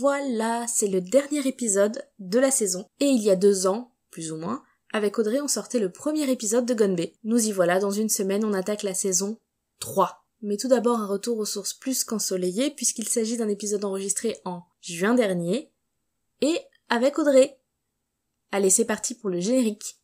Voilà, 0.00 0.64
c'est 0.66 0.86
le 0.86 1.02
dernier 1.02 1.46
épisode 1.46 2.02
de 2.18 2.38
la 2.38 2.50
saison. 2.50 2.86
Et 3.00 3.08
il 3.08 3.22
y 3.22 3.28
a 3.28 3.36
deux 3.36 3.66
ans, 3.66 3.92
plus 4.10 4.32
ou 4.32 4.38
moins, 4.38 4.62
avec 4.94 5.18
Audrey 5.18 5.42
on 5.42 5.46
sortait 5.46 5.78
le 5.78 5.92
premier 5.92 6.30
épisode 6.30 6.64
de 6.64 6.72
Gunbe. 6.72 7.02
Nous 7.22 7.48
y 7.48 7.52
voilà, 7.52 7.78
dans 7.78 7.90
une 7.90 8.08
semaine 8.08 8.42
on 8.46 8.54
attaque 8.54 8.82
la 8.82 8.94
saison 8.94 9.36
3. 9.80 10.24
Mais 10.40 10.56
tout 10.56 10.68
d'abord 10.68 10.98
un 11.00 11.06
retour 11.06 11.36
aux 11.36 11.44
sources 11.44 11.74
plus 11.74 12.02
qu'ensoleillées 12.02 12.70
puisqu'il 12.70 13.08
s'agit 13.08 13.36
d'un 13.36 13.50
épisode 13.50 13.84
enregistré 13.84 14.40
en 14.46 14.62
juin 14.80 15.12
dernier 15.12 15.70
et 16.40 16.56
avec 16.88 17.18
Audrey. 17.18 17.60
Allez, 18.52 18.70
c'est 18.70 18.86
parti 18.86 19.14
pour 19.14 19.28
le 19.28 19.38
générique. 19.38 19.99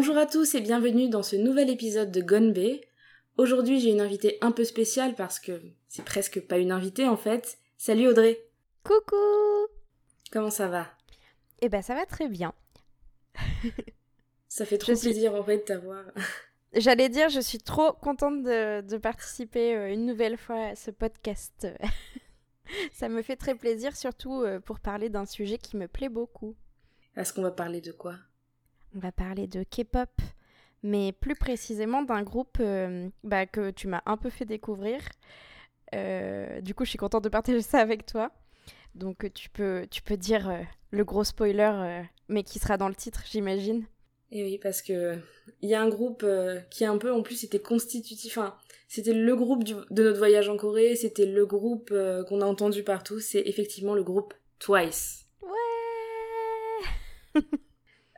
Bonjour 0.00 0.16
à 0.16 0.26
tous 0.26 0.54
et 0.54 0.60
bienvenue 0.60 1.08
dans 1.08 1.24
ce 1.24 1.34
nouvel 1.34 1.68
épisode 1.70 2.12
de 2.12 2.20
Gonbe. 2.20 2.78
Aujourd'hui 3.36 3.80
j'ai 3.80 3.90
une 3.90 4.00
invitée 4.00 4.38
un 4.42 4.52
peu 4.52 4.62
spéciale 4.62 5.16
parce 5.16 5.40
que 5.40 5.60
c'est 5.88 6.04
presque 6.04 6.40
pas 6.46 6.58
une 6.58 6.70
invitée 6.70 7.08
en 7.08 7.16
fait. 7.16 7.58
Salut 7.78 8.06
Audrey 8.06 8.40
Coucou 8.84 9.16
Comment 10.30 10.50
ça 10.50 10.68
va? 10.68 10.86
Eh 11.62 11.68
ben 11.68 11.82
ça 11.82 11.96
va 11.96 12.06
très 12.06 12.28
bien. 12.28 12.54
ça 14.46 14.64
fait 14.64 14.78
trop 14.78 14.94
plaisir 14.94 15.34
en 15.34 15.42
fait 15.42 15.56
de 15.56 15.62
t'avoir. 15.62 16.04
J'allais 16.74 17.08
dire, 17.08 17.28
je 17.28 17.40
suis 17.40 17.58
trop 17.58 17.92
contente 17.92 18.44
de, 18.44 18.98
participer 18.98 19.74
euh, 19.74 19.92
une 19.92 20.06
nouvelle 20.06 20.36
fois 20.36 20.68
à 20.68 20.76
ce 20.76 20.92
podcast. 20.92 21.66
ça 22.92 23.08
me 23.08 23.20
fait 23.20 23.34
très 23.34 23.56
plaisir, 23.56 23.96
surtout 23.96 24.42
euh, 24.42 24.60
pour 24.60 24.78
parler 24.78 25.08
d'un 25.08 25.26
sujet 25.26 25.58
qui 25.58 25.76
me 25.76 25.88
plaît 25.88 26.08
beaucoup. 26.08 26.54
Est-ce 27.16 27.32
qu'on 27.32 27.42
va 27.42 27.50
parler 27.50 27.80
de 27.80 27.90
quoi? 27.90 28.14
On 28.94 29.00
va 29.00 29.12
parler 29.12 29.46
de 29.46 29.62
K-pop, 29.62 30.10
mais 30.82 31.12
plus 31.12 31.34
précisément 31.34 32.02
d'un 32.02 32.22
groupe 32.22 32.58
euh, 32.60 33.08
bah, 33.24 33.46
que 33.46 33.70
tu 33.70 33.88
m'as 33.88 34.02
un 34.06 34.16
peu 34.16 34.30
fait 34.30 34.44
découvrir. 34.44 35.00
Euh, 35.94 36.60
du 36.60 36.74
coup, 36.74 36.84
je 36.84 36.90
suis 36.90 36.98
contente 36.98 37.24
de 37.24 37.28
partager 37.28 37.62
ça 37.62 37.78
avec 37.78 38.06
toi. 38.06 38.30
Donc, 38.94 39.30
tu 39.34 39.50
peux, 39.50 39.86
tu 39.90 40.02
peux 40.02 40.16
dire 40.16 40.48
euh, 40.48 40.62
le 40.90 41.04
gros 41.04 41.24
spoiler, 41.24 42.02
mais 42.28 42.42
qui 42.42 42.58
sera 42.58 42.76
dans 42.76 42.88
le 42.88 42.94
titre, 42.94 43.22
j'imagine. 43.30 43.84
Et 44.30 44.44
oui, 44.44 44.58
parce 44.58 44.82
que 44.82 45.16
il 45.62 45.70
y 45.70 45.74
a 45.74 45.80
un 45.80 45.88
groupe 45.88 46.24
qui 46.70 46.84
un 46.84 46.98
peu, 46.98 47.12
en 47.12 47.22
plus, 47.22 47.44
était 47.44 47.60
constitutif. 47.60 48.36
Enfin, 48.36 48.56
c'était 48.86 49.14
le 49.14 49.36
groupe 49.36 49.64
de 49.64 49.86
notre 49.90 50.18
voyage 50.18 50.50
en 50.50 50.56
Corée. 50.56 50.96
C'était 50.96 51.26
le 51.26 51.46
groupe 51.46 51.94
qu'on 52.28 52.40
a 52.40 52.44
entendu 52.44 52.82
partout. 52.82 53.20
C'est 53.20 53.42
effectivement 53.46 53.94
le 53.94 54.02
groupe 54.02 54.34
Twice. 54.58 55.26
Ouais. 55.42 57.42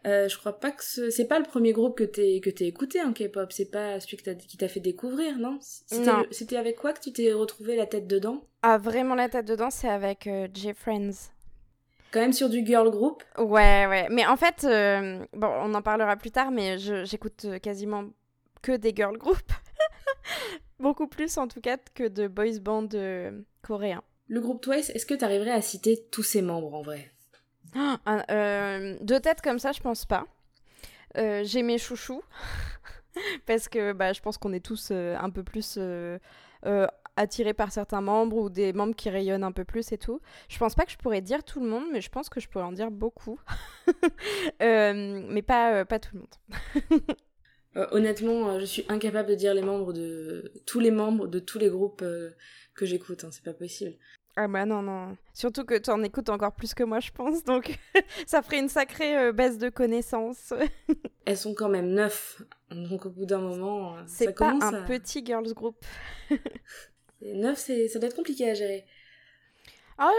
Euh, 0.07 0.29
je 0.29 0.39
crois 0.39 0.59
pas 0.59 0.71
que 0.71 0.83
ce... 0.83 1.11
c'est 1.11 1.27
pas 1.27 1.39
le 1.39 1.45
premier 1.45 1.73
groupe 1.73 1.99
que 1.99 2.05
t'es 2.05 2.41
que 2.41 2.49
t'es 2.49 2.67
écouté 2.67 3.03
en 3.03 3.13
K-pop, 3.13 3.53
c'est 3.53 3.71
pas 3.71 4.01
celui 4.01 4.17
que 4.17 4.31
qui 4.31 4.57
t'a 4.57 4.69
fait 4.69 4.81
découvrir, 4.81 5.39
non? 5.39 5.59
C'était 5.61 6.57
avec 6.57 6.77
quoi 6.77 6.93
que 6.93 7.01
tu 7.01 7.13
t'es 7.13 7.33
retrouvé 7.33 7.77
la 7.77 7.87
tête 7.87 8.07
dedans? 8.07 8.43
Ah 8.63 8.79
vraiment 8.79 9.15
la 9.15 9.29
tête 9.29 9.47
dedans, 9.47 9.71
c'est 9.71 9.89
avec 9.89 10.27
euh, 10.27 10.49
J-Friends. 10.53 11.33
Quand 12.13 12.21
même 12.21 12.33
sur 12.33 12.49
du 12.49 12.65
girl 12.65 12.91
group? 12.91 13.23
Ouais 13.39 13.87
ouais, 13.87 14.09
mais 14.11 14.27
en 14.27 14.37
fait 14.37 14.65
euh, 14.65 15.25
bon, 15.35 15.49
on 15.49 15.75
en 15.75 15.83
parlera 15.83 16.17
plus 16.17 16.31
tard 16.31 16.51
mais 16.51 16.79
j'écoute 16.79 17.47
quasiment 17.63 18.05
que 18.63 18.77
des 18.77 18.95
girl 18.95 19.19
groups. 19.19 19.53
Beaucoup 20.79 21.09
plus 21.09 21.37
en 21.37 21.47
tout 21.47 21.61
cas 21.61 21.77
que 21.95 22.09
de 22.09 22.27
boys 22.27 22.59
band 22.61 22.89
coréens. 23.63 24.03
Le 24.29 24.41
groupe 24.41 24.63
Twice, 24.63 24.91
est-ce 24.91 25.07
que 25.07 25.15
tu 25.15 25.25
arriverais 25.25 25.51
à 25.51 25.61
citer 25.61 26.07
tous 26.11 26.23
ses 26.23 26.41
membres 26.41 26.73
en 26.73 26.83
vrai? 26.83 27.13
euh, 28.31 28.97
de 29.01 29.19
tête 29.19 29.41
comme 29.43 29.59
ça, 29.59 29.73
je 29.73 29.81
pense 29.81 30.05
pas. 30.05 30.27
Euh, 31.17 31.43
j'ai 31.45 31.63
mes 31.63 31.79
chouchous. 31.79 32.23
parce 33.47 33.69
que 33.69 33.93
bah, 33.93 34.13
je 34.13 34.21
pense 34.21 34.39
qu'on 34.39 34.53
est 34.53 34.65
tous 34.65 34.91
euh, 34.93 35.17
un 35.19 35.31
peu 35.31 35.43
plus 35.43 35.79
attirés 37.17 37.55
par 37.55 37.73
certains 37.73 38.01
membres 38.01 38.37
ou 38.37 38.51
des 38.51 38.73
membres 38.73 38.95
qui 38.95 39.11
rayonnent 39.11 39.45
un 39.45 39.53
peu 39.53 39.65
plus 39.65 39.93
et 39.93 39.99
tout. 39.99 40.21
Je 40.49 40.59
pense 40.59 40.75
pas 40.75 40.85
que 40.85 40.93
je 40.93 40.97
pourrais 40.97 41.21
dire 41.21 41.45
tout 41.45 41.61
le 41.61 41.69
monde, 41.69 41.85
mais 41.93 42.01
je 42.01 42.09
pense 42.09 42.29
que 42.29 42.41
je 42.41 42.49
pourrais 42.49 42.65
en 42.65 42.73
dire 42.73 42.91
beaucoup. 42.91 43.39
mais 44.61 45.43
pas, 45.43 45.85
pas 45.85 45.99
tout 45.99 46.17
le 46.17 46.21
monde. 46.21 47.03
honnêtement, 47.93 48.59
je 48.59 48.65
suis 48.65 48.85
incapable 48.89 49.31
de 49.31 49.35
dire 49.35 49.55
les 49.55 49.63
membres 49.63 49.93
de 49.93 50.53
tous 50.67 50.81
les 50.81 50.91
membres 50.91 51.27
de 51.27 51.41
tous 51.41 51.59
les 51.59 51.69
groupes 51.69 52.05
que 52.75 52.87
j'écoute. 52.87 53.25
Hein, 53.25 53.31
c'est 53.33 53.45
pas 53.45 53.55
possible. 53.55 53.97
Ah 54.37 54.47
bah 54.47 54.65
non, 54.65 54.83
non. 54.83 55.17
Surtout 55.35 55.65
que 55.65 55.77
tu 55.77 55.91
en 55.91 56.03
écoutes 56.03 56.29
encore 56.29 56.53
plus 56.53 56.73
que 56.75 56.85
moi, 56.85 57.01
je 57.01 57.11
pense. 57.11 57.45
Donc 57.45 57.79
ça 58.27 58.43
ferait 58.43 58.59
une 58.59 58.69
sacrée 58.69 59.17
euh, 59.17 59.33
baisse 59.33 59.59
de 59.59 59.69
connaissances. 59.69 60.53
Elles 61.25 61.37
sont 61.37 61.55
quand 61.55 61.69
même 61.69 61.89
neuf. 61.89 62.43
Donc 62.71 63.07
au 63.07 63.11
bout 63.11 63.27
d'un 63.27 63.41
moment, 63.41 63.97
euh, 63.97 64.03
c'est 64.07 64.33
pas 64.33 64.57
un 64.61 64.85
petit 64.85 65.25
girls 65.25 65.53
group. 65.53 65.77
neuf, 67.23 67.59
ça 67.59 67.99
doit 67.99 68.09
être 68.09 68.17
compliqué 68.17 68.51
à 68.51 68.55
gérer. 68.55 68.87
Ah, 69.99 70.13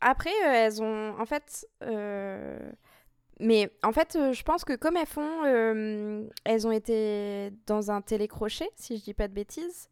après, 0.00 0.30
euh, 0.30 0.52
elles 0.52 0.82
ont... 0.82 1.18
En 1.18 1.26
fait... 1.26 1.66
Mais 3.42 3.70
en 3.82 3.92
fait, 3.92 4.18
je 4.32 4.42
pense 4.42 4.64
que 4.64 4.74
comme 4.74 4.98
elles 4.98 5.06
font... 5.06 5.44
elles 6.44 6.66
ont 6.66 6.72
été 6.72 7.50
dans 7.66 7.90
un 7.90 8.02
télécrochet, 8.02 8.68
si 8.76 8.98
je 8.98 9.02
dis 9.02 9.14
pas 9.14 9.28
de 9.28 9.32
bêtises. 9.32 9.88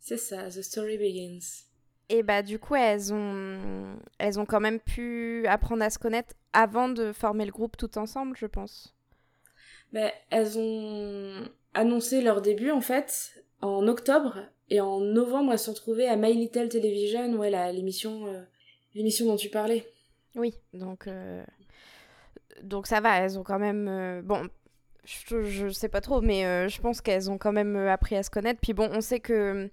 C'est 0.00 0.16
ça, 0.16 0.48
The 0.48 0.62
Story 0.62 0.96
Begins. 0.96 1.66
Et 2.08 2.22
bah 2.22 2.42
du 2.42 2.58
coup, 2.58 2.76
elles 2.76 3.12
ont, 3.12 3.96
elles 4.18 4.38
ont 4.38 4.46
quand 4.46 4.60
même 4.60 4.78
pu 4.78 5.44
apprendre 5.48 5.82
à 5.82 5.90
se 5.90 5.98
connaître 5.98 6.34
avant 6.52 6.88
de 6.88 7.12
former 7.12 7.44
le 7.44 7.52
groupe 7.52 7.76
tout 7.76 7.98
ensemble, 7.98 8.36
je 8.36 8.46
pense. 8.46 8.94
Bah, 9.92 10.10
elles 10.30 10.58
ont 10.58 11.48
annoncé 11.74 12.20
leur 12.22 12.42
début 12.42 12.70
en 12.70 12.80
fait 12.80 13.42
en 13.60 13.86
octobre 13.86 14.40
et 14.70 14.80
en 14.80 15.00
novembre 15.00 15.52
elles 15.52 15.58
se 15.58 15.66
sont 15.66 15.72
retrouvées 15.72 16.08
à 16.08 16.16
My 16.16 16.32
Little 16.32 16.68
Television, 16.68 17.34
ouais, 17.34 17.50
l'émission 17.72 18.26
euh, 18.26 18.42
l'émission 18.94 19.26
dont 19.26 19.36
tu 19.36 19.48
parlais. 19.48 19.86
Oui, 20.34 20.54
donc 20.72 21.06
euh, 21.06 21.44
donc 22.62 22.86
ça 22.86 23.00
va, 23.00 23.18
elles 23.18 23.38
ont 23.38 23.44
quand 23.44 23.58
même 23.58 23.88
euh, 23.88 24.22
bon 24.22 24.48
je, 25.06 25.44
je, 25.44 25.68
sais 25.68 25.88
pas 25.88 26.00
trop, 26.00 26.20
mais 26.20 26.68
je 26.68 26.80
pense 26.80 27.00
qu'elles 27.00 27.30
ont 27.30 27.38
quand 27.38 27.52
même 27.52 27.76
appris 27.76 28.16
à 28.16 28.22
se 28.22 28.30
connaître. 28.30 28.60
Puis 28.60 28.74
bon, 28.74 28.90
on 28.92 29.00
sait 29.00 29.20
que 29.20 29.70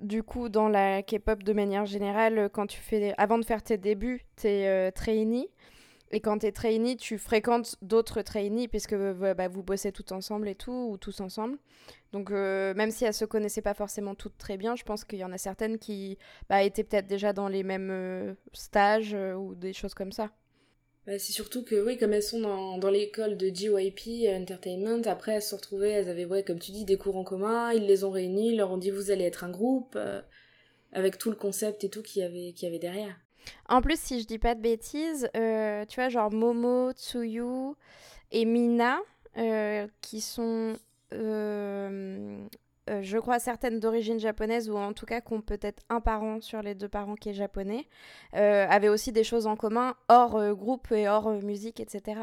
du 0.00 0.22
coup, 0.22 0.48
dans 0.48 0.68
la 0.68 1.02
K-pop 1.02 1.42
de 1.42 1.52
manière 1.52 1.84
générale, 1.84 2.48
quand 2.52 2.66
tu 2.66 2.78
fais, 2.80 3.14
avant 3.18 3.38
de 3.38 3.44
faire 3.44 3.62
tes 3.62 3.76
débuts, 3.76 4.24
t'es 4.36 4.66
euh, 4.66 4.90
trainee. 4.90 5.48
Et 6.12 6.20
quand 6.20 6.38
t'es 6.38 6.50
trainee, 6.50 6.96
tu 6.96 7.18
fréquentes 7.18 7.76
d'autres 7.82 8.22
trainees 8.22 8.66
puisque 8.66 8.96
bah, 8.96 9.46
vous 9.46 9.62
bossez 9.62 9.92
tout 9.92 10.12
ensemble 10.12 10.48
et 10.48 10.56
tout, 10.56 10.88
ou 10.90 10.96
tous 10.96 11.20
ensemble. 11.20 11.58
Donc 12.12 12.32
euh, 12.32 12.74
même 12.74 12.90
si 12.90 13.04
elles 13.04 13.14
se 13.14 13.24
connaissaient 13.24 13.62
pas 13.62 13.74
forcément 13.74 14.16
toutes 14.16 14.36
très 14.36 14.56
bien, 14.56 14.74
je 14.74 14.82
pense 14.82 15.04
qu'il 15.04 15.20
y 15.20 15.24
en 15.24 15.30
a 15.30 15.38
certaines 15.38 15.78
qui 15.78 16.18
bah, 16.48 16.64
étaient 16.64 16.82
peut-être 16.82 17.06
déjà 17.06 17.32
dans 17.32 17.46
les 17.46 17.62
mêmes 17.62 17.90
euh, 17.92 18.34
stages 18.52 19.14
ou 19.14 19.54
des 19.54 19.72
choses 19.72 19.94
comme 19.94 20.10
ça. 20.10 20.30
Bah, 21.10 21.18
c'est 21.18 21.32
surtout 21.32 21.64
que, 21.64 21.74
oui, 21.84 21.98
comme 21.98 22.12
elles 22.12 22.22
sont 22.22 22.38
dans, 22.38 22.78
dans 22.78 22.88
l'école 22.88 23.36
de 23.36 23.48
JYP 23.48 24.28
Entertainment, 24.28 25.02
après 25.06 25.32
elles 25.32 25.42
se 25.42 25.48
sont 25.48 25.56
retrouvées, 25.56 25.88
elles 25.88 26.08
avaient, 26.08 26.24
ouais, 26.24 26.44
comme 26.44 26.60
tu 26.60 26.70
dis, 26.70 26.84
des 26.84 26.96
cours 26.96 27.16
en 27.16 27.24
commun, 27.24 27.72
ils 27.72 27.84
les 27.84 28.04
ont 28.04 28.12
réunis, 28.12 28.50
ils 28.50 28.56
leur 28.56 28.70
ont 28.70 28.76
dit 28.76 28.92
vous 28.92 29.10
allez 29.10 29.24
être 29.24 29.42
un 29.42 29.50
groupe, 29.50 29.94
euh, 29.96 30.20
avec 30.92 31.18
tout 31.18 31.30
le 31.30 31.34
concept 31.34 31.82
et 31.82 31.88
tout 31.88 32.02
qu'il 32.02 32.22
y 32.22 32.24
avait, 32.24 32.54
avait 32.62 32.78
derrière. 32.78 33.16
En 33.68 33.82
plus, 33.82 33.98
si 33.98 34.20
je 34.20 34.26
dis 34.28 34.38
pas 34.38 34.54
de 34.54 34.60
bêtises, 34.60 35.28
euh, 35.36 35.84
tu 35.84 35.96
vois, 35.96 36.10
genre 36.10 36.30
Momo, 36.30 36.92
Tsuyu 36.92 37.74
et 38.30 38.44
Mina, 38.44 39.00
euh, 39.36 39.88
qui 40.02 40.20
sont 40.20 40.76
euh, 42.90 43.02
je 43.02 43.18
crois, 43.18 43.38
certaines 43.38 43.78
d'origine 43.78 44.18
japonaise, 44.18 44.68
ou 44.68 44.76
en 44.76 44.92
tout 44.92 45.06
cas 45.06 45.20
qui 45.20 45.32
ont 45.32 45.40
peut-être 45.40 45.82
un 45.88 46.00
parent 46.00 46.40
sur 46.40 46.60
les 46.60 46.74
deux 46.74 46.88
parents 46.88 47.14
qui 47.14 47.28
est 47.28 47.34
japonais, 47.34 47.86
euh, 48.34 48.66
avaient 48.68 48.88
aussi 48.88 49.12
des 49.12 49.22
choses 49.22 49.46
en 49.46 49.56
commun 49.56 49.94
hors 50.08 50.36
euh, 50.36 50.54
groupe 50.54 50.90
et 50.90 51.08
hors 51.08 51.30
musique, 51.42 51.78
etc. 51.78 52.22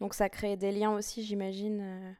Donc 0.00 0.14
ça 0.14 0.28
crée 0.28 0.56
des 0.56 0.70
liens 0.70 0.92
aussi, 0.92 1.24
j'imagine. 1.24 2.16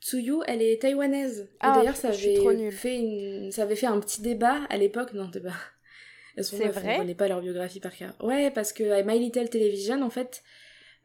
Tsuyu, 0.00 0.42
elle 0.46 0.60
est 0.60 0.82
taïwanaise. 0.82 1.48
Ah, 1.60 1.78
D'ailleurs, 1.78 1.96
ça, 1.96 2.08
avait 2.08 2.70
fait 2.70 3.48
ça 3.52 3.62
avait 3.62 3.76
fait 3.76 3.86
un 3.86 3.98
petit 4.00 4.20
débat 4.20 4.60
à 4.68 4.76
l'époque. 4.76 5.14
Non, 5.14 5.28
débat. 5.28 5.54
C'est 6.38 6.68
vrai. 6.68 6.96
On 6.96 6.98
connaît 6.98 7.14
pas 7.14 7.28
leur 7.28 7.40
biographie 7.40 7.80
par 7.80 7.96
cœur. 7.96 8.12
Ouais, 8.20 8.50
parce 8.50 8.72
que 8.72 8.90
à 8.90 9.02
My 9.02 9.18
Little 9.18 9.48
Television, 9.48 10.02
en 10.02 10.10
fait, 10.10 10.42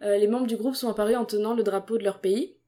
les 0.01 0.27
membres 0.27 0.47
du 0.47 0.57
groupe 0.57 0.75
sont 0.75 0.89
apparus 0.89 1.15
en 1.15 1.25
tenant 1.25 1.53
le 1.53 1.63
drapeau 1.63 1.97
de 1.97 2.03
leur 2.03 2.19
pays. 2.19 2.58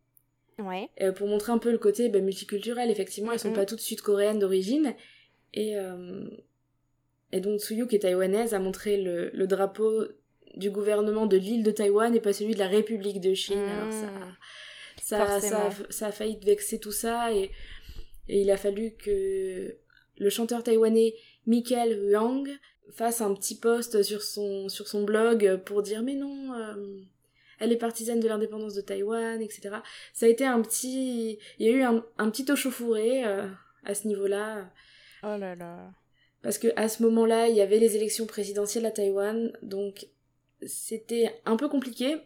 Euh, 1.02 1.12
pour 1.12 1.28
montrer 1.28 1.52
un 1.52 1.58
peu 1.58 1.72
le 1.72 1.78
côté 1.78 2.10
bah, 2.10 2.20
multiculturel, 2.20 2.90
effectivement, 2.90 3.32
elles 3.32 3.40
sont 3.40 3.54
pas 3.54 3.66
toutes 3.66 3.80
sud-coréennes 3.82 4.40
d'origine. 4.40 4.94
Et, 5.54 5.78
euh, 5.78 6.26
et 7.32 7.40
donc 7.40 7.60
Tsuyu, 7.60 7.88
qui 7.88 7.96
est 7.96 8.00
taïwanaise, 8.00 8.54
a 8.54 8.60
montré 8.60 8.98
le, 8.98 9.30
le 9.34 9.48
drapeau 9.48 10.06
du 10.56 10.70
gouvernement 10.70 11.28
de 11.28 11.38
l'île 11.38 11.64
de 11.64 11.72
Taïwan 11.72 12.14
et 12.16 12.20
pas 12.20 12.34
celui 12.34 12.54
de 12.54 12.60
la 12.60 12.68
République 12.68 13.22
de 13.22 13.34
Chine. 13.34 13.60
Alors 13.60 13.94
ça, 13.94 14.08
Mmh. 15.02 15.40
ça, 15.42 15.70
ça, 15.90 16.08
a 16.08 16.12
failli 16.12 16.38
vexer 16.44 16.80
tout 16.80 16.92
ça 16.92 17.34
et, 17.34 17.52
et 18.28 18.42
il 18.42 18.52
a 18.52 18.58
fallu 18.58 18.92
que 18.92 19.76
le 20.18 20.30
chanteur 20.30 20.64
taïwanais 20.64 21.16
Michael 21.48 21.98
Huang 22.12 22.48
fasse 22.92 23.22
un 23.22 23.34
petit 23.34 23.58
post 23.58 24.04
sur 24.04 24.22
son, 24.22 24.70
sur 24.70 24.88
son 24.88 25.04
blog 25.04 25.62
pour 25.66 25.82
dire 25.82 26.04
mais 26.04 26.16
non, 26.16 26.54
euh, 26.54 27.02
elle 27.62 27.72
est 27.72 27.78
partisane 27.78 28.20
de 28.20 28.28
l'indépendance 28.28 28.74
de 28.74 28.82
Taïwan, 28.82 29.42
etc. 29.42 29.76
Ça 30.14 30.26
a 30.26 30.30
été 30.30 30.46
un 30.46 30.62
petit... 30.62 31.40
Il 31.60 31.68
y 31.68 31.70
a 31.70 31.72
eu 31.72 31.84
un, 31.84 32.04
un 32.18 32.30
petit 32.30 32.52
échauffouré 32.52 33.24
euh, 33.26 33.48
à 33.86 33.94
ce 33.94 34.08
niveau-là. 34.08 34.70
Oh 35.24 35.38
là 35.38 35.56
là. 35.56 35.94
Parce 36.42 36.58
que 36.58 36.68
à 36.76 36.90
ce 36.90 37.04
moment-là, 37.04 37.48
il 37.48 37.56
y 37.56 37.62
avait 37.62 37.78
les 37.78 37.96
élections 37.96 38.26
présidentielles 38.26 38.86
à 38.86 38.92
Taïwan, 38.92 39.52
donc 39.62 40.08
c'était 40.66 41.40
un 41.46 41.56
peu 41.56 41.70
compliqué, 41.70 42.18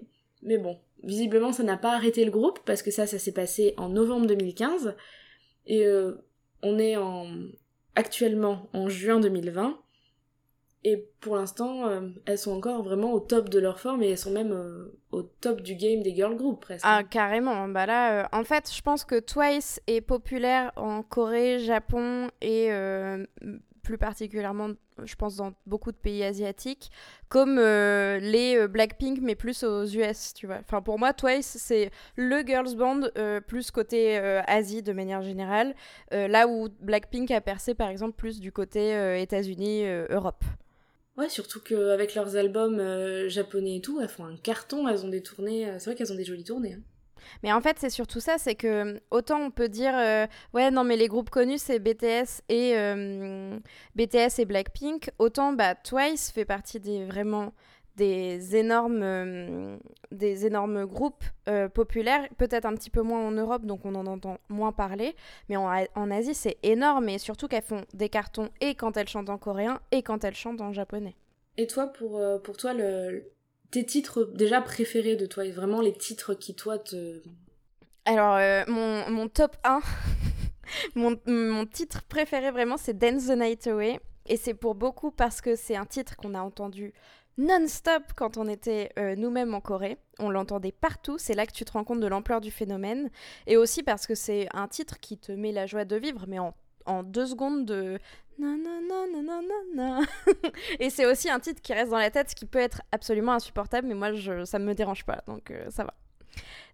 mais 0.42 0.58
bon, 0.58 0.80
visiblement 1.04 1.52
ça 1.52 1.64
n'a 1.64 1.78
pas 1.78 1.94
arrêté 1.94 2.24
le 2.24 2.32
groupe, 2.32 2.60
parce 2.66 2.82
que 2.82 2.92
ça, 2.92 3.08
ça 3.08 3.20
s'est 3.20 3.34
passé 3.34 3.74
en 3.76 3.90
novembre 3.90 4.28
2015, 4.28 4.96
et 5.68 5.86
euh, 5.86 6.14
on 6.62 6.80
est 6.80 6.96
en 6.96 7.28
actuellement 7.96 8.70
en 8.74 8.88
juin 8.88 9.20
2020, 9.20 9.78
et 10.86 11.04
pour 11.20 11.36
l'instant, 11.36 11.88
euh, 11.88 12.10
elles 12.28 12.38
sont 12.38 12.52
encore 12.52 12.84
vraiment 12.84 13.12
au 13.12 13.20
top 13.20 13.50
de 13.50 13.58
leur 13.58 13.80
forme, 13.80 14.04
et 14.04 14.12
elles 14.12 14.20
sont 14.20 14.30
même 14.30 14.52
euh, 14.52 14.96
au 15.12 15.24
top 15.24 15.62
du 15.62 15.74
game 15.74 16.04
des 16.04 16.14
girl 16.14 16.36
groups, 16.36 16.62
presque. 16.62 16.86
Ah, 16.88 17.02
carrément. 17.04 17.68
Bah 17.68 17.88
là, 17.88 18.22
euh, 18.22 18.28
en 18.32 18.44
fait, 18.44 18.72
je 18.72 18.84
pense 18.84 19.04
que 19.04 19.20
Twice 19.20 19.82
est 19.88 20.02
populaire 20.02 20.72
en 20.76 21.02
Corée, 21.02 21.58
Japon 21.58 22.30
et 22.40 22.70
plus 23.82 23.98
particulièrement, 23.98 24.70
je 25.04 25.16
pense, 25.16 25.36
dans 25.36 25.54
beaucoup 25.66 25.92
de 25.92 25.98
pays 25.98 26.24
asiatiques, 26.24 26.92
comme 27.30 27.56
les 27.58 28.68
Blackpink, 28.68 29.20
mais 29.22 29.34
plus 29.34 29.64
aux 29.64 29.86
US, 29.86 30.36
tu 30.36 30.46
vois. 30.46 30.58
Enfin, 30.60 30.84
pour 30.84 31.00
moi, 31.00 31.14
Twice, 31.14 31.58
c'est 31.60 31.90
le 32.16 32.42
girls 32.46 32.76
band 32.76 33.02
plus 33.48 33.72
côté 33.72 34.18
Asie 34.18 34.84
de 34.84 34.92
manière 34.92 35.24
générale, 35.24 35.76
là 36.12 36.48
où 36.48 36.70
Blackpink 36.82 37.32
a 37.32 37.42
percé, 37.42 37.74
par 37.74 37.90
exemple, 37.90 38.14
plus 38.16 38.40
du 38.40 38.52
côté 38.52 39.22
États-Unis, 39.22 39.86
Europe. 40.10 40.44
Ouais, 41.18 41.30
surtout 41.30 41.62
qu'avec 41.62 42.14
leurs 42.14 42.36
albums 42.36 42.80
euh, 42.80 43.30
japonais 43.30 43.78
et 43.78 43.82
tout, 43.82 44.02
elles 44.02 44.10
font 44.10 44.26
un 44.26 44.36
carton, 44.36 44.88
elles 44.88 45.06
ont 45.06 45.10
des 45.10 45.24
tournées, 45.24 45.70
euh, 45.70 45.76
c'est 45.80 45.86
vrai 45.86 45.96
qu'elles 45.96 46.12
ont 46.12 46.16
des 46.18 46.26
jolies 46.26 46.44
tournées. 46.44 46.74
hein. 46.74 46.82
Mais 47.42 47.52
en 47.54 47.62
fait, 47.62 47.78
c'est 47.80 47.90
surtout 47.90 48.20
ça, 48.20 48.38
c'est 48.38 48.56
que 48.56 49.00
autant 49.12 49.40
on 49.42 49.50
peut 49.50 49.70
dire 49.70 49.94
euh, 49.98 50.28
ouais 50.54 50.70
non 50.70 50.84
mais 50.84 50.96
les 50.96 51.08
groupes 51.08 51.30
connus 51.32 51.58
c'est 51.58 51.80
BTS 51.80 52.42
et 52.50 52.78
euh, 52.78 53.58
BTS 53.96 54.40
et 54.40 54.46
Blackpink, 54.46 55.10
autant 55.18 55.54
bah 55.54 55.74
Twice 55.74 56.32
fait 56.32 56.46
partie 56.46 56.80
des 56.80 57.06
vraiment 57.06 57.54
des 57.96 58.56
énormes 58.56 59.04
euh, 59.04 59.78
des 60.12 60.46
énormes 60.46 60.86
groupes 60.86 61.24
euh, 61.48 61.70
populaires, 61.70 62.28
peut-être 62.38 62.66
un 62.66 62.76
petit 62.76 62.90
peu 62.90 63.02
moins 63.02 63.22
en 63.22 63.32
Europe 63.32 63.66
donc 63.66 63.86
on 63.86 63.96
en 63.96 64.06
entend 64.06 64.38
moins 64.50 64.72
parler, 64.72 65.16
mais 65.50 65.56
en, 65.56 65.70
en 65.96 66.12
Asie 66.12 66.34
c'est 66.36 66.58
énorme 66.64 67.10
et 67.10 67.18
surtout 67.18 67.48
qu'elles 67.48 67.64
font 67.64 67.86
des 67.94 68.10
cartons 68.10 68.50
et 68.62 68.76
quand 68.76 68.98
elles 68.98 69.08
chantent 69.08 69.30
en 69.30 69.38
coréen 69.38 69.80
et 69.92 70.04
quand 70.04 70.24
elles 70.24 70.36
chantent 70.36 70.62
en 70.62 70.74
japonais. 70.74 71.16
Et 71.58 71.68
toi, 71.68 71.88
pour, 71.88 72.18
euh, 72.18 72.38
pour 72.38 72.58
toi, 72.58 72.74
le, 72.74 73.32
tes 73.72 73.86
titres 73.86 74.26
déjà 74.34 74.62
préférés 74.62 75.16
de 75.16 75.26
toi, 75.26 75.46
et 75.46 75.52
vraiment 75.52 75.82
les 75.82 75.94
titres 75.94 76.34
qui, 76.34 76.56
toi, 76.56 76.78
te... 76.78 77.22
Alors, 78.06 78.36
euh, 78.36 78.64
mon, 78.68 79.10
mon 79.10 79.28
top 79.30 79.56
1, 79.64 79.80
mon, 80.96 81.20
mon 81.26 81.66
titre 81.66 82.04
préféré 82.04 82.52
vraiment, 82.52 82.78
c'est 82.78 82.98
Dance 82.98 83.28
the 83.28 83.38
Night 83.38 83.68
Away. 83.68 84.00
Et 84.28 84.38
c'est 84.38 84.56
pour 84.56 84.74
beaucoup 84.74 85.12
parce 85.12 85.40
que 85.40 85.56
c'est 85.56 85.76
un 85.76 85.86
titre 85.86 86.16
qu'on 86.16 86.34
a 86.34 86.42
entendu 86.42 86.94
non-stop 87.38 88.04
quand 88.16 88.38
on 88.38 88.48
était 88.48 88.92
euh, 88.98 89.16
nous-mêmes 89.16 89.54
en 89.54 89.62
Corée. 89.62 89.98
On 90.20 90.30
l'entendait 90.30 90.72
partout, 90.72 91.18
c'est 91.18 91.34
là 91.34 91.46
que 91.46 91.52
tu 91.52 91.66
te 91.66 91.74
rends 91.74 91.84
compte 91.84 92.00
de 92.00 92.08
l'ampleur 92.08 92.42
du 92.42 92.52
phénomène. 92.52 93.10
Et 93.48 93.58
aussi 93.58 93.84
parce 93.84 94.08
que 94.08 94.16
c'est 94.16 94.48
un 94.54 94.68
titre 94.68 95.00
qui 95.00 95.18
te 95.18 95.32
met 95.32 95.52
la 95.52 95.66
joie 95.66 95.86
de 95.86 95.96
vivre, 95.96 96.26
mais 96.28 96.40
en, 96.40 96.56
en 96.86 97.04
deux 97.04 97.26
secondes 97.26 97.66
de... 97.66 98.00
Et 100.80 100.90
c'est 100.90 101.06
aussi 101.06 101.30
un 101.30 101.40
titre 101.40 101.62
qui 101.62 101.74
reste 101.74 101.92
dans 101.92 101.98
la 101.98 102.12
tête, 102.12 102.30
ce 102.30 102.36
qui 102.36 102.46
peut 102.46 102.60
être 102.60 102.82
absolument 102.92 103.34
insupportable, 103.34 103.88
mais 103.88 103.96
moi, 103.96 104.10
ça 104.46 104.60
me 104.60 104.74
dérange 104.74 105.06
pas, 105.06 105.22
donc 105.26 105.52
euh, 105.52 105.70
ça 105.70 105.86
va. 105.86 105.94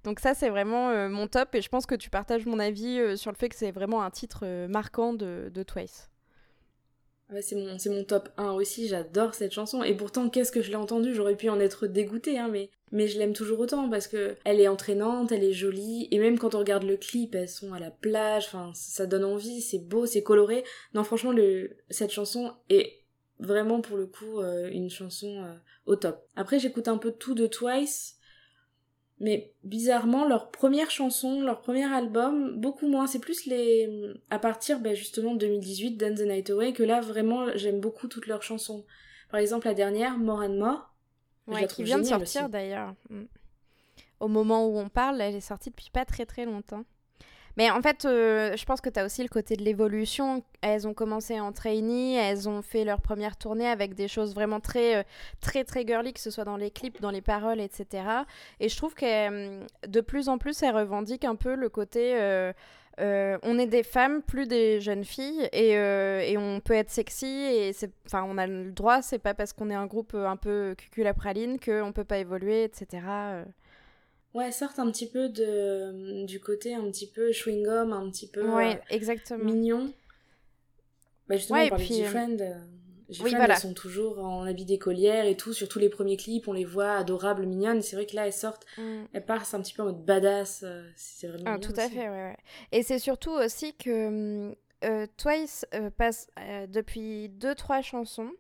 Donc 0.04 0.20
ça, 0.20 0.34
c'est 0.34 0.50
vraiment 0.50 0.90
euh, 0.90 1.08
mon 1.08 1.28
top, 1.28 1.54
et 1.54 1.62
je 1.62 1.70
pense 1.70 1.86
que 1.86 1.94
tu 1.94 2.10
partages 2.10 2.48
mon 2.48 2.58
avis 2.58 3.16
sur 3.16 3.32
le 3.32 3.38
fait 3.38 3.50
que 3.50 3.56
c'est 3.56 3.72
vraiment 3.72 4.02
un 4.02 4.10
titre 4.10 4.68
marquant 4.68 5.14
de, 5.14 5.52
de 5.54 5.64
Twice. 5.64 6.11
Ouais, 7.32 7.42
c'est 7.42 7.90
mon, 7.90 8.04
top 8.04 8.30
1 8.36 8.52
aussi, 8.52 8.90
j'adore 8.90 9.36
cette 9.36 9.54
chanson. 9.54 9.84
Et 9.84 9.96
pourtant, 9.96 10.30
qu'est-ce 10.30 10.52
que 10.52 10.62
je 10.62 10.70
l'ai 10.70 10.76
entendue? 10.76 11.14
J'aurais 11.14 11.38
pu 11.38 11.48
en 11.48 11.62
être 11.62 11.88
dégoûtée, 11.88 12.38
hein, 12.38 12.50
mais, 12.52 12.70
je 13.08 13.18
l'aime 13.18 13.32
toujours 13.32 13.62
autant 13.62 13.90
parce 13.90 14.08
que 14.08 14.36
elle 14.44 14.60
est 14.60 14.68
entraînante, 14.68 15.32
elle 15.32 15.46
est 15.46 15.54
jolie, 15.54 16.10
et 16.12 16.20
même 16.20 16.38
quand 16.38 16.56
on 16.56 16.60
regarde 16.60 16.84
le 16.84 16.98
clip, 16.98 17.34
elles 17.36 17.48
sont 17.48 17.72
à 17.72 17.80
la 17.80 17.90
plage, 17.90 18.50
ça 18.74 19.06
donne 19.06 19.24
envie, 19.24 19.62
c'est 19.62 19.80
beau, 19.80 20.06
c'est 20.06 20.24
coloré. 20.24 20.66
Non, 20.94 21.06
franchement, 21.06 21.34
cette 21.90 22.12
chanson 22.12 22.52
est 22.70 23.02
vraiment 23.40 23.80
pour 23.80 23.96
le 23.96 24.08
coup 24.08 24.42
euh, 24.42 24.70
une 24.70 24.90
chanson 24.90 25.44
euh, 25.44 25.54
au 25.86 25.96
top. 25.96 26.28
Après, 26.36 26.60
j'écoute 26.60 26.90
un 26.90 26.98
peu 26.98 27.12
tout 27.12 27.34
de 27.34 27.48
Twice, 27.48 28.18
mais 29.22 29.54
bizarrement, 29.64 30.28
leur 30.28 30.50
première 30.50 30.90
chanson, 30.90 31.42
leur 31.42 31.62
premier 31.62 31.86
album, 31.86 32.60
beaucoup 32.60 32.88
moins. 32.88 33.06
C'est 33.06 33.20
plus 33.20 33.46
les. 33.46 34.16
À 34.32 34.40
partir 34.40 34.80
ben, 34.80 34.96
justement 34.96 35.36
de 35.36 35.40
2018, 35.40 35.96
Dance 35.96 36.20
the 36.20 36.24
Night 36.24 36.50
Away, 36.50 36.74
que 36.74 36.82
là 36.82 37.02
vraiment 37.02 37.46
j'aime 37.56 37.80
beaucoup 37.80 38.08
toutes 38.08 38.26
leurs 38.26 38.42
chansons. 38.42 38.84
Par 39.30 39.40
exemple, 39.40 39.68
la 39.68 39.76
dernière, 39.76 40.18
More 40.18 40.40
and 40.42 40.56
More. 40.56 40.94
je 41.48 41.54
Ouais, 41.54 41.62
qui 41.62 41.68
trouve 41.68 41.86
vient 41.86 42.00
de 42.00 42.04
sortir 42.04 42.50
d'ailleurs. 42.50 42.96
Mm. 43.12 43.26
Au 44.20 44.28
moment 44.28 44.68
où 44.68 44.80
on 44.80 44.90
parle, 44.90 45.22
elle 45.22 45.36
est 45.36 45.40
sortie 45.40 45.70
depuis 45.70 45.92
pas 45.92 46.04
très 46.04 46.26
très 46.26 46.46
longtemps. 46.46 46.84
Mais 47.58 47.70
en 47.70 47.82
fait, 47.82 48.06
euh, 48.06 48.56
je 48.56 48.66
pense 48.66 48.82
que 48.82 48.90
tu 48.90 49.00
as 49.00 49.06
aussi 49.06 49.24
le 49.24 49.30
côté 49.30 49.56
de 49.56 49.64
l'évolution. 49.64 50.44
Elles 50.62 50.88
ont 50.88 50.94
commencé 50.94 51.40
en 51.40 51.52
trainee, 51.52 52.16
elles 52.16 52.48
ont 52.48 52.62
fait 52.62 52.84
leur 52.84 53.02
première 53.02 53.38
tournée 53.38 53.68
avec 53.68 53.94
des 53.94 54.08
choses 54.08 54.34
vraiment 54.34 54.60
très, 54.60 54.98
euh, 54.98 55.04
très, 55.42 55.64
très 55.64 55.86
girly, 55.86 56.14
que 56.14 56.20
ce 56.20 56.32
soit 56.32 56.46
dans 56.46 56.58
les 56.58 56.72
clips, 56.72 57.02
dans 57.02 57.12
les 57.12 57.22
paroles, 57.22 57.60
etc. 57.60 58.04
Et 58.60 58.70
je 58.70 58.78
trouve 58.78 58.94
que 58.94 59.88
de 59.88 60.02
plus 60.02 60.30
en 60.30 60.38
plus, 60.38 60.62
elles 60.64 60.76
revendiquent 60.76 61.26
un 61.26 61.36
peu 61.36 61.56
le 61.56 61.70
côté. 61.70 62.16
euh, 63.00 63.38
on 63.44 63.58
est 63.58 63.68
des 63.68 63.84
femmes, 63.84 64.22
plus 64.22 64.48
des 64.48 64.80
jeunes 64.82 65.06
filles, 65.06 65.50
et, 65.54 66.38
on 66.38 66.60
peut 66.60 66.74
être 66.74 66.90
sexy, 66.92 67.26
et 67.26 67.72
enfin, 68.06 68.24
on 68.28 68.38
a 68.38 68.46
le 68.48 68.72
droit, 68.72 69.02
c'est 69.02 69.18
pas 69.20 69.34
parce 69.34 69.54
qu'on 69.54 69.70
est 69.70 69.76
un 69.76 69.88
groupe 69.88 70.14
un 70.14 70.36
peu 70.36 70.76
cuculapraline 70.78 71.60
qu'on 71.60 71.92
peut 71.94 72.04
pas 72.04 72.20
évoluer, 72.20 72.64
etc. 72.64 73.00
euh. 74.36 74.38
Ouais, 74.40 74.52
sortent 74.52 74.80
un 74.80 74.90
petit 74.92 75.08
peu 75.08 75.30
de 75.30 76.26
du 76.26 76.40
côté 76.40 76.74
un 76.74 76.90
petit 76.92 77.08
peu 77.08 77.32
chewing-gum, 77.32 77.92
un 77.94 78.10
petit 78.10 78.28
peu 78.28 78.48
Ouais, 78.50 78.76
euh, 78.76 78.80
exactement. 78.90 79.44
mignon. 79.44 79.92
Bah 81.28 81.38
justement, 81.38 81.60
Ouais, 81.60 81.66
on 81.66 81.70
parlait 81.70 81.84
de 81.84 81.88
puis, 81.88 82.02
euh, 82.02 82.06
G-Friend. 82.06 82.42
euh, 82.42 82.54
G-Friend, 83.10 83.26
oui, 83.34 83.36
voilà. 83.36 83.54
elles 83.56 83.60
sont 83.60 83.74
toujours 83.74 84.20
en 84.20 84.44
habit 84.44 84.66
d'écolière 84.66 85.26
et 85.26 85.36
tout. 85.36 85.54
Sur 85.54 85.68
tous 85.68 85.80
les 85.80 85.90
premiers 85.90 86.18
clips, 86.18 86.48
on 86.48 86.54
les 86.54 86.66
voit 86.66 86.94
adorables, 86.94 87.46
mignonnes. 87.46 87.82
C'est 87.82 87.96
vrai 87.96 88.06
que 88.06 88.16
là, 88.16 88.26
elles 88.26 88.34
sortent, 88.34 88.66
Mm. 88.78 89.04
elles 89.14 89.26
passent 89.26 89.54
un 89.54 89.62
petit 89.62 89.74
peu 89.74 89.82
en 89.82 89.86
mode 89.86 90.04
badass. 90.06 90.64
euh, 90.64 90.90
c'est 90.96 91.28
vraiment 91.28 91.44
Ah, 91.48 91.60
tout 91.60 91.74
à 91.78 91.86
aussi. 91.86 91.96
fait, 91.96 92.10
ouais, 92.10 92.10
ouais. 92.10 92.38
Et 92.72 92.84
c'est 92.84 93.00
surtout 93.00 93.32
aussi 93.32 93.74
que 93.76 94.56
euh, 94.84 95.08
Twice 95.18 95.66
euh, 95.74 95.90
passe 95.92 96.28
euh, 96.40 96.68
depuis 96.68 97.30
deux, 97.30 97.54
trois 97.56 97.82
chansons. 97.82 98.32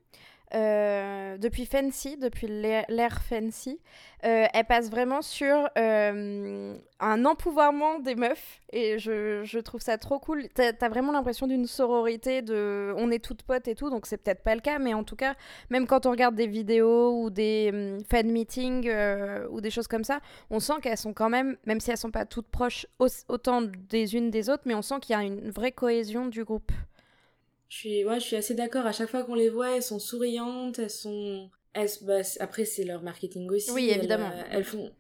Euh, 0.54 1.38
depuis 1.38 1.66
Fancy, 1.66 2.18
depuis 2.18 2.48
l'ère 2.48 3.22
Fancy, 3.22 3.80
euh, 4.26 4.46
elle 4.54 4.66
passe 4.66 4.90
vraiment 4.90 5.22
sur 5.22 5.70
euh, 5.78 6.78
un 7.00 7.26
empouvoirment 7.26 8.00
des 8.00 8.16
meufs 8.16 8.62
et 8.74 9.00
je, 9.00 9.60
trouve 9.60 9.82
ça 9.82 9.98
trop 9.98 10.20
cool. 10.20 10.48
T'as 10.54 10.74
as 10.80 10.90
vraiment 10.90 11.14
l'impression 11.14 11.48
d'une 11.48 11.68
sororité, 11.68 12.42
de 12.42 12.94
on 12.98 13.12
est 13.12 13.24
toutes 13.24 13.44
potes 13.44 13.68
et 13.68 13.76
tout, 13.76 13.90
donc 13.90 14.06
c'est 14.06 14.18
peut-être 14.18 14.44
pas 14.44 14.56
le 14.56 14.62
cas, 14.62 14.78
mais 14.78 14.94
en 14.94 15.04
tout 15.04 15.16
cas, 15.16 15.36
même 15.70 15.88
quand 15.88 16.06
on 16.06 16.12
regarde 16.12 16.36
des 16.36 16.48
vidéos 16.48 17.24
ou 17.24 17.30
des 17.30 17.72
hum, 17.74 18.04
fan 18.10 18.30
meetings 18.30 18.92
ou 19.50 19.62
des 19.62 19.72
choses 19.72 19.88
comme 19.88 20.04
ça, 20.04 20.20
on 20.50 20.60
sent 20.60 20.76
qu'elles 20.82 20.98
sont 20.98 21.14
quand 21.14 21.30
même, 21.30 21.58
même 21.66 21.80
si 21.80 21.92
elles 21.92 21.98
sont 21.98 22.12
pas 22.12 22.26
toutes 22.26 22.48
proches 22.48 22.86
au- 23.00 23.08
autant 23.30 23.62
des 23.62 24.16
unes 24.16 24.30
des 24.30 24.50
autres, 24.50 24.64
mais 24.66 24.76
on 24.76 24.82
sent 24.82 25.00
qu'il 25.02 25.16
y 25.16 25.20
a 25.20 25.24
une 25.24 25.50
vraie 25.50 25.72
cohésion 25.72 26.26
du 26.26 26.44
groupe. 26.44 26.72
Je 27.72 27.78
suis, 27.78 28.04
ouais, 28.06 28.20
je 28.20 28.26
suis 28.26 28.36
assez 28.36 28.54
d'accord. 28.54 28.86
À 28.86 28.92
chaque 28.92 29.08
fois 29.10 29.24
qu'on 29.24 29.34
les 29.34 29.48
voit, 29.48 29.78
elles 29.78 29.82
sont 29.82 29.98
souriantes, 29.98 30.78
elles 30.78 30.90
sont. 30.90 31.50
Elles, 31.72 31.88
bah, 32.02 32.20
après, 32.42 32.66
c'est 32.66 32.84
leur 32.84 33.02
marketing 33.02 33.50
aussi. 33.50 33.72
Oui, 33.72 33.90
évidemment. 33.90 34.30
euh, 34.30 34.44
Elles, 34.52 34.66
font. 34.66 34.92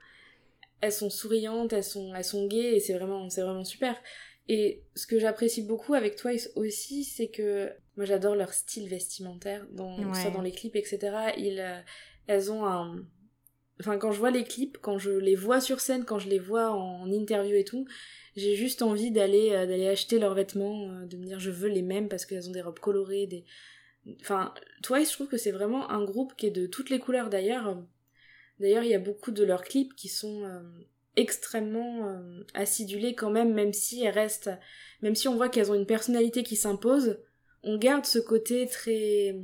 Elles 0.79 0.93
sont 0.93 1.09
souriantes, 1.09 1.73
elles 1.73 1.83
sont, 1.83 2.15
elles 2.15 2.23
sont 2.23 2.47
gaies 2.47 2.77
et 2.77 2.79
c'est 2.79 2.93
vraiment, 2.93 3.29
c'est 3.29 3.41
vraiment 3.41 3.65
super. 3.65 4.01
Et 4.47 4.83
ce 4.95 5.05
que 5.05 5.19
j'apprécie 5.19 5.63
beaucoup 5.63 5.95
avec 5.95 6.15
Twice 6.15 6.49
aussi, 6.55 7.03
c'est 7.03 7.27
que 7.27 7.69
moi 7.97 8.05
j'adore 8.05 8.35
leur 8.35 8.53
style 8.53 8.87
vestimentaire, 8.87 9.67
dans, 9.73 9.97
ce 10.13 10.21
soit 10.21 10.29
Ouais. 10.29 10.35
dans 10.37 10.41
les 10.41 10.53
clips, 10.53 10.77
etc. 10.77 10.99
Ils, 11.37 11.59
euh, 11.59 11.77
elles 12.27 12.53
ont 12.53 12.65
un. 12.65 13.05
Enfin, 13.81 13.97
quand 13.97 14.11
je 14.11 14.19
vois 14.19 14.29
les 14.29 14.43
clips, 14.43 14.77
quand 14.79 14.99
je 14.99 15.09
les 15.09 15.35
vois 15.35 15.59
sur 15.59 15.79
scène, 15.79 16.05
quand 16.05 16.19
je 16.19 16.29
les 16.29 16.37
vois 16.37 16.69
en 16.69 17.11
interview 17.11 17.55
et 17.55 17.63
tout, 17.63 17.87
j'ai 18.35 18.55
juste 18.55 18.83
envie 18.83 19.09
d'aller 19.09 19.53
euh, 19.53 19.65
d'aller 19.65 19.87
acheter 19.87 20.19
leurs 20.19 20.35
vêtements, 20.35 20.87
euh, 20.91 21.05
de 21.07 21.17
me 21.17 21.25
dire 21.25 21.39
je 21.39 21.49
veux 21.49 21.67
les 21.67 21.81
mêmes 21.81 22.07
parce 22.07 22.27
qu'elles 22.27 22.47
ont 22.47 22.51
des 22.51 22.61
robes 22.61 22.77
colorées. 22.77 23.43
Enfin, 24.21 24.53
Twice, 24.83 25.09
je 25.09 25.15
trouve 25.15 25.27
que 25.27 25.37
c'est 25.37 25.51
vraiment 25.51 25.89
un 25.89 26.03
groupe 26.03 26.35
qui 26.35 26.45
est 26.45 26.51
de 26.51 26.67
toutes 26.67 26.91
les 26.91 26.99
couleurs 26.99 27.31
d'ailleurs. 27.31 27.83
D'ailleurs, 28.59 28.83
il 28.83 28.91
y 28.91 28.95
a 28.95 28.99
beaucoup 28.99 29.31
de 29.31 29.43
leurs 29.43 29.63
clips 29.63 29.95
qui 29.95 30.09
sont 30.09 30.43
extrêmement 31.15 32.21
acidulés 32.53 33.15
quand 33.15 33.31
même, 33.31 33.53
même 33.53 33.73
si 33.73 34.03
elles 34.03 34.13
restent, 34.13 34.51
même 35.01 35.15
si 35.15 35.27
on 35.27 35.35
voit 35.35 35.49
qu'elles 35.49 35.71
ont 35.71 35.75
une 35.75 35.87
personnalité 35.87 36.43
qui 36.43 36.55
s'impose, 36.55 37.17
on 37.63 37.77
garde 37.77 38.05
ce 38.05 38.19
côté 38.19 38.67
très, 38.67 39.35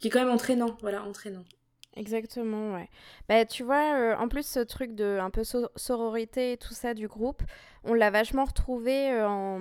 qui 0.00 0.08
est 0.08 0.10
quand 0.10 0.20
même 0.20 0.34
entraînant, 0.34 0.76
voilà, 0.82 1.02
entraînant. 1.04 1.44
Exactement, 1.94 2.72
ouais. 2.74 2.88
Bah, 3.28 3.44
tu 3.44 3.64
vois, 3.64 3.94
euh, 3.96 4.16
en 4.16 4.28
plus, 4.28 4.46
ce 4.46 4.60
truc 4.60 4.94
de 4.94 5.18
un 5.20 5.28
peu 5.28 5.42
sororité 5.76 6.52
et 6.52 6.56
tout 6.56 6.72
ça 6.72 6.94
du 6.94 7.06
groupe, 7.06 7.42
on 7.84 7.92
l'a 7.92 8.10
vachement 8.10 8.44
retrouvé 8.46 9.10
euh, 9.12 9.28
en, 9.28 9.60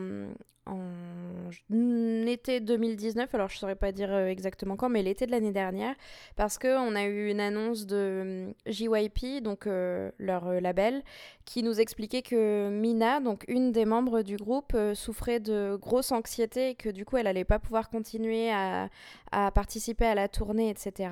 en 0.66 2.26
été 2.26 2.62
2019. 2.62 3.36
Alors, 3.36 3.50
je 3.50 3.58
saurais 3.58 3.76
pas 3.76 3.92
dire 3.92 4.14
euh, 4.14 4.28
exactement 4.28 4.78
quand, 4.78 4.88
mais 4.88 5.04
l'été 5.04 5.26
de 5.26 5.32
l'année 5.32 5.52
dernière, 5.52 5.94
parce 6.38 6.58
qu'on 6.58 6.96
a 6.96 7.04
eu 7.04 7.30
une 7.32 7.42
annonce 7.42 7.86
de 7.86 8.54
JYP, 8.66 9.44
donc 9.44 9.66
leur 9.66 10.54
label, 10.62 11.04
qui 11.44 11.64
nous 11.64 11.82
expliquait 11.82 12.22
que 12.22 12.70
Mina, 12.70 13.20
donc 13.20 13.44
une 13.50 13.74
des 13.74 13.84
membres 13.84 14.22
du 14.22 14.38
groupe, 14.38 14.74
souffrait 14.94 15.42
de 15.42 15.78
grosse 15.82 16.14
anxiété 16.14 16.70
et 16.70 16.76
que 16.76 16.88
du 16.88 17.04
coup, 17.04 17.18
elle 17.18 17.28
allait 17.28 17.44
pas 17.44 17.60
pouvoir 17.60 17.90
continuer 17.90 18.50
à, 18.52 18.88
à 19.34 19.52
participer 19.52 20.06
à 20.06 20.16
la 20.16 20.30
tournée, 20.30 20.70
etc. 20.70 21.10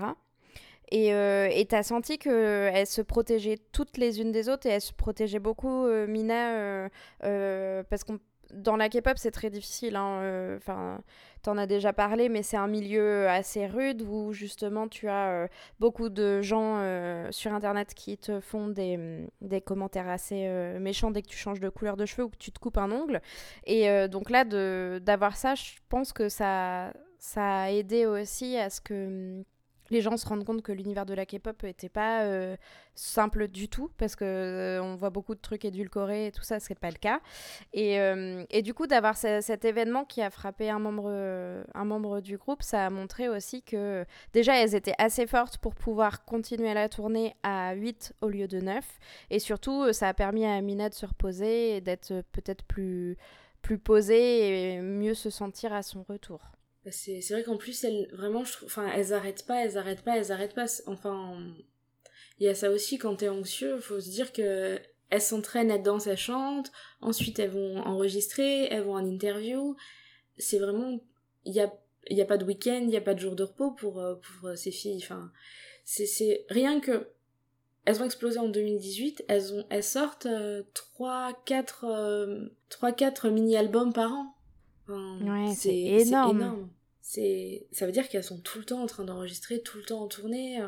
Et 0.92 1.14
euh, 1.14 1.50
t'as 1.68 1.84
senti 1.84 2.18
qu'elles 2.18 2.88
se 2.88 3.02
protégeaient 3.02 3.60
toutes 3.72 3.98
les 3.98 4.22
unes 4.22 4.32
des 4.32 4.50
autres 4.50 4.66
et 4.66 4.70
elles 4.70 4.82
se 4.82 4.94
protégeaient 4.94 5.40
beaucoup, 5.40 5.86
euh, 5.86 6.08
Mina, 6.08 6.56
euh, 6.56 6.90
euh, 7.24 7.84
parce 7.90 8.04
que 8.04 8.14
dans 8.52 8.76
la 8.76 8.90
K-pop, 8.90 9.14
c'est 9.18 9.30
très 9.30 9.52
difficile. 9.52 9.96
Hein, 9.96 10.56
enfin, 10.58 11.04
t'en 11.44 11.56
as 11.60 11.68
déjà 11.68 11.94
parlé, 11.94 12.30
mais 12.30 12.42
c'est 12.42 12.58
un 12.58 12.66
milieu 12.66 13.30
assez 13.30 13.68
rude 13.68 14.02
où 14.02 14.34
justement 14.34 14.88
tu 14.88 15.08
as 15.08 15.48
beaucoup 15.80 16.10
de 16.10 16.42
gens 16.42 16.82
sur 17.30 17.54
Internet 17.54 17.94
qui 17.94 18.18
te 18.18 18.40
font 18.40 18.68
des, 18.68 19.28
des 19.42 19.62
commentaires 19.62 20.10
assez 20.10 20.50
méchants 20.80 21.12
dès 21.12 21.22
que 21.22 21.28
tu 21.28 21.38
changes 21.38 21.60
de 21.60 21.70
couleur 21.70 21.96
de 21.96 22.08
cheveux 22.08 22.24
ou 22.24 22.30
que 22.30 22.38
tu 22.38 22.52
te 22.52 22.58
coupes 22.58 22.80
un 22.80 22.92
ongle. 22.92 23.22
Et 23.68 24.08
donc 24.08 24.32
là, 24.32 24.46
d'avoir 25.00 25.38
ça, 25.38 25.54
je 25.54 25.74
pense 25.88 26.12
que 26.12 26.28
ça, 26.28 26.92
ça 27.20 27.60
a 27.60 27.70
aidé 27.70 28.08
aussi 28.08 28.58
à 28.58 28.72
ce 28.72 28.82
que 28.82 29.44
les 29.90 30.02
gens 30.02 30.18
se 30.18 30.28
rendent 30.28 30.46
compte 30.46 30.62
que 30.62 30.72
l'univers 30.72 31.06
de 31.06 31.14
la 31.14 31.26
K-pop 31.26 31.64
n'était 31.64 31.90
pas 31.90 32.24
euh, 32.24 32.56
simple 32.96 33.48
du 33.48 33.70
tout 33.70 33.90
parce 33.98 34.16
que 34.16 34.26
euh, 34.26 34.84
on 34.84 34.96
voit 34.96 35.10
beaucoup 35.10 35.36
de 35.36 35.40
trucs 35.40 35.66
édulcorés 35.66 36.28
et 36.28 36.32
tout 36.32 36.44
ça, 36.44 36.60
ce 36.60 36.70
n'est 36.70 36.76
pas 36.76 36.90
le 36.90 36.98
cas. 36.98 37.20
Et, 37.74 38.00
euh, 38.00 38.44
du 38.62 38.74
coup, 38.74 38.88
d'avoir 38.88 39.18
cet 39.18 39.66
événement 39.66 40.06
qui 40.06 40.22
a 40.22 40.30
frappé 40.30 40.70
un 40.70 40.80
membre, 40.80 41.10
un 41.74 41.86
membre 41.86 42.20
du 42.22 42.38
groupe, 42.38 42.62
ça 42.62 42.86
a 42.86 42.90
montré 42.90 43.30
aussi 43.30 43.64
que 43.64 44.06
déjà 44.34 44.62
elles 44.62 44.76
étaient 44.76 44.96
assez 44.98 45.26
fortes 45.28 45.58
pour 45.58 45.76
pouvoir 45.76 46.26
continuer 46.26 46.74
la 46.74 46.90
tournée 46.90 47.36
à 47.44 47.74
8 47.74 48.14
au 48.22 48.30
lieu 48.30 48.48
de 48.48 48.60
9. 48.60 48.86
Et 49.30 49.40
surtout, 49.40 49.92
ça 49.94 50.10
a 50.10 50.14
permis 50.14 50.46
à 50.46 50.56
Amina 50.56 50.90
de 50.90 50.94
se 50.94 51.06
reposer 51.06 51.78
et 51.78 51.82
d'être 51.82 52.22
peut-être 52.32 52.64
plus, 52.64 53.18
plus 53.62 53.80
posée 53.80 54.74
et 54.76 54.82
mieux 54.82 55.14
se 55.14 55.30
sentir 55.30 55.74
à 55.74 55.82
son 55.82 56.04
retour. 56.04 56.40
C'est 56.92 57.22
vrai 57.32 57.44
qu'en 57.44 57.58
plus, 57.58 57.84
elles, 57.84 58.08
vraiment, 58.14 58.44
je 58.44 58.54
trouve, 58.54 58.68
enfin, 58.68 58.90
elles 58.96 59.14
arrêtent 59.14 59.46
pas, 59.46 59.64
elles 59.64 59.78
arrêtent 59.78 60.04
pas, 60.04 60.18
elles 60.18 60.32
arrêtent 60.32 60.56
pas. 60.56 60.66
Enfin, 60.88 61.38
il 62.40 62.46
y 62.46 62.50
a 62.50 62.56
ça 62.56 62.72
aussi 62.72 62.98
quand 62.98 63.18
t'es 63.18 63.30
anxieux, 63.30 63.80
faut 63.80 64.00
se 64.00 64.10
dire 64.10 64.32
que 64.34 64.80
elles 65.10 65.22
s'entraînent, 65.22 65.72
elles 65.72 65.84
dansent, 65.84 66.08
elles 66.08 66.18
chantent, 66.18 66.72
ensuite 67.02 67.40
elles 67.40 67.50
vont 67.50 67.78
enregistrer, 67.80 68.66
elles 68.66 68.84
vont 68.84 68.94
en 68.94 69.06
interview. 69.06 69.76
C'est 70.38 70.60
vraiment, 70.60 71.00
il 71.46 71.54
y 71.54 71.62
a, 71.62 71.74
y 72.10 72.22
a 72.22 72.26
pas 72.26 72.38
de 72.38 72.46
week-end, 72.46 72.82
il 72.84 72.92
y 72.92 72.98
a 72.98 73.02
pas 73.02 73.16
de 73.16 73.20
jour 73.20 73.36
de 73.36 73.44
repos 73.44 73.72
pour, 73.72 74.00
euh, 74.00 74.16
pour 74.16 74.56
ces 74.56 74.72
filles. 74.72 75.02
Enfin, 75.04 75.32
c'est 75.86 76.46
rien 76.50 76.80
que, 76.80 77.08
elles 77.86 78.02
ont 78.02 78.06
explosé 78.06 78.38
en 78.38 78.50
2018, 78.50 79.26
elles 79.28 79.54
ont, 79.54 79.66
elles 79.70 79.84
sortent 79.84 80.28
3, 80.74 81.42
4, 81.46 82.50
3, 82.70 82.92
4 82.92 83.30
mini-albums 83.30 83.94
par 83.94 84.14
an 84.14 84.36
ouais, 84.94 85.54
c'est 85.56 85.76
énorme. 85.76 86.70
C'est 87.12 87.66
ça 87.72 87.88
veut 87.88 87.92
dire 87.92 88.08
qu'elles 88.08 88.24
sont 88.24 88.40
tout 88.40 88.60
le 88.60 88.66
temps 88.66 88.84
en 88.84 88.86
train 88.86 89.04
d'enregistrer, 89.04 89.64
tout 89.64 89.80
le 89.80 89.84
temps 89.84 90.02
en 90.02 90.08
tournée. 90.08 90.62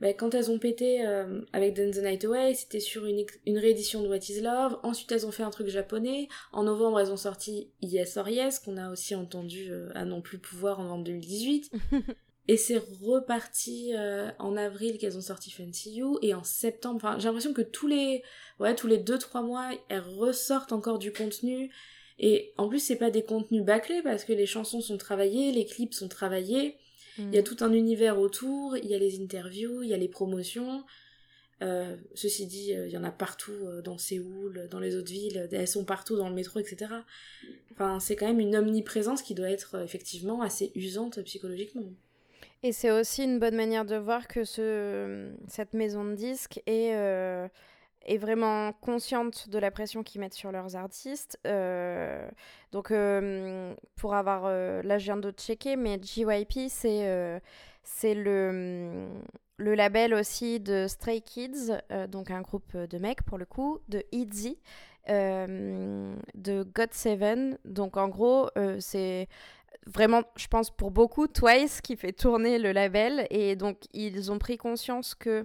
Bah, 0.00 0.12
quand 0.12 0.32
elles 0.32 0.52
ont 0.52 0.60
pété 0.60 1.04
euh, 1.04 1.40
avec 1.52 1.74
Dance 1.74 1.96
the 1.96 2.02
Night 2.02 2.24
Away, 2.24 2.54
c'était 2.54 2.78
sur 2.78 3.06
une, 3.06 3.24
une 3.44 3.58
réédition 3.58 4.00
de 4.00 4.08
What 4.08 4.18
Is 4.28 4.40
Love. 4.40 4.78
Ensuite, 4.84 5.10
elles 5.10 5.26
ont 5.26 5.32
fait 5.32 5.42
un 5.42 5.50
truc 5.50 5.66
japonais. 5.66 6.28
En 6.52 6.62
novembre, 6.62 7.00
elles 7.00 7.10
ont 7.10 7.16
sorti 7.16 7.70
Yes 7.82 8.16
or 8.16 8.28
Yes, 8.28 8.60
qu'on 8.60 8.76
a 8.76 8.88
aussi 8.92 9.16
entendu 9.16 9.66
euh, 9.70 9.90
à 9.96 10.04
non 10.04 10.20
plus 10.20 10.38
pouvoir 10.38 10.78
en 10.78 10.84
novembre 10.84 11.04
2018. 11.04 11.72
et 12.48 12.56
c'est 12.56 12.82
reparti 13.02 13.94
euh, 13.96 14.30
en 14.38 14.56
avril 14.56 14.98
qu'elles 14.98 15.16
ont 15.16 15.22
sorti 15.22 15.50
Fancy 15.50 15.94
You. 15.96 16.20
Et 16.22 16.34
en 16.34 16.44
septembre, 16.44 16.96
enfin, 16.96 17.18
j'ai 17.18 17.26
l'impression 17.26 17.52
que 17.52 17.62
tous 17.62 17.88
les, 17.88 18.22
ouais, 18.60 18.76
tous 18.76 18.86
les 18.86 18.98
2-3 18.98 19.44
mois, 19.44 19.70
elles 19.88 20.00
ressortent 20.00 20.72
encore 20.72 21.00
du 21.00 21.12
contenu. 21.12 21.72
Et 22.18 22.52
en 22.56 22.68
plus, 22.68 22.78
c'est 22.78 22.96
pas 22.96 23.10
des 23.10 23.22
contenus 23.22 23.64
bâclés 23.64 24.02
parce 24.02 24.24
que 24.24 24.32
les 24.32 24.46
chansons 24.46 24.80
sont 24.80 24.98
travaillées, 24.98 25.52
les 25.52 25.66
clips 25.66 25.94
sont 25.94 26.08
travaillés. 26.08 26.76
Il 27.18 27.32
y 27.32 27.38
a 27.38 27.42
mm. 27.42 27.44
tout 27.44 27.56
un 27.60 27.72
univers 27.72 28.18
autour, 28.18 28.76
il 28.76 28.86
y 28.86 28.94
a 28.94 28.98
les 28.98 29.20
interviews, 29.20 29.82
il 29.82 29.88
y 29.88 29.94
a 29.94 29.96
les 29.96 30.08
promotions. 30.08 30.84
Euh, 31.62 31.96
ceci 32.14 32.46
dit, 32.46 32.74
euh, 32.74 32.86
il 32.86 32.92
y 32.92 32.98
en 32.98 33.04
a 33.04 33.12
partout 33.12 33.52
euh, 33.52 33.80
dans 33.80 33.96
Séoul, 33.96 34.68
dans 34.70 34.80
les 34.80 34.96
autres 34.96 35.10
villes, 35.10 35.48
elles 35.52 35.68
sont 35.68 35.84
partout 35.84 36.16
dans 36.16 36.28
le 36.28 36.34
métro, 36.34 36.58
etc. 36.58 36.92
Enfin, 37.72 38.00
c'est 38.00 38.16
quand 38.16 38.26
même 38.26 38.40
une 38.40 38.56
omniprésence 38.56 39.22
qui 39.22 39.34
doit 39.34 39.50
être 39.50 39.80
effectivement 39.82 40.42
assez 40.42 40.72
usante 40.74 41.22
psychologiquement. 41.22 41.86
Et 42.62 42.72
c'est 42.72 42.90
aussi 42.90 43.22
une 43.22 43.38
bonne 43.38 43.56
manière 43.56 43.84
de 43.84 43.96
voir 43.96 44.26
que 44.26 44.44
ce, 44.44 45.28
cette 45.48 45.74
maison 45.74 46.04
de 46.04 46.14
disques 46.14 46.62
est 46.66 46.94
est 48.04 48.18
vraiment 48.18 48.72
consciente 48.72 49.48
de 49.48 49.58
la 49.58 49.70
pression 49.70 50.02
qu'ils 50.02 50.20
mettent 50.20 50.34
sur 50.34 50.52
leurs 50.52 50.76
artistes. 50.76 51.38
Euh, 51.46 52.28
donc, 52.72 52.90
euh, 52.90 53.74
pour 53.96 54.14
avoir. 54.14 54.44
Euh, 54.46 54.82
là, 54.82 54.98
je 54.98 55.04
viens 55.04 55.16
de 55.16 55.30
checker, 55.30 55.76
mais 55.76 55.98
JYP, 56.00 56.68
c'est 56.68 57.40
c'est 57.82 58.14
le, 58.14 59.08
le 59.58 59.74
label 59.74 60.14
aussi 60.14 60.58
de 60.58 60.86
Stray 60.88 61.20
Kids, 61.20 61.72
donc 62.08 62.30
un 62.30 62.40
groupe 62.40 62.74
de 62.76 62.98
mecs 62.98 63.22
pour 63.22 63.36
le 63.36 63.44
coup, 63.44 63.78
de 63.88 64.02
ITZY. 64.12 64.58
de 65.06 66.62
God 66.74 66.92
Seven. 66.94 67.58
Donc 67.66 67.98
en 67.98 68.08
gros, 68.08 68.48
c'est 68.80 69.28
vraiment, 69.86 70.22
je 70.36 70.46
pense 70.46 70.70
pour 70.70 70.90
beaucoup, 70.90 71.26
Twice 71.26 71.80
qui 71.80 71.96
fait 71.96 72.12
tourner 72.12 72.58
le 72.58 72.72
label. 72.72 73.26
Et 73.30 73.56
donc 73.56 73.78
ils 73.92 74.30
ont 74.32 74.38
pris 74.38 74.56
conscience 74.56 75.14
que 75.14 75.30
euh, 75.30 75.44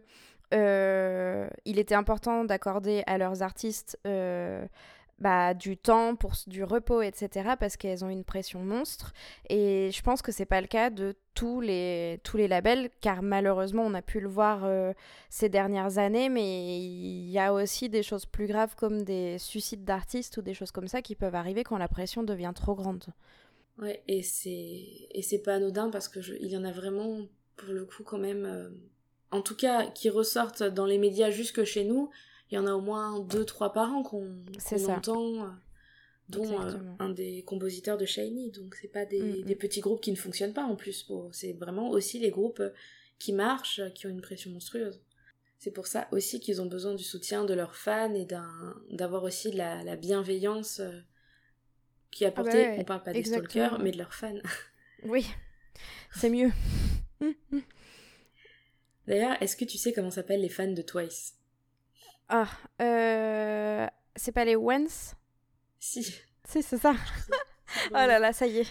il 0.52 1.80
était 1.80 1.96
important 1.96 2.46
d'accorder 2.46 3.04
à 3.08 3.18
leurs 3.18 3.44
artistes 3.44 4.00
euh, 4.06 4.66
bah, 5.20 5.54
du 5.54 5.76
temps, 5.76 6.16
pour 6.16 6.34
du 6.48 6.64
repos, 6.64 7.02
etc. 7.02 7.52
parce 7.60 7.76
qu'elles 7.76 8.06
ont 8.06 8.10
une 8.10 8.24
pression 8.24 8.62
monstre. 8.64 9.14
Et 9.50 9.90
je 9.92 10.02
pense 10.02 10.22
que 10.22 10.32
c'est 10.32 10.46
pas 10.46 10.62
le 10.62 10.68
cas 10.68 10.90
de 10.90 11.16
tous 11.34 11.60
les, 11.60 12.20
tous 12.24 12.38
les 12.38 12.48
labels, 12.48 12.90
car 13.02 13.22
malheureusement, 13.22 13.84
on 13.84 13.94
a 13.94 14.02
pu 14.02 14.20
le 14.20 14.30
voir 14.30 14.62
euh, 14.64 14.94
ces 15.30 15.50
dernières 15.50 15.98
années, 15.98 16.30
mais 16.30 16.80
il 16.80 17.30
y 17.30 17.40
a 17.40 17.54
aussi 17.54 17.90
des 17.90 18.04
choses 18.04 18.26
plus 18.26 18.48
graves 18.48 18.76
comme 18.76 19.04
des 19.04 19.38
suicides 19.38 19.84
d'artistes 19.84 20.38
ou 20.38 20.42
des 20.42 20.54
choses 20.54 20.72
comme 20.72 20.88
ça 20.88 21.02
qui 21.02 21.16
peuvent 21.16 21.36
arriver 21.36 21.64
quand 21.64 21.78
la 21.78 21.90
pression 21.90 22.24
devient 22.24 22.54
trop 22.56 22.76
grande. 22.76 23.04
Ouais, 23.78 24.02
et 24.08 24.24
c'est 24.24 24.52
et 25.12 25.22
c'est 25.22 25.40
pas 25.40 25.56
anodin 25.56 25.90
parce 25.90 26.10
que 26.10 26.20
il 26.42 26.48
y 26.48 26.58
en 26.58 26.66
a 26.66 26.72
vraiment 26.72 27.20
pour 27.56 27.74
le 27.74 27.86
coup 27.86 28.04
quand 28.04 28.18
même 28.18 28.46
en 29.32 29.42
tout 29.42 29.56
cas 29.56 29.88
qui 29.88 30.10
ressortent 30.10 30.64
dans 30.64 30.86
les 30.86 30.98
médias 30.98 31.32
jusque 31.32 31.64
chez 31.64 31.84
nous, 31.84 32.10
il 32.52 32.56
y 32.56 32.58
en 32.58 32.66
a 32.66 32.74
au 32.74 32.82
moins 32.82 33.20
deux 33.20 33.46
trois 33.46 33.74
par 33.74 33.94
an 33.94 34.04
qu'on 34.04 34.28
entend 34.88 35.44
euh, 35.44 35.50
dont 36.30 36.62
euh, 36.62 36.74
un 37.00 37.10
des 37.10 37.44
compositeurs 37.44 37.98
de 37.98 38.06
Shiny. 38.06 38.52
Donc 38.52 38.76
c'est 38.76 38.88
pas 38.88 39.06
des, 39.06 39.22
mm, 39.22 39.42
mm. 39.42 39.44
des, 39.44 39.56
petits 39.56 39.82
groupes 39.82 40.02
qui 40.02 40.12
ne 40.12 40.18
fonctionnent 40.18 40.54
pas 40.54 40.64
en 40.64 40.76
plus 40.76 41.08
c'est 41.32 41.54
vraiment 41.54 41.90
aussi 41.90 42.20
les 42.20 42.32
groupes 42.32 42.64
qui 43.20 43.34
marchent 43.34 43.82
qui 43.94 44.08
ont 44.08 44.10
une 44.10 44.22
pression 44.22 44.52
monstrueuse. 44.52 45.02
C'est 45.60 45.72
pour 45.72 45.88
ça 45.88 46.08
aussi 46.12 46.40
qu'ils 46.40 46.62
ont 46.62 46.68
besoin 46.68 46.96
du 46.96 47.04
soutien 47.04 47.44
de 47.44 47.54
leurs 47.54 47.76
fans 47.76 48.14
et 48.14 48.26
d'avoir 48.26 49.24
aussi 49.24 49.52
de 49.52 49.58
la, 49.58 49.98
bienveillance 49.98 50.80
euh, 50.80 51.02
qui 52.12 52.24
est 52.24 52.28
ah 52.28 52.32
bah 52.32 52.42
apportée, 52.42 52.70
on 52.78 52.86
parle 52.86 53.04
pas 53.04 53.12
des 53.12 53.26
stalkers, 53.26 53.78
mais 53.80 53.92
de 53.92 53.98
leurs 53.98 54.14
fans. 54.14 54.34
Oui, 55.04 55.26
c'est 56.14 56.30
mieux. 56.30 56.52
D'ailleurs, 59.10 59.42
est-ce 59.42 59.58
que 59.58 59.66
tu 59.66 59.80
sais 59.80 59.92
comment 59.92 60.12
s'appellent 60.12 60.42
les 60.42 60.50
fans 60.50 60.72
de 60.72 60.84
Twice? 60.84 61.34
Ah, 62.30 62.48
euh... 62.80 63.88
c'est 64.16 64.32
pas 64.32 64.46
les 64.46 64.56
Wens? 64.56 65.16
Si. 65.80 66.04
Si, 66.48 66.62
c'est 66.62 66.78
ça. 66.78 66.94
oh 67.90 67.94
là 67.94 68.20
là, 68.20 68.34
ça 68.34 68.46
y 68.46 68.60
est. 68.60 68.68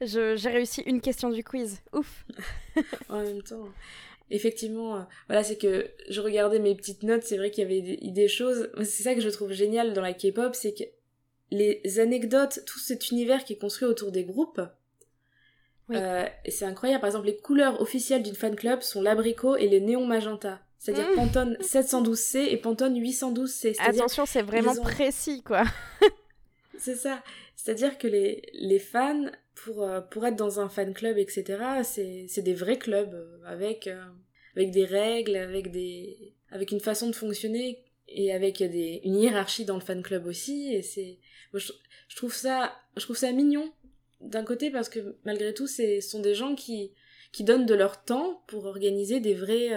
J'ai 0.00 0.50
réussi 0.50 0.80
une 0.82 1.00
question 1.00 1.30
du 1.30 1.44
quiz. 1.44 1.78
Ouf. 1.92 2.26
en 3.08 3.22
même 3.22 3.42
temps. 3.44 3.68
Effectivement, 4.30 4.96
euh, 4.96 5.02
voilà, 5.28 5.44
c'est 5.44 5.56
que 5.56 5.88
je 6.08 6.20
regardais 6.20 6.58
mes 6.58 6.74
petites 6.74 7.04
notes, 7.04 7.22
c'est 7.22 7.36
vrai 7.36 7.52
qu'il 7.52 7.62
y 7.62 7.66
avait 7.66 7.96
des, 7.96 8.10
des 8.10 8.28
choses. 8.28 8.72
C'est 8.78 9.04
ça 9.04 9.14
que 9.14 9.20
je 9.20 9.28
trouve 9.28 9.52
génial 9.52 9.92
dans 9.92 10.02
la 10.02 10.14
K-pop, 10.14 10.56
c'est 10.56 10.74
que 10.74 10.84
les 11.52 12.00
anecdotes, 12.00 12.64
tout 12.66 12.80
cet 12.80 13.10
univers 13.10 13.44
qui 13.44 13.52
est 13.52 13.58
construit 13.58 13.86
autour 13.86 14.10
des 14.10 14.24
groupes, 14.24 14.60
euh, 15.92 16.24
c'est 16.48 16.64
incroyable. 16.64 17.00
Par 17.00 17.08
exemple, 17.08 17.26
les 17.26 17.36
couleurs 17.36 17.80
officielles 17.80 18.22
d'une 18.22 18.34
fan 18.34 18.56
club 18.56 18.82
sont 18.82 19.02
l'abricot 19.02 19.56
et 19.56 19.68
le 19.68 19.78
néon 19.78 20.06
magenta. 20.06 20.60
C'est-à-dire 20.78 21.10
mmh. 21.10 21.14
Pantone 21.14 21.56
712C 21.60 22.38
et 22.38 22.56
Pantone 22.56 22.98
812C. 22.98 23.76
Attention, 23.80 24.24
c'est 24.24 24.42
vraiment 24.42 24.74
précis, 24.76 25.42
quoi. 25.42 25.64
c'est 26.78 26.94
ça. 26.94 27.22
C'est-à-dire 27.54 27.98
que 27.98 28.08
les, 28.08 28.42
les 28.54 28.78
fans, 28.78 29.26
pour, 29.54 29.82
euh, 29.82 30.00
pour 30.00 30.26
être 30.26 30.36
dans 30.36 30.60
un 30.60 30.70
fan 30.70 30.94
club, 30.94 31.18
etc., 31.18 31.82
c'est 31.84 32.42
des 32.42 32.54
vrais 32.54 32.78
clubs 32.78 33.12
euh, 33.12 33.38
avec, 33.44 33.86
euh, 33.86 34.02
avec 34.56 34.70
des 34.70 34.86
règles, 34.86 35.36
avec, 35.36 35.70
des, 35.70 36.34
avec 36.50 36.70
une 36.70 36.80
façon 36.80 37.08
de 37.08 37.14
fonctionner 37.14 37.84
et 38.08 38.32
avec 38.32 38.58
des, 38.58 39.02
une 39.04 39.16
hiérarchie 39.16 39.66
dans 39.66 39.74
le 39.74 39.82
fan 39.82 40.02
club 40.02 40.26
aussi. 40.26 40.72
Et 40.74 40.80
c'est, 40.80 41.18
je, 41.52 41.72
je, 42.08 42.16
trouve 42.16 42.34
ça, 42.34 42.74
je 42.96 43.02
trouve 43.02 43.16
ça 43.16 43.30
mignon 43.32 43.70
d'un 44.20 44.44
côté 44.44 44.70
parce 44.70 44.88
que 44.88 45.16
malgré 45.24 45.54
tout, 45.54 45.66
ce 45.66 46.00
sont 46.00 46.20
des 46.20 46.34
gens 46.34 46.54
qui, 46.54 46.92
qui 47.32 47.44
donnent 47.44 47.66
de 47.66 47.74
leur 47.74 48.04
temps 48.04 48.42
pour 48.46 48.66
organiser 48.66 49.20
des 49.20 49.34
vrais, 49.34 49.70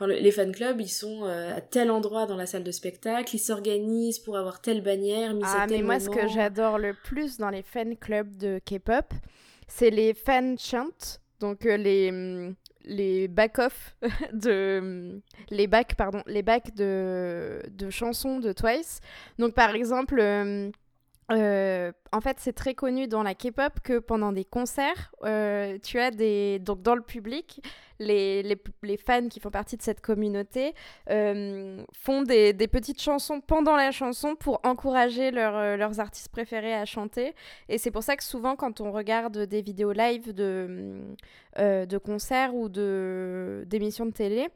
Enfin, 0.00 0.06
les 0.12 0.30
fan 0.30 0.52
clubs, 0.52 0.80
ils 0.80 0.88
sont 0.88 1.24
euh, 1.24 1.56
à 1.56 1.60
tel 1.60 1.90
endroit 1.90 2.26
dans 2.26 2.36
la 2.36 2.46
salle 2.46 2.62
de 2.62 2.70
spectacle, 2.70 3.34
ils 3.34 3.40
s'organisent 3.40 4.20
pour 4.20 4.36
avoir 4.36 4.60
telle 4.60 4.80
bannière, 4.80 5.34
mise 5.34 5.44
ah, 5.48 5.66
mais 5.68 5.82
moi, 5.82 5.98
ce 5.98 6.08
que 6.08 6.28
j'adore 6.28 6.78
le 6.78 6.94
plus 6.94 7.36
dans 7.36 7.50
les 7.50 7.62
fan 7.62 7.96
clubs 7.96 8.36
de 8.36 8.60
K-pop, 8.64 9.12
c'est 9.66 9.90
les 9.90 10.14
fan 10.14 10.56
chants, 10.56 11.18
donc 11.40 11.66
euh, 11.66 11.76
les 11.76 12.12
mm, 12.12 12.54
les 12.84 13.26
back-off 13.26 13.96
de 14.32 14.78
mm, 14.80 15.20
les 15.50 15.66
back 15.66 15.96
pardon 15.96 16.22
les 16.26 16.42
back 16.42 16.76
de 16.76 17.60
de 17.68 17.90
chansons 17.90 18.38
de 18.38 18.52
Twice. 18.52 19.00
Donc 19.40 19.54
par 19.54 19.74
exemple. 19.74 20.20
Euh, 20.20 20.70
en 22.12 22.20
fait, 22.20 22.36
c'est 22.40 22.52
très 22.52 22.74
connu 22.74 23.08
dans 23.08 23.22
la 23.22 23.34
K-pop 23.34 23.80
que 23.82 23.98
pendant 23.98 24.32
des 24.32 24.44
concerts, 24.44 25.12
tu 25.82 25.98
as 25.98 26.10
des 26.10 26.58
donc 26.58 26.82
dans 26.82 26.94
le 26.94 27.02
public, 27.02 27.60
les, 27.98 28.42
les, 28.42 28.56
les, 28.82 28.96
fans 28.96 29.28
qui 29.28 29.40
font 29.40 29.50
partie 29.50 29.76
de 29.76 29.82
cette 29.82 30.00
communauté 30.00 30.74
euh, 31.10 31.82
font 31.92 32.22
des, 32.22 32.52
des, 32.52 32.68
petites 32.68 33.02
chansons 33.02 33.40
pendant 33.40 33.76
la 33.76 33.90
chanson 33.90 34.36
pour 34.36 34.60
encourager 34.64 35.30
euh, 35.34 35.76
leurs 35.76 36.00
artistes 36.00 36.28
préférés 36.28 36.74
à 36.74 36.84
chanter. 36.84 37.34
Et 37.68 37.78
c'est 37.78 37.90
pour 37.90 38.02
ça 38.02 38.16
que 38.16 38.22
souvent, 38.22 38.56
quand 38.56 38.80
on 38.80 38.92
regarde 38.92 39.38
des 39.38 39.62
vidéos 39.62 39.92
live 39.92 40.32
de, 40.32 41.00
euh, 41.58 41.86
de 41.86 41.98
concerts 41.98 42.54
ou 42.54 42.68
d'émissions 42.68 44.06
de, 44.06 44.12
télé, 44.12 44.48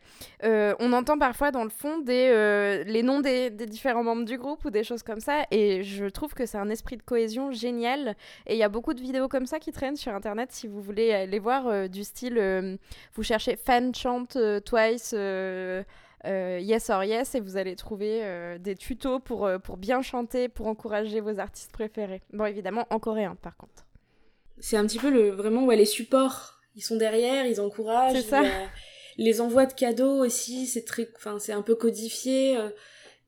on 0.42 0.92
entend 0.92 1.18
parfois 1.18 1.50
dans 1.50 1.64
le 1.64 1.70
fond 1.70 1.98
des, 1.98 2.84
les 2.86 3.02
noms 3.02 3.20
des, 3.20 3.50
des, 3.50 3.66
différents 3.66 4.04
membres 4.04 4.24
du 4.24 4.38
groupe 4.38 4.64
ou 4.64 4.70
des 4.70 4.84
choses 4.84 5.02
comme 5.02 5.20
ça. 5.20 5.44
Et 5.50 5.82
je 5.82 6.04
trouve 6.06 6.34
que 6.34 6.46
c'est 6.46 6.58
un 6.58 6.70
esprit 6.70 6.96
de 6.96 7.02
cohésion 7.02 7.41
génial. 7.50 8.16
Et 8.46 8.54
il 8.54 8.58
y 8.58 8.62
a 8.62 8.68
beaucoup 8.68 8.94
de 8.94 9.00
vidéos 9.00 9.28
comme 9.28 9.46
ça 9.46 9.58
qui 9.58 9.72
traînent 9.72 9.96
sur 9.96 10.14
Internet 10.14 10.52
si 10.52 10.68
vous 10.68 10.80
voulez 10.80 11.26
les 11.26 11.38
voir, 11.38 11.88
du 11.88 12.04
style, 12.04 12.78
vous 13.14 13.22
cherchez 13.22 13.56
fan 13.56 13.94
chant 13.94 14.26
euh, 14.36 14.60
twice. 14.60 15.14
Euh, 15.16 15.82
euh, 16.24 16.60
yes 16.60 16.88
or 16.90 17.02
Yes 17.02 17.34
et 17.34 17.40
vous 17.40 17.56
allez 17.56 17.74
trouver 17.74 18.22
des 18.60 18.76
tutos 18.76 19.18
pour, 19.18 19.50
pour 19.64 19.76
bien 19.76 20.02
chanter, 20.02 20.48
pour 20.48 20.68
encourager 20.68 21.20
vos 21.20 21.40
artistes 21.40 21.72
préférés. 21.72 22.22
Bon, 22.32 22.44
évidemment, 22.44 22.86
en 22.90 23.00
coréen 23.00 23.36
par 23.42 23.56
contre. 23.56 23.86
C'est 24.58 24.76
un 24.76 24.86
petit 24.86 25.00
peu 25.00 25.10
le, 25.10 25.30
vraiment 25.30 25.64
ouais, 25.64 25.76
les 25.76 25.86
supports. 25.86 26.60
Ils 26.76 26.82
sont 26.82 26.96
derrière, 26.96 27.46
ils 27.46 27.60
encouragent. 27.60 28.14
C'est 28.14 28.28
ça. 28.28 28.42
les 29.18 29.40
envois 29.40 29.66
de 29.66 29.72
cadeaux 29.72 30.24
aussi, 30.24 30.66
c'est 30.66 30.84
très, 30.84 31.08
enfin, 31.16 31.38
c'est 31.40 31.52
un 31.52 31.62
peu 31.62 31.74
codifié. 31.74 32.56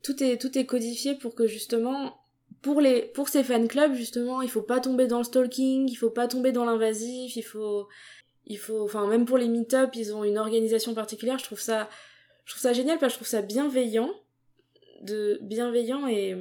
tout 0.01 0.23
est, 0.23 0.37
tout 0.37 0.57
est 0.57 0.65
codifié 0.65 1.15
pour 1.15 1.35
que 1.35 1.47
justement, 1.47 2.17
pour 2.65 2.81
les, 2.81 3.03
pour 3.03 3.29
ces 3.29 3.43
fan 3.43 3.67
clubs, 3.67 3.93
justement, 3.93 4.41
il 4.41 4.49
faut 4.49 4.63
pas 4.63 4.79
tomber 4.79 5.05
dans 5.05 5.19
le 5.19 5.23
stalking, 5.23 5.87
il 5.87 5.93
faut 5.93 6.09
pas 6.09 6.27
tomber 6.27 6.51
dans 6.51 6.65
l'invasif, 6.65 7.35
il 7.35 7.43
faut, 7.43 7.87
il 8.47 8.57
faut 8.57 8.83
enfin 8.83 9.05
même 9.05 9.25
pour 9.25 9.37
les 9.37 9.47
meet-up 9.47 9.91
ils 9.93 10.15
ont 10.15 10.23
une 10.23 10.39
organisation 10.39 10.95
particulière. 10.95 11.37
Je 11.37 11.43
trouve 11.43 11.59
ça 11.59 11.87
je 12.43 12.53
trouve 12.53 12.63
ça 12.63 12.73
génial 12.73 12.97
parce 12.97 13.13
que 13.13 13.13
je 13.13 13.17
trouve 13.19 13.27
ça 13.27 13.43
bienveillant 13.43 14.11
de 15.03 15.37
bienveillant 15.43 16.07
et 16.07 16.35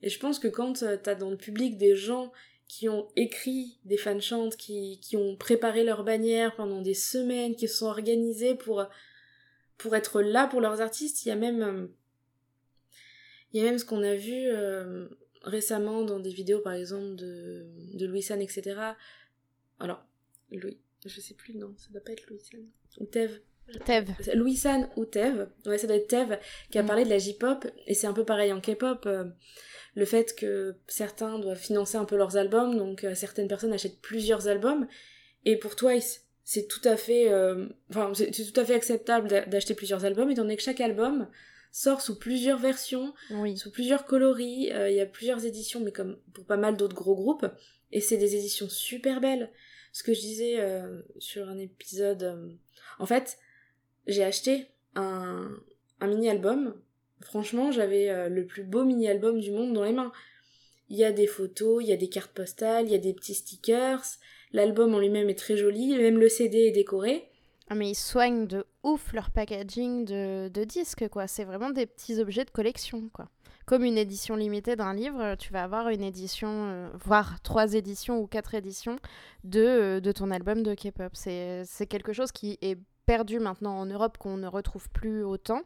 et 0.00 0.08
je 0.08 0.18
pense 0.18 0.38
que 0.38 0.48
quand 0.48 0.82
euh, 0.82 0.96
t'as 0.96 1.14
dans 1.14 1.28
le 1.28 1.36
public 1.36 1.76
des 1.76 1.94
gens 1.94 2.32
qui 2.66 2.88
ont 2.88 3.08
écrit 3.16 3.78
des 3.84 3.98
fan 3.98 4.22
chantes 4.22 4.56
qui 4.56 4.98
qui 5.02 5.18
ont 5.18 5.36
préparé 5.36 5.84
leurs 5.84 6.04
bannières 6.04 6.56
pendant 6.56 6.80
des 6.80 6.94
semaines 6.94 7.54
qui 7.54 7.68
se 7.68 7.76
sont 7.76 7.86
organisés 7.88 8.54
pour 8.54 8.86
pour 9.76 9.94
être 9.94 10.22
là 10.22 10.46
pour 10.46 10.62
leurs 10.62 10.80
artistes 10.80 11.26
il 11.26 11.28
y 11.28 11.32
a 11.32 11.36
même 11.36 11.62
euh, 11.62 11.86
il 13.52 13.60
y 13.60 13.62
a 13.62 13.68
même 13.68 13.78
ce 13.78 13.84
qu'on 13.84 14.02
a 14.02 14.14
vu 14.14 14.46
euh, 14.46 15.06
récemment 15.42 16.02
dans 16.02 16.20
des 16.20 16.30
vidéos 16.30 16.60
par 16.60 16.74
exemple 16.74 17.16
de 17.16 17.66
de 17.94 18.06
Louis 18.06 18.22
San 18.22 18.40
etc 18.40 18.76
alors 19.78 20.04
Louis 20.50 20.78
je 21.06 21.20
sais 21.20 21.34
plus 21.34 21.54
le 21.54 21.60
nom, 21.60 21.74
ça 21.78 21.88
doit 21.90 22.02
pas 22.02 22.12
être 22.12 22.28
Louis 22.28 22.40
San. 22.40 22.60
Ou 22.98 23.06
Tev. 23.06 23.40
Tev. 23.86 24.10
Louis 24.34 24.56
San 24.56 24.88
ou 24.96 25.04
Tev. 25.04 25.48
Ouais, 25.64 25.78
ça 25.78 25.86
doit 25.86 25.96
être 25.96 26.08
Tev 26.08 26.38
qui 26.70 26.78
a 26.78 26.82
mm. 26.82 26.86
parlé 26.86 27.04
de 27.04 27.10
la 27.10 27.18
J-pop. 27.18 27.66
Et 27.86 27.94
c'est 27.94 28.06
un 28.06 28.12
peu 28.12 28.24
pareil 28.24 28.52
en 28.52 28.60
K-pop. 28.60 29.04
Euh, 29.06 29.24
le 29.94 30.04
fait 30.04 30.34
que 30.36 30.76
certains 30.88 31.38
doivent 31.38 31.58
financer 31.58 31.96
un 31.96 32.04
peu 32.04 32.16
leurs 32.16 32.36
albums, 32.36 32.76
donc 32.76 33.04
euh, 33.04 33.14
certaines 33.14 33.48
personnes 33.48 33.72
achètent 33.72 34.00
plusieurs 34.00 34.48
albums. 34.48 34.86
Et 35.44 35.56
pour 35.56 35.74
Twice, 35.74 36.26
c'est 36.44 36.68
tout 36.68 36.82
à 36.84 36.96
fait, 36.96 37.32
euh, 37.32 37.66
enfin, 37.90 38.12
c'est 38.14 38.30
tout 38.30 38.60
à 38.60 38.64
fait 38.64 38.74
acceptable 38.74 39.28
d'acheter 39.28 39.74
plusieurs 39.74 40.04
albums, 40.04 40.30
étant 40.30 40.42
donné 40.42 40.56
que 40.56 40.62
chaque 40.62 40.80
album 40.80 41.28
sort 41.72 42.00
sous 42.00 42.18
plusieurs 42.18 42.58
versions, 42.58 43.14
sous 43.56 43.70
plusieurs 43.70 44.04
coloris. 44.04 44.70
Il 44.70 44.94
y 44.94 45.00
a 45.00 45.06
plusieurs 45.06 45.44
éditions, 45.44 45.80
mais 45.80 45.92
comme 45.92 46.16
pour 46.32 46.44
pas 46.44 46.56
mal 46.56 46.76
d'autres 46.76 46.96
gros 46.96 47.14
groupes. 47.14 47.46
Et 47.92 48.00
c'est 48.00 48.16
des 48.16 48.36
éditions 48.36 48.68
super 48.68 49.20
belles 49.20 49.50
ce 49.92 50.02
que 50.02 50.14
je 50.14 50.20
disais 50.20 50.60
euh, 50.60 51.00
sur 51.18 51.48
un 51.48 51.58
épisode. 51.58 52.22
Euh, 52.22 52.48
en 52.98 53.06
fait, 53.06 53.38
j'ai 54.06 54.24
acheté 54.24 54.66
un, 54.94 55.50
un 56.00 56.06
mini-album. 56.06 56.74
Franchement, 57.20 57.70
j'avais 57.72 58.08
euh, 58.08 58.28
le 58.28 58.46
plus 58.46 58.62
beau 58.62 58.84
mini-album 58.84 59.40
du 59.40 59.50
monde 59.50 59.72
dans 59.72 59.84
les 59.84 59.92
mains. 59.92 60.12
Il 60.88 60.96
y 60.96 61.04
a 61.04 61.12
des 61.12 61.26
photos, 61.26 61.82
il 61.82 61.88
y 61.88 61.92
a 61.92 61.96
des 61.96 62.08
cartes 62.08 62.32
postales, 62.32 62.86
il 62.86 62.92
y 62.92 62.96
a 62.96 62.98
des 62.98 63.12
petits 63.12 63.34
stickers. 63.34 64.02
L'album 64.52 64.94
en 64.94 64.98
lui-même 64.98 65.28
est 65.28 65.38
très 65.38 65.56
joli, 65.56 65.96
même 65.96 66.18
le 66.18 66.28
CD 66.28 66.58
est 66.58 66.72
décoré. 66.72 67.29
Ah 67.70 67.76
mais 67.76 67.90
ils 67.90 67.94
soignent 67.94 68.46
de 68.46 68.66
ouf 68.82 69.12
leur 69.12 69.30
packaging 69.30 70.04
de, 70.04 70.48
de 70.52 70.64
disques, 70.64 71.08
quoi. 71.08 71.26
C'est 71.28 71.44
vraiment 71.44 71.70
des 71.70 71.86
petits 71.86 72.20
objets 72.20 72.44
de 72.44 72.50
collection, 72.50 73.08
quoi 73.12 73.28
comme 73.70 73.84
une 73.84 73.98
édition 73.98 74.34
limitée 74.34 74.74
d'un 74.74 74.94
livre, 74.94 75.36
tu 75.36 75.52
vas 75.52 75.62
avoir 75.62 75.90
une 75.90 76.02
édition, 76.02 76.48
euh, 76.50 76.88
voire 77.04 77.40
trois 77.42 77.74
éditions 77.74 78.18
ou 78.18 78.26
quatre 78.26 78.56
éditions 78.56 78.96
de, 79.44 79.60
euh, 79.60 80.00
de 80.00 80.10
ton 80.10 80.32
album 80.32 80.64
de 80.64 80.74
K-pop. 80.74 81.12
C'est 81.14 81.86
quelque 81.88 82.12
chose 82.12 82.32
qui 82.32 82.58
est 82.62 82.76
perdu 83.10 83.40
maintenant 83.40 83.76
en 83.76 83.86
Europe 83.86 84.18
qu'on 84.18 84.36
ne 84.36 84.46
retrouve 84.46 84.88
plus 84.88 85.24
autant, 85.24 85.62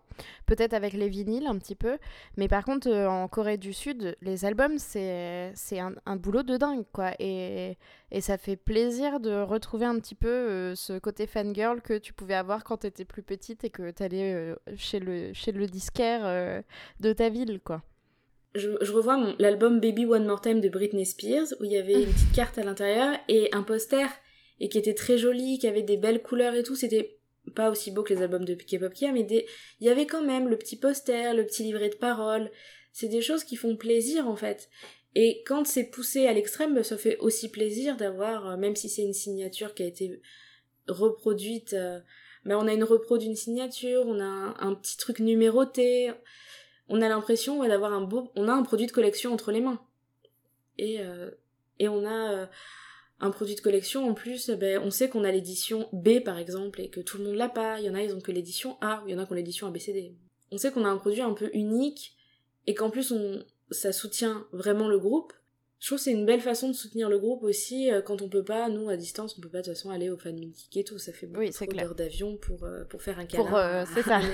peut-être 0.46 0.72
avec 0.72 0.94
les 0.94 1.10
vinyles 1.10 1.46
un 1.46 1.58
petit 1.58 1.74
peu, 1.74 1.98
mais 2.38 2.48
par 2.48 2.64
contre 2.64 2.88
euh, 2.88 3.06
en 3.06 3.28
Corée 3.28 3.58
du 3.58 3.74
Sud, 3.74 4.16
les 4.22 4.46
albums 4.46 4.78
c'est 4.78 5.52
un, 5.72 5.92
un 6.06 6.16
boulot 6.16 6.42
de 6.42 6.56
dingue 6.56 6.86
quoi, 6.90 7.10
et, 7.18 7.76
et 8.10 8.20
ça 8.22 8.38
fait 8.38 8.56
plaisir 8.56 9.20
de 9.20 9.42
retrouver 9.42 9.84
un 9.84 9.98
petit 9.98 10.14
peu 10.14 10.74
ce 10.74 10.98
côté 10.98 11.26
fangirl 11.26 11.82
que 11.82 11.98
tu 11.98 12.14
pouvais 12.14 12.32
avoir 12.32 12.64
quand 12.64 12.78
tu 12.78 12.86
étais 12.86 13.04
plus 13.04 13.22
petite 13.22 13.62
et 13.62 13.68
que 13.68 13.90
tu 13.90 14.02
allais 14.02 14.54
chez, 14.78 14.98
le, 14.98 15.34
chez 15.34 15.52
le 15.52 15.66
disquaire 15.66 16.62
de 17.00 17.12
ta 17.12 17.28
ville 17.28 17.60
quoi. 17.62 17.82
Je, 18.54 18.70
je 18.80 18.90
revois 18.90 19.18
l'album 19.38 19.80
Baby 19.80 20.06
One 20.06 20.26
More 20.26 20.40
Time 20.40 20.62
de 20.62 20.70
Britney 20.70 21.04
Spears 21.04 21.48
où 21.60 21.64
il 21.64 21.72
y 21.72 21.76
avait 21.76 22.02
une 22.04 22.10
petite 22.10 22.32
carte 22.32 22.56
à 22.56 22.62
l'intérieur 22.62 23.14
et 23.28 23.50
un 23.52 23.62
poster 23.62 24.08
et 24.60 24.68
qui 24.70 24.78
était 24.78 24.94
très 24.94 25.18
joli, 25.18 25.58
qui 25.58 25.66
avait 25.66 25.82
des 25.82 25.98
belles 25.98 26.22
couleurs 26.22 26.54
et 26.54 26.62
tout. 26.62 26.76
C'était 26.76 27.18
pas 27.54 27.70
aussi 27.70 27.90
beau 27.90 28.02
que 28.02 28.14
les 28.14 28.22
albums 28.22 28.44
de 28.44 28.54
K-pop 28.54 28.92
Kia, 28.92 29.12
mais 29.12 29.22
des... 29.22 29.46
il 29.80 29.86
y 29.86 29.90
avait 29.90 30.06
quand 30.06 30.22
même 30.22 30.48
le 30.48 30.56
petit 30.56 30.76
poster, 30.76 31.34
le 31.34 31.44
petit 31.44 31.62
livret 31.62 31.90
de 31.90 31.96
paroles. 31.96 32.50
C'est 32.92 33.08
des 33.08 33.22
choses 33.22 33.44
qui 33.44 33.56
font 33.56 33.76
plaisir 33.76 34.28
en 34.28 34.36
fait. 34.36 34.68
Et 35.14 35.42
quand 35.46 35.66
c'est 35.66 35.84
poussé 35.84 36.26
à 36.26 36.32
l'extrême, 36.32 36.82
ça 36.82 36.96
fait 36.96 37.18
aussi 37.18 37.48
plaisir 37.48 37.96
d'avoir, 37.96 38.50
euh, 38.50 38.56
même 38.56 38.76
si 38.76 38.88
c'est 38.88 39.02
une 39.02 39.12
signature 39.12 39.74
qui 39.74 39.82
a 39.82 39.86
été 39.86 40.20
reproduite, 40.88 41.72
euh, 41.72 42.00
mais 42.44 42.54
on 42.54 42.66
a 42.66 42.72
une 42.72 42.84
repro 42.84 43.16
d'une 43.16 43.36
signature, 43.36 44.02
on 44.06 44.20
a 44.20 44.24
un, 44.24 44.54
un 44.58 44.74
petit 44.74 44.96
truc 44.96 45.20
numéroté 45.20 46.12
on 46.88 47.00
a 47.00 47.08
l'impression 47.08 47.66
d'avoir 47.66 47.92
un 47.92 48.02
beau, 48.02 48.30
on 48.36 48.48
a 48.48 48.52
un 48.52 48.62
produit 48.62 48.86
de 48.86 48.92
collection 48.92 49.32
entre 49.32 49.52
les 49.52 49.60
mains. 49.60 49.80
Et, 50.78 51.00
euh, 51.00 51.30
et 51.78 51.88
on 51.88 52.04
a 52.04 52.32
euh, 52.32 52.46
un 53.20 53.30
produit 53.30 53.54
de 53.54 53.60
collection 53.60 54.08
en 54.08 54.14
plus, 54.14 54.48
eh 54.48 54.56
ben, 54.56 54.80
on 54.82 54.90
sait 54.90 55.08
qu'on 55.08 55.24
a 55.24 55.30
l'édition 55.30 55.88
B 55.92 56.20
par 56.24 56.38
exemple 56.38 56.80
et 56.80 56.88
que 56.88 57.00
tout 57.00 57.18
le 57.18 57.24
monde 57.24 57.36
l'a 57.36 57.48
pas. 57.48 57.78
Il 57.80 57.86
y 57.86 57.90
en 57.90 57.94
a, 57.94 58.02
ils 58.02 58.14
ont 58.14 58.20
que 58.20 58.32
l'édition 58.32 58.76
A, 58.80 59.02
il 59.06 59.12
y 59.12 59.14
en 59.14 59.18
a 59.18 59.26
qui 59.26 59.32
ont 59.32 59.36
l'édition 59.36 59.66
ABCD. 59.66 60.14
On 60.50 60.58
sait 60.58 60.70
qu'on 60.70 60.84
a 60.84 60.88
un 60.88 60.98
produit 60.98 61.22
un 61.22 61.32
peu 61.32 61.50
unique 61.52 62.16
et 62.66 62.74
qu'en 62.74 62.90
plus 62.90 63.12
on, 63.12 63.44
ça 63.70 63.92
soutient 63.92 64.46
vraiment 64.52 64.88
le 64.88 64.98
groupe. 64.98 65.32
Je 65.80 65.88
trouve 65.88 65.98
que 65.98 66.04
c'est 66.04 66.12
une 66.12 66.26
belle 66.26 66.40
façon 66.40 66.68
de 66.68 66.72
soutenir 66.72 67.08
le 67.08 67.18
groupe 67.18 67.42
aussi 67.42 67.92
euh, 67.92 68.00
quand 68.00 68.22
on 68.22 68.28
peut 68.28 68.44
pas, 68.44 68.68
nous 68.68 68.88
à 68.88 68.96
distance, 68.96 69.36
on 69.38 69.42
peut 69.42 69.48
pas 69.48 69.58
de 69.58 69.64
toute 69.64 69.74
façon 69.74 69.90
aller 69.90 70.08
au 70.08 70.16
fan 70.16 70.38
meeting 70.38 70.80
et 70.80 70.84
tout. 70.84 70.98
Ça 70.98 71.12
fait 71.12 71.26
beaucoup 71.26 71.40
oui, 71.40 71.76
d'heures 71.76 71.94
d'avion 71.94 72.36
pour, 72.36 72.66
pour 72.88 73.02
faire 73.02 73.18
un 73.18 73.26
câlin. 73.26 73.84
c'est 73.94 74.02
ça. 74.02 74.20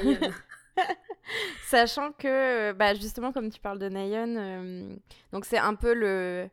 Sachant 1.67 2.13
que, 2.13 2.73
bah, 2.73 2.95
justement, 2.95 3.33
comme 3.33 3.51
tu 3.51 3.61
parles 3.61 3.79
de 3.79 3.89
Nayeon, 3.89 4.37
euh, 4.37 4.97
donc 5.33 5.45
c'est 5.45 5.59
un 5.59 5.75
peu 5.75 5.95
le, 5.95 6.49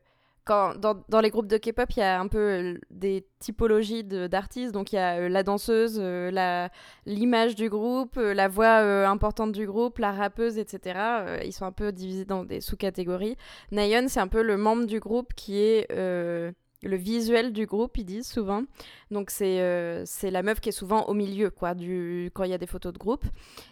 dans, 0.47 1.21
les 1.21 1.29
groupes 1.29 1.47
de 1.47 1.57
K-pop, 1.57 1.89
il 1.91 1.99
y 1.99 2.03
a 2.03 2.19
un 2.19 2.27
peu 2.27 2.37
euh, 2.37 2.79
des 2.89 3.25
typologies 3.39 4.03
d'artistes. 4.03 4.71
Donc, 4.73 4.93
il 4.93 4.95
y 4.95 4.99
a 4.99 5.17
euh, 5.17 5.29
la 5.29 5.43
danseuse, 5.43 5.99
la 5.99 6.69
l'image 7.05 7.55
du 7.55 7.69
groupe, 7.69 8.15
la 8.17 8.47
voix 8.47 9.07
importante 9.07 9.51
du 9.51 9.65
groupe, 9.65 9.99
la 9.99 10.11
rappeuse, 10.11 10.57
etc. 10.57 10.99
ils 11.45 11.53
sont 11.53 11.65
un 11.65 11.71
peu 11.71 11.91
divisés 11.91 12.25
dans 12.25 12.43
des 12.43 12.61
sous-catégories. 12.61 13.37
Nayeon, 13.71 14.07
c'est 14.07 14.19
un 14.19 14.27
peu 14.27 14.41
le 14.41 14.57
membre 14.57 14.85
du 14.85 14.99
groupe 14.99 15.33
qui 15.33 15.59
est 15.59 15.87
le 16.87 16.97
visuel 16.97 17.53
du 17.53 17.65
groupe, 17.65 17.97
ils 17.97 18.05
disent 18.05 18.27
souvent. 18.27 18.63
Donc 19.11 19.29
c'est 19.29 19.61
euh, 19.61 20.03
c'est 20.05 20.31
la 20.31 20.43
meuf 20.43 20.59
qui 20.59 20.69
est 20.69 20.73
souvent 20.73 21.03
au 21.05 21.13
milieu, 21.13 21.49
quoi, 21.49 21.73
du, 21.73 22.31
quand 22.33 22.43
il 22.43 22.51
y 22.51 22.53
a 22.53 22.57
des 22.57 22.67
photos 22.67 22.93
de 22.93 22.97
groupe. 22.97 23.25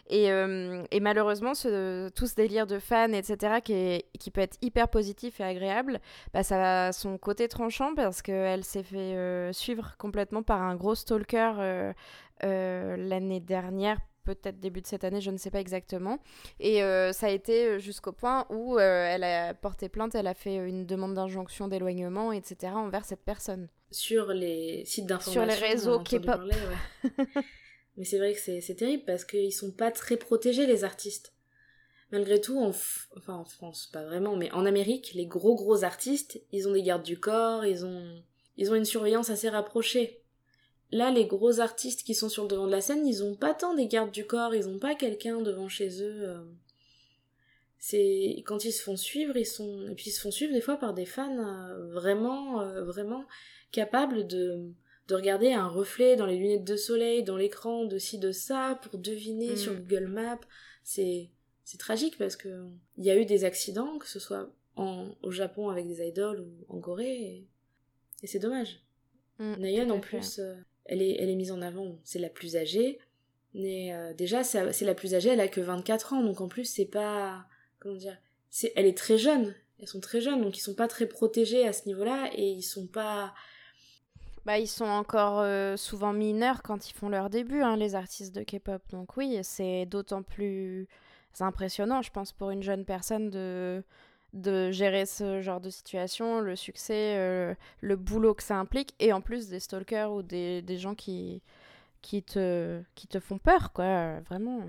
Et, 0.10 0.32
euh, 0.32 0.84
malheureusement, 1.02 1.54
ce, 1.54 2.10
tout 2.10 2.28
ce 2.28 2.36
délire 2.36 2.68
de 2.68 2.80
fans, 2.80 3.12
etc., 3.12 3.56
qui, 3.64 3.74
est, 3.74 4.06
qui 4.20 4.32
peut 4.32 4.42
être 4.42 4.58
hyper 4.62 4.88
positif 4.90 5.40
et 5.40 5.44
agréable, 5.44 6.00
bah, 6.34 6.44
ça 6.44 6.88
a 6.88 6.92
son 6.92 7.18
côté 7.18 7.48
tranchant 7.48 7.96
parce 7.96 8.22
qu'elle 8.22 8.64
s'est 8.64 8.84
fait 8.84 9.16
euh, 9.16 9.54
suivre 9.54 9.96
complètement 9.98 10.44
par 10.44 10.62
un 10.62 10.76
gros 10.76 10.96
stalker 10.96 11.94
l'année 12.42 13.40
dernière 13.40 13.98
peut-être 14.26 14.60
début 14.60 14.82
de 14.82 14.88
cette 14.88 15.04
année, 15.04 15.22
je 15.22 15.32
ne 15.32 15.38
sais 15.38 15.52
pas 15.52 15.60
exactement. 15.60 16.20
Et 16.60 16.84
euh, 16.84 17.14
ça 17.14 17.28
a 17.28 17.30
été 17.30 17.68
euh, 17.68 17.80
jusqu'au 17.80 18.12
point 18.12 18.46
où 18.50 18.78
euh, 18.78 18.80
elle 18.80 19.24
a 19.24 19.54
porté 19.54 19.88
plainte, 19.88 20.16
elle 20.16 20.28
a 20.28 20.34
fait 20.34 20.56
une 20.56 20.86
demande 20.86 21.14
d'injonction 21.14 21.68
d'éloignement, 21.68 22.32
etc. 22.32 22.74
envers 22.76 23.06
cette 23.06 23.24
personne. 23.24 23.70
Sur 23.92 24.34
les 24.34 24.84
sites 24.86 25.06
d'information. 25.06 25.42
Sur 25.42 25.46
les 25.46 25.68
réseaux 25.68 26.00
K-pop. 26.00 26.42
Mais 27.98 28.04
c'est 28.04 28.18
vrai 28.18 28.34
que 28.34 28.40
c'est 28.40 28.76
terrible 28.76 29.04
parce 29.06 29.24
qu'ils 29.24 29.54
sont 29.54 29.72
pas 29.72 29.92
très 29.92 30.18
protégés, 30.18 30.66
les 30.66 30.84
artistes. 30.84 31.32
Malgré 32.12 32.42
tout, 32.42 32.60
en, 32.60 32.72
enfin 33.18 33.34
en 33.34 33.46
France, 33.46 33.90
pas 33.92 34.04
vraiment, 34.04 34.36
mais 34.36 34.52
en 34.52 34.66
Amérique, 34.66 35.14
les 35.16 35.26
gros 35.26 35.56
gros 35.56 35.84
artistes, 35.84 36.40
ils 36.52 36.68
ont 36.68 36.74
des 36.74 36.84
gardes 36.84 37.04
du 37.04 37.20
corps, 37.20 37.66
ils 37.66 37.86
ont, 37.86 38.22
ils 38.58 38.70
ont 38.70 38.76
une 38.76 38.86
surveillance 38.86 39.30
assez 39.30 39.50
rapprochée. 39.50 40.22
Là, 40.92 41.12
les 41.12 41.26
gros 41.26 41.60
artistes 41.60 42.04
qui 42.04 42.14
sont 42.14 42.30
sur 42.30 42.44
le 42.44 42.50
devant 42.50 42.68
de 42.68 42.72
la 42.72 42.82
scène, 42.82 43.08
ils 43.08 43.24
ont 43.24 43.36
pas 43.36 43.54
tant 43.54 43.74
des 43.74 43.88
gardes 43.88 44.12
du 44.12 44.26
corps, 44.26 44.54
ils 44.54 44.68
ont 44.68 44.80
pas 44.80 44.96
quelqu'un 44.96 45.42
devant 45.42 45.68
chez 45.68 46.02
eux. 46.02 46.30
Euh. 46.30 46.44
C'est 47.78 48.44
quand 48.46 48.66
ils 48.66 48.72
se 48.72 48.82
font 48.82 48.96
suivre, 48.96 49.36
ils 49.36 49.46
sont 49.46 49.88
et 49.90 49.96
puis 49.96 50.06
ils 50.08 50.14
se 50.14 50.22
font 50.22 50.32
suivre 50.32 50.54
des 50.54 50.62
fois 50.62 50.78
par 50.78 50.94
des 50.94 51.06
fans 51.06 51.38
euh, 51.38 51.92
vraiment 51.92 52.62
euh, 52.62 52.84
vraiment 52.84 53.26
capables 53.72 54.26
de 54.28 54.72
de 55.08 55.14
regarder 55.14 55.54
un 55.54 55.68
reflet 55.68 56.16
dans 56.16 56.26
les 56.26 56.38
lunettes 56.38 56.64
de 56.64 56.78
soleil, 56.78 57.24
dans 57.24 57.38
l'écran 57.38 57.86
de 57.86 58.00
ci 58.00 58.18
de 58.18 58.32
ça 58.32 58.80
pour 58.82 58.98
deviner 58.98 59.56
sur 59.56 59.74
mm. 59.74 59.80
Google 59.82 60.08
Maps. 60.08 60.40
C'est 60.84 61.30
c'est 61.64 61.78
tragique 61.80 62.18
parce 62.18 62.36
que 62.36 62.66
il 62.98 63.06
y 63.06 63.12
a 63.12 63.18
eu 63.18 63.26
des 63.26 63.44
accidents, 63.44 63.98
que 63.98 64.08
ce 64.08 64.20
soit 64.20 64.50
en, 64.76 65.16
au 65.22 65.32
Japon 65.32 65.70
avec 65.70 65.88
des 65.88 66.08
idoles 66.08 66.40
ou 66.40 66.66
en 66.70 66.80
Corée, 66.80 67.46
et, 68.24 68.28
c'est 68.28 68.40
dommage. 68.40 68.82
Mm, 69.38 69.92
en 69.92 70.00
plus, 70.00 70.40
elle 70.86 71.02
est, 71.02 71.36
mise 71.36 71.52
en 71.52 71.62
avant, 71.62 71.98
c'est 72.04 72.20
la 72.20 72.30
plus 72.30 72.56
âgée, 72.56 73.00
mais 73.54 73.94
euh, 73.94 74.14
déjà 74.14 74.44
c'est 74.44 74.86
la 74.86 74.96
plus 74.96 75.16
âgée, 75.16 75.30
elle 75.30 75.40
a 75.40 75.48
que 75.48 75.62
24 75.62 76.14
ans, 76.14 76.24
donc 76.24 76.42
en 76.42 76.48
plus 76.48 76.66
c'est 76.66 76.86
pas 76.86 77.46
comment 77.80 77.96
dire, 77.96 78.18
elle 78.76 78.86
est 78.86 78.98
très 78.98 79.18
jeune, 79.18 79.56
elles 79.80 79.88
sont 79.88 80.00
très 80.00 80.22
jeunes, 80.22 80.42
donc 80.42 80.58
ils 80.58 80.62
sont 80.62 80.76
pas 80.76 80.88
très 80.88 81.08
protégés 81.08 81.68
à 81.68 81.74
ce 81.74 81.88
niveau-là 81.88 82.30
et 82.34 82.48
ils 82.48 82.64
sont 82.64 82.88
pas 82.88 83.34
bah, 84.46 84.60
ils 84.60 84.68
sont 84.68 84.86
encore 84.86 85.40
euh, 85.40 85.76
souvent 85.76 86.14
mineurs 86.14 86.62
quand 86.62 86.88
ils 86.88 86.94
font 86.94 87.10
leur 87.10 87.32
début, 87.32 87.64
hein, 87.64 87.78
les 87.78 87.96
artistes 87.96 88.34
de 88.36 88.44
K-pop. 88.44 88.80
Donc 88.92 89.18
oui, 89.18 89.40
c'est 89.42 89.88
d'autant 89.88 90.22
plus 90.22 90.88
impressionnant, 91.40 92.04
je 92.04 92.12
pense, 92.12 92.32
pour 92.32 92.52
une 92.52 92.62
jeune 92.62 92.86
personne 92.86 93.32
de, 93.32 93.84
de 94.36 94.70
gérer 94.70 95.06
ce 95.06 95.42
genre 95.42 95.62
de 95.62 95.70
situation, 95.70 96.42
le 96.42 96.56
succès, 96.56 97.16
euh, 97.18 97.56
le 97.82 97.96
boulot 97.96 98.34
que 98.34 98.44
ça 98.44 98.58
implique, 98.58 98.94
et 99.00 99.14
en 99.14 99.22
plus 99.22 99.48
des 99.48 99.60
stalkers 99.60 100.12
ou 100.12 100.22
des, 100.22 100.62
des 100.62 100.78
gens 100.78 100.94
qui, 100.94 101.42
qui, 102.02 102.22
te, 102.22 102.82
qui 102.94 103.08
te 103.08 103.20
font 103.20 103.38
peur, 103.38 103.72
quoi, 103.72 104.20
vraiment. 104.22 104.62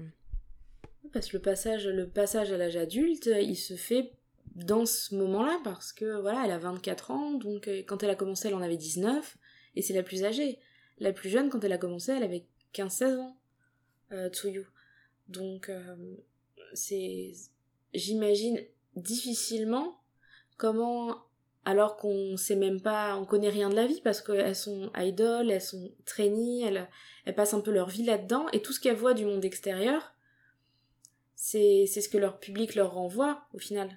Parce 1.12 1.28
que 1.28 1.36
le 1.36 1.42
passage, 1.42 1.86
le 1.86 2.08
passage 2.08 2.52
à 2.52 2.56
l'âge 2.56 2.76
adulte, 2.76 3.26
il 3.26 3.56
se 3.56 3.74
fait 3.74 4.12
dans 4.54 4.86
ce 4.86 5.14
moment-là, 5.16 5.60
parce 5.64 5.92
que 5.92 6.20
voilà, 6.20 6.44
elle 6.44 6.52
a 6.52 6.58
24 6.58 7.10
ans, 7.10 7.32
donc 7.32 7.68
euh, 7.68 7.82
quand 7.86 8.02
elle 8.02 8.10
a 8.10 8.14
commencé, 8.14 8.48
elle 8.48 8.54
en 8.54 8.62
avait 8.62 8.76
19, 8.76 9.36
et 9.74 9.82
c'est 9.82 9.94
la 9.94 10.02
plus 10.02 10.24
âgée. 10.24 10.58
La 10.98 11.12
plus 11.12 11.28
jeune, 11.28 11.50
quand 11.50 11.62
elle 11.64 11.72
a 11.72 11.78
commencé, 11.78 12.12
elle 12.12 12.22
avait 12.22 12.46
15-16 12.72 13.18
ans, 13.18 13.36
euh, 14.12 14.30
Tsuyu. 14.30 14.66
Donc, 15.28 15.68
euh, 15.68 15.96
c'est. 16.72 17.32
J'imagine 17.92 18.60
difficilement 18.96 20.00
comment 20.56 21.22
alors 21.64 21.96
qu'on 21.96 22.36
sait 22.36 22.54
même 22.54 22.80
pas, 22.80 23.16
on 23.16 23.24
connaît 23.24 23.48
rien 23.48 23.68
de 23.68 23.74
la 23.74 23.86
vie 23.86 24.00
parce 24.00 24.22
qu'elles 24.22 24.54
sont 24.54 24.90
idoles, 24.96 25.50
elles 25.50 25.60
sont 25.60 25.92
trainees, 26.04 26.62
elles, 26.62 26.88
elles 27.24 27.34
passent 27.34 27.54
un 27.54 27.60
peu 27.60 27.72
leur 27.72 27.88
vie 27.88 28.04
là-dedans 28.04 28.46
et 28.52 28.62
tout 28.62 28.72
ce 28.72 28.78
qu'elles 28.78 28.96
voient 28.96 29.14
du 29.14 29.24
monde 29.24 29.44
extérieur, 29.44 30.14
c'est 31.34 31.86
ce 31.86 32.08
que 32.08 32.18
leur 32.18 32.38
public 32.38 32.76
leur 32.76 32.94
renvoie 32.94 33.46
au 33.52 33.58
final. 33.58 33.90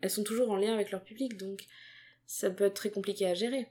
Elles 0.00 0.10
sont 0.10 0.24
toujours 0.24 0.50
en 0.50 0.56
lien 0.56 0.74
avec 0.74 0.90
leur 0.90 1.04
public 1.04 1.36
donc 1.36 1.64
ça 2.26 2.50
peut 2.50 2.64
être 2.64 2.74
très 2.74 2.90
compliqué 2.90 3.26
à 3.26 3.34
gérer. 3.34 3.68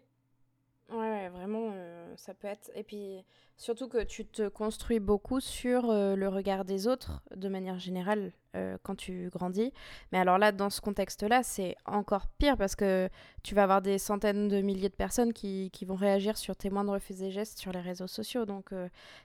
Ouais, 0.91 1.29
vraiment, 1.29 1.71
euh, 1.73 2.13
ça 2.17 2.33
peut 2.33 2.47
être. 2.47 2.69
Et 2.75 2.83
puis, 2.83 3.23
surtout 3.57 3.87
que 3.87 4.03
tu 4.03 4.25
te 4.25 4.47
construis 4.47 4.99
beaucoup 4.99 5.39
sur 5.39 5.89
euh, 5.89 6.15
le 6.15 6.27
regard 6.27 6.65
des 6.65 6.87
autres, 6.87 7.23
de 7.35 7.47
manière 7.47 7.79
générale, 7.79 8.31
euh, 8.55 8.77
quand 8.83 8.95
tu 8.95 9.29
grandis. 9.31 9.73
Mais 10.11 10.19
alors 10.19 10.37
là, 10.37 10.51
dans 10.51 10.69
ce 10.69 10.81
contexte-là, 10.81 11.41
c'est 11.41 11.75
encore 11.85 12.27
pire 12.37 12.57
parce 12.57 12.75
que 12.75 13.09
tu 13.41 13.55
vas 13.55 13.63
avoir 13.63 13.81
des 13.81 13.97
centaines 13.97 14.49
de 14.49 14.61
milliers 14.61 14.89
de 14.89 14.93
personnes 14.93 15.33
qui, 15.33 15.71
qui 15.71 15.85
vont 15.85 15.95
réagir 15.95 16.37
sur 16.37 16.55
tes 16.55 16.69
moindres 16.69 16.99
faits 16.99 17.21
et 17.21 17.31
gestes 17.31 17.57
sur 17.57 17.71
les 17.71 17.81
réseaux 17.81 18.07
sociaux. 18.07 18.45
Donc, 18.45 18.69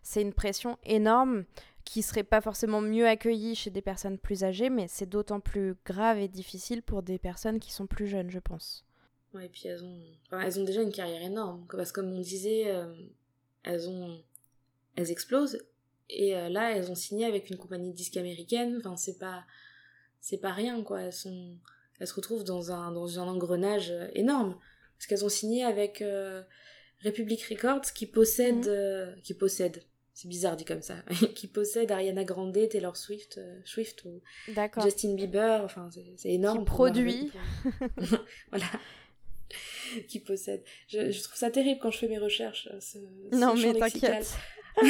c'est 0.03 0.23
une 0.23 0.33
pression 0.33 0.79
énorme 0.85 1.44
qui 1.85 2.03
serait 2.03 2.23
pas 2.23 2.40
forcément 2.40 2.81
mieux 2.81 3.07
accueillie 3.07 3.55
chez 3.55 3.71
des 3.71 3.83
personnes 3.83 4.18
plus 4.18 4.44
âgées, 4.44 4.71
mais 4.71 4.87
c'est 4.88 5.09
d'autant 5.09 5.40
plus 5.40 5.75
grave 5.85 6.18
et 6.18 6.29
difficile 6.29 6.83
pour 6.83 7.03
des 7.03 7.18
personnes 7.18 7.59
qui 7.59 7.73
sont 7.73 7.87
plus 7.87 8.07
jeunes, 8.07 8.31
je 8.31 8.38
pense. 8.38 8.88
Ouais, 9.35 9.47
et 9.47 9.49
puis 9.49 9.69
elles 9.69 9.85
ont, 9.85 10.01
elles 10.33 10.59
ont 10.59 10.64
déjà 10.64 10.83
une 10.83 10.93
carrière 10.93 11.23
énorme. 11.23 11.67
Parce 11.71 11.93
que 11.93 12.01
comme 12.01 12.12
on 12.12 12.21
disait, 12.21 12.71
euh, 12.71 12.95
elles 13.62 13.88
ont, 13.88 14.23
elles 14.97 15.11
explosent. 15.11 15.59
Et 16.09 16.35
euh, 16.35 16.49
là, 16.49 16.75
elles 16.75 16.91
ont 16.91 16.95
signé 16.95 17.27
avec 17.27 17.51
une 17.51 17.59
compagnie 17.59 17.91
de 17.91 17.97
disques 17.97 18.17
américaine. 18.17 18.77
Enfin, 18.79 18.97
c'est 18.97 19.19
pas, 19.19 19.45
c'est 20.21 20.38
pas 20.38 20.53
rien, 20.53 20.83
quoi. 20.83 21.03
Elles 21.03 21.12
sont, 21.12 21.57
elles 22.01 22.07
se 22.07 22.14
retrouvent 22.14 22.45
dans 22.45 22.73
un, 22.73 22.93
dans 22.93 23.21
un 23.21 23.29
engrenage 23.29 23.93
énorme. 24.14 24.59
Parce 24.97 25.07
qu'elles 25.07 25.25
ont 25.25 25.29
signé 25.29 25.64
avec 25.64 26.01
euh, 26.01 26.43
Republic 27.05 27.43
Records 27.45 27.93
qui 27.95 28.07
possède, 28.07 28.67
mhm. 28.67 29.21
qui 29.23 29.35
possède, 29.35 29.85
c'est 30.14 30.27
bizarre 30.27 30.57
dit 30.57 30.64
comme 30.64 30.83
ça, 30.83 30.97
qui 31.35 31.49
possède 31.49 31.93
Ariana 31.93 32.25
Grande, 32.25 32.55
Taylor 32.71 32.97
Swift, 32.97 33.38
Swift 33.67 34.07
ou 34.07 34.23
Justin 34.83 35.14
Bieber. 35.14 35.62
Enfin, 35.62 35.91
c'est 36.17 36.31
énorme. 36.31 36.61
Qui 36.61 36.64
produit. 36.64 37.33
voilà. 38.51 38.67
qui 40.09 40.20
possède. 40.20 40.62
Je, 40.88 41.22
trouve 41.22 41.37
ça 41.37 41.51
terrible 41.51 41.81
quand 41.81 41.90
je 41.90 41.98
fais 41.98 42.09
mes 42.09 42.18
recherches. 42.18 42.68
Euh, 42.72 42.81
ce, 42.81 42.98
non, 43.33 43.55
mais 43.55 43.74
t'inquiète. 43.74 44.35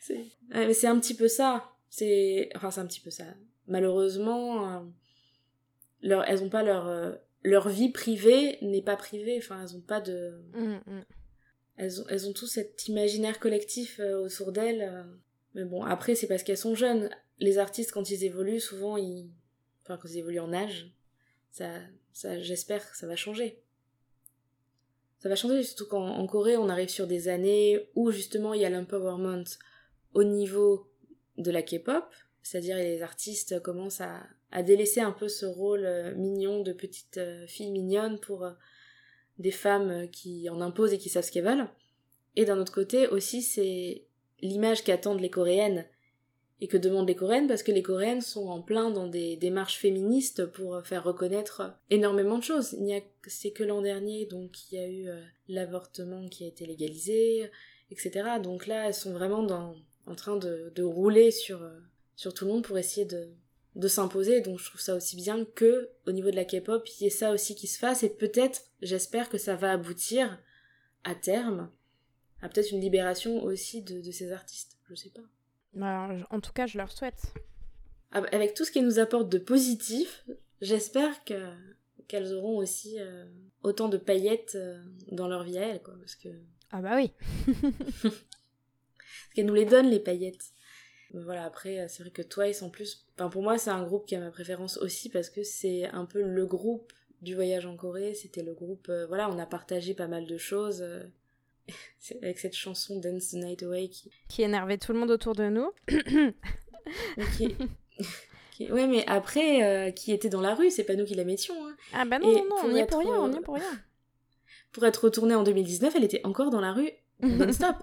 c'est 0.00 0.86
un 0.86 0.98
petit 0.98 1.14
peu 1.14 1.28
ça. 1.28 1.70
C'est 1.88 2.50
enfin 2.54 2.70
c'est 2.70 2.80
un 2.80 2.86
petit 2.86 3.00
peu 3.00 3.10
ça. 3.10 3.24
Malheureusement, 3.66 4.70
euh, 4.70 4.80
leur, 6.02 6.28
elles 6.28 6.42
ont 6.42 6.50
pas 6.50 6.62
leur 6.62 6.86
euh, 6.88 7.12
leur 7.42 7.68
vie 7.68 7.90
privée 7.90 8.58
n'est 8.62 8.82
pas 8.82 8.96
privée. 8.96 9.36
Enfin, 9.38 9.62
elles 9.62 9.76
ont 9.76 9.82
pas 9.82 10.00
de. 10.00 10.42
Mm, 10.54 10.80
mm. 10.86 11.04
Elles 11.76 12.00
ont 12.00 12.04
elles 12.08 12.28
ont 12.28 12.32
tout 12.32 12.46
cet 12.46 12.88
imaginaire 12.88 13.38
collectif 13.38 14.00
autour 14.00 14.52
d'elles. 14.52 15.06
Mais 15.54 15.64
bon, 15.64 15.84
après 15.84 16.14
c'est 16.14 16.26
parce 16.26 16.42
qu'elles 16.42 16.58
sont 16.58 16.74
jeunes. 16.74 17.10
Les 17.40 17.58
artistes 17.58 17.90
quand 17.92 18.10
ils 18.10 18.24
évoluent, 18.24 18.60
souvent 18.60 18.96
ils, 18.96 19.28
enfin 19.82 19.96
quand 19.96 20.08
ils 20.08 20.18
évoluent 20.18 20.40
en 20.40 20.52
âge, 20.52 20.94
ça, 21.54 21.70
ça 22.12 22.40
j'espère 22.40 22.90
que 22.90 22.96
ça 22.96 23.06
va 23.06 23.14
changer. 23.14 23.60
Ça 25.20 25.28
va 25.28 25.36
changer, 25.36 25.62
surtout 25.62 25.86
qu'en 25.86 26.26
Corée, 26.26 26.56
on 26.56 26.68
arrive 26.68 26.88
sur 26.88 27.06
des 27.06 27.28
années 27.28 27.88
où 27.94 28.10
justement 28.10 28.54
il 28.54 28.60
y 28.60 28.64
a 28.64 28.70
l'empowerment 28.70 29.44
au 30.14 30.24
niveau 30.24 30.90
de 31.38 31.52
la 31.52 31.62
K-pop, 31.62 32.04
c'est-à-dire 32.42 32.76
les 32.76 33.02
artistes 33.02 33.62
commencent 33.62 34.00
à, 34.00 34.26
à, 34.50 34.64
délaisser 34.64 35.00
un 35.00 35.12
peu 35.12 35.28
ce 35.28 35.46
rôle 35.46 35.84
euh, 35.84 36.12
mignon 36.16 36.60
de 36.60 36.72
petite 36.72 37.18
euh, 37.18 37.46
fille 37.46 37.70
mignonne 37.70 38.18
pour 38.18 38.44
euh, 38.44 38.52
des 39.38 39.52
femmes 39.52 40.10
qui 40.10 40.50
en 40.50 40.60
imposent 40.60 40.92
et 40.92 40.98
qui 40.98 41.08
savent 41.08 41.24
ce 41.24 41.30
qu'elles 41.30 41.44
veulent. 41.44 41.68
Et 42.34 42.44
d'un 42.44 42.58
autre 42.58 42.72
côté 42.72 43.06
aussi, 43.06 43.42
c'est 43.42 44.06
l'image 44.40 44.82
qu'attendent 44.82 45.20
les 45.20 45.30
Coréennes 45.30 45.86
et 46.60 46.68
que 46.68 46.76
demandent 46.76 47.08
les 47.08 47.16
Coréennes 47.16 47.48
parce 47.48 47.62
que 47.62 47.72
les 47.72 47.82
Coréennes 47.82 48.20
sont 48.20 48.48
en 48.48 48.62
plein 48.62 48.90
dans 48.90 49.06
des 49.06 49.36
démarches 49.36 49.78
féministes 49.78 50.46
pour 50.46 50.80
faire 50.84 51.04
reconnaître 51.04 51.74
énormément 51.90 52.38
de 52.38 52.44
choses. 52.44 52.74
Il 52.78 52.84
n'y 52.84 52.96
a 52.96 53.00
c'est 53.26 53.50
que 53.50 53.64
l'an 53.64 53.82
dernier 53.82 54.26
donc 54.26 54.70
il 54.70 54.76
y 54.76 54.78
a 54.78 54.88
eu 54.88 55.08
euh, 55.08 55.20
l'avortement 55.48 56.28
qui 56.28 56.44
a 56.44 56.48
été 56.48 56.66
légalisé, 56.66 57.50
etc. 57.90 58.38
Donc 58.42 58.66
là 58.66 58.86
elles 58.86 58.94
sont 58.94 59.12
vraiment 59.12 59.46
en 60.06 60.14
train 60.14 60.36
de, 60.36 60.82
rouler 60.82 61.30
sur 61.30 61.62
euh, 61.62 61.78
sur 62.16 62.32
tout 62.34 62.44
le 62.44 62.52
monde 62.52 62.64
pour 62.64 62.78
essayer 62.78 63.06
de 63.06 63.30
de 63.74 63.88
s'imposer. 63.88 64.40
Donc 64.40 64.60
je 64.60 64.66
trouve 64.66 64.80
ça 64.80 64.94
aussi 64.94 65.16
bien 65.16 65.44
que 65.44 65.90
au 66.06 66.12
niveau 66.12 66.30
de 66.30 66.36
la 66.36 66.44
K-pop, 66.44 66.88
il 66.88 67.04
y 67.04 67.06
ait 67.06 67.10
ça 67.10 67.32
aussi 67.32 67.54
qui 67.56 67.66
se 67.66 67.78
fasse. 67.78 68.04
Et 68.04 68.08
peut-être, 68.08 68.62
j'espère 68.82 69.28
que 69.28 69.38
ça 69.38 69.56
va 69.56 69.72
aboutir 69.72 70.38
à 71.02 71.14
terme 71.14 71.70
à 72.40 72.48
peut-être 72.48 72.72
une 72.72 72.80
libération 72.80 73.42
aussi 73.42 73.82
de, 73.82 74.00
de 74.00 74.10
ces 74.10 74.30
artistes. 74.30 74.76
Je 74.88 74.94
sais 74.94 75.10
pas. 75.10 75.22
Bah, 75.74 76.08
en 76.30 76.40
tout 76.40 76.52
cas, 76.52 76.66
je 76.66 76.78
leur 76.78 76.90
souhaite. 76.92 77.22
Ah, 78.12 78.20
bah, 78.20 78.28
avec 78.32 78.54
tout 78.54 78.64
ce 78.64 78.70
qu'ils 78.70 78.84
nous 78.84 78.98
apportent 78.98 79.30
de 79.30 79.38
positif, 79.38 80.24
j'espère 80.60 81.24
que 81.24 81.52
qu'elles 82.06 82.34
auront 82.34 82.58
aussi 82.58 83.00
euh, 83.00 83.24
autant 83.62 83.88
de 83.88 83.96
paillettes 83.96 84.56
euh, 84.56 84.78
dans 85.10 85.26
leur 85.26 85.42
vie 85.42 85.58
à 85.58 85.62
elles, 85.68 85.82
quoi. 85.82 85.94
Parce 85.98 86.14
que. 86.14 86.28
Ah 86.70 86.82
bah 86.82 86.96
oui. 86.96 87.12
parce 87.62 88.14
qu'elles 89.34 89.46
nous 89.46 89.54
les 89.54 89.64
donnent 89.64 89.90
les 89.90 90.00
paillettes. 90.00 90.52
Voilà, 91.12 91.44
après, 91.44 91.86
c'est 91.88 92.02
vrai 92.02 92.10
que 92.10 92.22
Twice 92.22 92.62
en 92.62 92.70
plus, 92.70 93.06
enfin 93.14 93.30
pour 93.30 93.42
moi 93.42 93.56
c'est 93.56 93.70
un 93.70 93.84
groupe 93.84 94.04
qui 94.04 94.16
a 94.16 94.20
ma 94.20 94.32
préférence 94.32 94.78
aussi 94.78 95.08
parce 95.08 95.30
que 95.30 95.44
c'est 95.44 95.84
un 95.86 96.06
peu 96.06 96.20
le 96.20 96.44
groupe 96.44 96.92
du 97.22 97.34
voyage 97.34 97.66
en 97.66 97.76
Corée. 97.76 98.14
C'était 98.14 98.42
le 98.42 98.54
groupe, 98.54 98.88
euh, 98.88 99.06
voilà, 99.06 99.30
on 99.30 99.38
a 99.38 99.46
partagé 99.46 99.94
pas 99.94 100.08
mal 100.08 100.26
de 100.26 100.36
choses. 100.36 100.84
Avec 102.22 102.38
cette 102.38 102.54
chanson 102.54 102.98
Dance 103.00 103.30
the 103.30 103.34
Night 103.34 103.62
Away 103.62 103.88
qui... 103.88 104.10
qui 104.28 104.42
énervait 104.42 104.78
tout 104.78 104.92
le 104.92 104.98
monde 104.98 105.10
autour 105.10 105.34
de 105.34 105.48
nous. 105.48 105.70
qui... 107.36 107.56
Ouais, 108.70 108.86
mais 108.86 109.04
après, 109.06 109.64
euh, 109.64 109.90
qui 109.90 110.12
était 110.12 110.28
dans 110.28 110.40
la 110.40 110.54
rue, 110.54 110.70
c'est 110.70 110.84
pas 110.84 110.94
nous 110.94 111.04
qui 111.04 111.14
la 111.14 111.24
mettions. 111.24 111.54
Hein. 111.66 111.76
Ah 111.92 112.04
bah 112.04 112.20
non, 112.20 112.30
non, 112.30 112.44
non, 112.48 112.56
on 112.64 112.74
y 112.74 112.78
est 112.78 112.86
pour 112.86 113.00
rien, 113.00 113.14
on 113.14 113.32
y 113.32 113.36
est 113.36 113.40
pour 113.40 113.54
rien. 113.54 113.64
Pour 114.72 114.84
être 114.86 115.04
retournée 115.04 115.36
en 115.36 115.44
2019, 115.44 115.94
elle 115.94 116.02
était 116.02 116.20
encore 116.24 116.50
dans 116.50 116.60
la 116.60 116.72
rue 116.72 116.90
non-stop. 117.20 117.76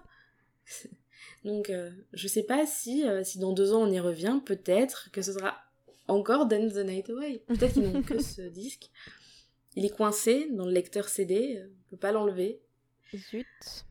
Donc, 1.46 1.70
euh, 1.70 1.90
je 2.12 2.28
sais 2.28 2.44
pas 2.44 2.66
si, 2.66 3.08
euh, 3.08 3.24
si 3.24 3.40
dans 3.40 3.54
deux 3.54 3.74
ans 3.74 3.82
on 3.82 3.92
y 3.92 4.00
revient, 4.00 4.42
peut-être 4.46 5.10
que 5.12 5.22
ce 5.22 5.32
sera 5.32 5.58
encore 6.10 6.48
Dance 6.48 6.74
the 6.74 6.86
Night 6.86 7.10
Away. 7.10 7.44
Peut-être 7.48 7.74
qu'ils 7.74 7.90
n'ont 7.90 8.04
que 8.04 8.22
ce 8.22 8.42
disque. 8.42 8.90
Il 9.78 9.86
est 9.86 9.96
coincé 9.96 10.50
dans 10.52 10.66
le 10.66 10.74
lecteur 10.74 11.08
CD, 11.08 11.64
on 11.88 11.92
peut 11.92 11.98
pas 11.98 12.12
l'enlever. 12.12 12.62
Zut. 13.18 13.86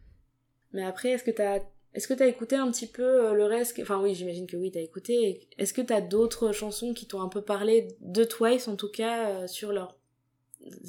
Mais 0.73 0.85
après, 0.85 1.11
est-ce 1.11 1.25
que 1.25 1.31
t'as 1.31 1.61
est-ce 1.93 2.07
que 2.07 2.15
t'as 2.15 2.27
écouté 2.27 2.55
un 2.55 2.71
petit 2.71 2.87
peu 2.87 3.03
euh, 3.03 3.33
le 3.33 3.45
reste 3.45 3.79
Enfin 3.83 4.01
oui, 4.01 4.15
j'imagine 4.15 4.47
que 4.47 4.57
oui, 4.57 4.71
t'as 4.71 4.81
écouté. 4.81 5.49
Est-ce 5.59 5.75
que 5.75 5.83
t'as 5.83 6.01
d'autres 6.01 6.53
chansons 6.53 6.95
qui 6.95 7.07
t'ont 7.07 7.21
un 7.21 7.29
peu 7.29 7.43
parlé 7.43 7.89
de 8.01 8.23
Twice, 8.23 8.69
en 8.69 8.77
tout 8.77 8.91
cas, 8.91 9.29
euh, 9.29 9.47
sur 9.49 9.73
leurs 9.73 9.97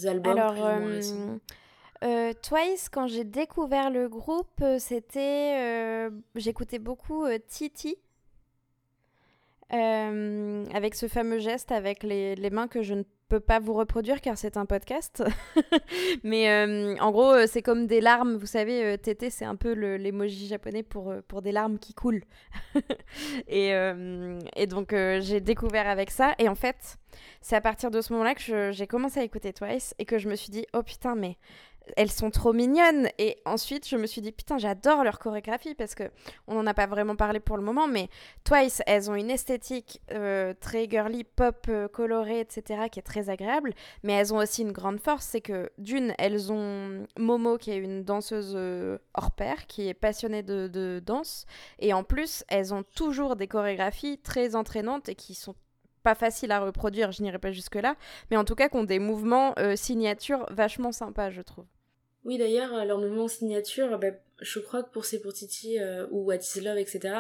albums 0.06 0.38
Alors, 0.38 0.56
euh, 2.04 2.34
Twice, 2.44 2.89
quand 2.89 3.08
j'ai 3.08 3.24
découvert 3.24 3.89
le 3.89 4.10
groupe, 4.10 4.63
c'était... 4.78 6.10
J'écoutais 6.36 6.80
beaucoup 6.80 7.26
Titi. 7.48 7.96
avec 9.70 10.96
ce 10.96 11.08
fameux 11.08 11.39
geste 11.39 11.72
avec 11.72 12.04
les, 12.04 12.36
les 12.36 12.50
mains 12.50 12.67
que 12.67 12.82
je 12.82 12.96
ne 12.96 13.04
peux 13.32 13.39
pas 13.39 13.60
vous 13.60 13.74
reproduire 13.74 14.20
car 14.20 14.38
c'est 14.38 14.58
un 14.58 14.65
podcast. 14.65 15.24
Mais 16.24 16.50
euh, 16.50 16.98
en 17.00 17.12
gros, 17.12 17.32
euh, 17.32 17.46
c'est 17.48 17.62
comme 17.62 17.88
des 17.88 18.02
larmes. 18.02 18.36
Vous 18.36 18.46
savez, 18.46 18.84
euh, 18.84 18.98
Tété, 18.98 19.30
c'est 19.30 19.46
un 19.46 19.56
peu 19.56 19.72
l'emoji 19.72 20.48
japonais 20.48 20.84
pour, 20.84 21.13
pour 21.30 21.41
des 21.41 21.54
larmes 21.54 21.80
qui 21.80 21.94
coulent. 21.94 22.26
et, 23.48 23.70
et, 24.58 24.67
donc, 24.67 24.89
j'ai 24.91 25.39
découvert 25.39 25.88
avec 25.88 26.12
ça. 26.12 26.36
Et 26.39 26.50
en 26.50 26.56
fait, 26.56 26.98
c'est 27.39 27.56
à 27.56 27.62
partir 27.62 27.89
de 27.89 28.02
ce 28.02 28.12
moment-là 28.12 28.36
que 28.36 28.72
j'ai 28.72 28.88
commencé 28.88 29.22
à 29.22 29.24
écouter 29.24 29.54
Twice 29.54 29.96
et 29.98 30.04
que 30.04 30.17
je 30.17 30.28
me 30.28 30.36
suis 30.36 30.52
dit, 30.52 30.65
oh 30.74 30.84
putain, 30.84 31.15
mais 31.15 31.38
elles 31.98 32.12
sont 32.12 32.30
trop 32.30 32.54
mignonnes. 32.54 33.10
Et 33.17 33.38
ensuite, 33.46 33.88
je 33.88 33.98
me 33.98 34.06
suis 34.06 34.22
dit, 34.22 34.32
putain, 34.32 34.58
j'adore 34.58 35.04
leur 35.04 35.20
chorégraphie 35.20 35.76
parce 35.76 35.96
que 35.96 36.04
on 36.48 36.56
n'en 36.56 36.67
a 36.67 36.74
pas 36.74 36.88
vraiment 36.88 37.15
parlé 37.15 37.39
pour 37.39 37.58
le 37.58 37.63
moment, 37.63 37.88
mais 37.88 38.10
Twice, 38.44 38.82
elles 38.88 39.10
ont 39.10 39.15
une 39.15 39.30
esthétique 39.30 40.02
euh, 40.12 40.54
très 40.60 40.89
girly, 40.89 41.24
pop, 41.24 41.65
euh, 41.70 41.88
colorée, 41.88 42.39
etc., 42.39 42.84
qui 42.91 43.00
est 43.00 43.04
très 43.04 43.30
agréable. 43.30 43.74
Mais 44.04 44.13
elles 44.13 44.34
ont 44.34 44.38
aussi 44.38 44.62
une 44.62 44.72
grande 44.72 45.00
force, 45.00 45.26
c'est 45.26 45.41
que 45.41 45.70
d'une, 45.78 46.13
elles 46.17 46.52
ont 46.52 47.06
Momo, 47.17 47.58
qui 47.58 47.72
est 47.72 47.78
une 47.78 48.04
danseuse 48.04 48.54
euh, 48.56 48.98
hors 49.13 49.32
pair, 49.32 49.67
qui 49.67 49.88
est 49.88 49.94
passionnée 49.94 50.44
de, 50.44 50.67
de 50.67 51.02
danse. 51.06 51.46
Et 51.80 51.94
en 51.94 52.04
plus, 52.04 52.44
elles 52.48 52.74
ont 52.74 52.84
toujours 52.96 53.36
des 53.36 53.48
chorégraphies 53.48 54.17
très 54.20 54.56
entraînantes 54.56 55.10
et 55.10 55.15
qui 55.15 55.34
sont 55.34 55.56
pas 56.04 56.16
faciles 56.16 56.52
à 56.52 56.60
reproduire, 56.60 57.12
je 57.12 57.22
n'irai 57.22 57.40
pas 57.40 57.52
jusque-là, 57.52 57.96
mais 58.30 58.38
en 58.38 58.46
tout 58.46 58.56
cas 58.56 58.70
qui 58.70 58.78
ont 58.78 58.84
des 58.84 59.00
mouvements 59.00 59.54
euh, 59.60 59.76
signature 59.76 60.46
vachement 60.52 60.92
sympas, 60.92 61.30
je 61.30 61.42
trouve. 61.42 61.66
Oui, 62.24 62.38
d'ailleurs, 62.38 62.74
euh, 62.74 62.86
leur 62.86 63.00
mouvement 63.00 63.28
signature, 63.28 63.98
bah, 64.00 64.12
je 64.40 64.60
crois 64.60 64.84
que 64.84 64.92
pour 64.92 65.06
C'est 65.06 65.20
pour 65.20 65.34
Titi 65.34 65.80
euh, 65.80 66.06
ou 66.12 66.26
What 66.26 66.38
is 66.38 66.62
Love, 66.62 66.78
etc., 66.78 67.16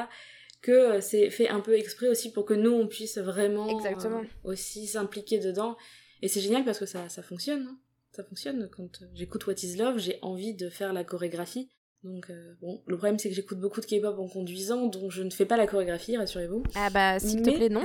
que 0.61 1.01
c'est 1.01 1.31
fait 1.31 1.49
un 1.49 1.59
peu 1.59 1.75
exprès 1.75 2.07
aussi 2.07 2.31
pour 2.31 2.45
que 2.45 2.53
nous, 2.53 2.71
on 2.71 2.87
puisse 2.87 3.17
vraiment 3.17 3.67
Exactement. 3.67 4.21
aussi 4.43 4.85
s'impliquer 4.85 5.39
dedans. 5.39 5.75
Et 6.21 6.27
c'est 6.27 6.41
génial 6.41 6.63
parce 6.63 6.77
que 6.77 6.85
ça, 6.85 7.09
ça 7.09 7.23
fonctionne. 7.23 7.67
Hein. 7.67 7.77
Ça 8.11 8.23
fonctionne. 8.23 8.69
Quand 8.69 9.03
j'écoute 9.15 9.47
What 9.47 9.55
is 9.63 9.77
Love, 9.77 9.97
j'ai 9.97 10.19
envie 10.21 10.53
de 10.53 10.69
faire 10.69 10.93
la 10.93 11.03
chorégraphie. 11.03 11.69
Donc 12.03 12.29
euh, 12.29 12.55
bon, 12.61 12.81
le 12.87 12.97
problème 12.97 13.19
c'est 13.19 13.29
que 13.29 13.35
j'écoute 13.35 13.59
beaucoup 13.59 13.79
de 13.79 13.85
K-pop 13.85 14.17
en 14.17 14.27
conduisant, 14.27 14.87
donc 14.87 15.11
je 15.11 15.21
ne 15.21 15.29
fais 15.29 15.45
pas 15.45 15.57
la 15.57 15.67
chorégraphie, 15.67 16.17
rassurez-vous. 16.17 16.63
Ah 16.75 16.89
bah 16.89 17.19
s'il 17.19 17.43
te 17.43 17.51
plaît 17.51 17.69
non. 17.69 17.83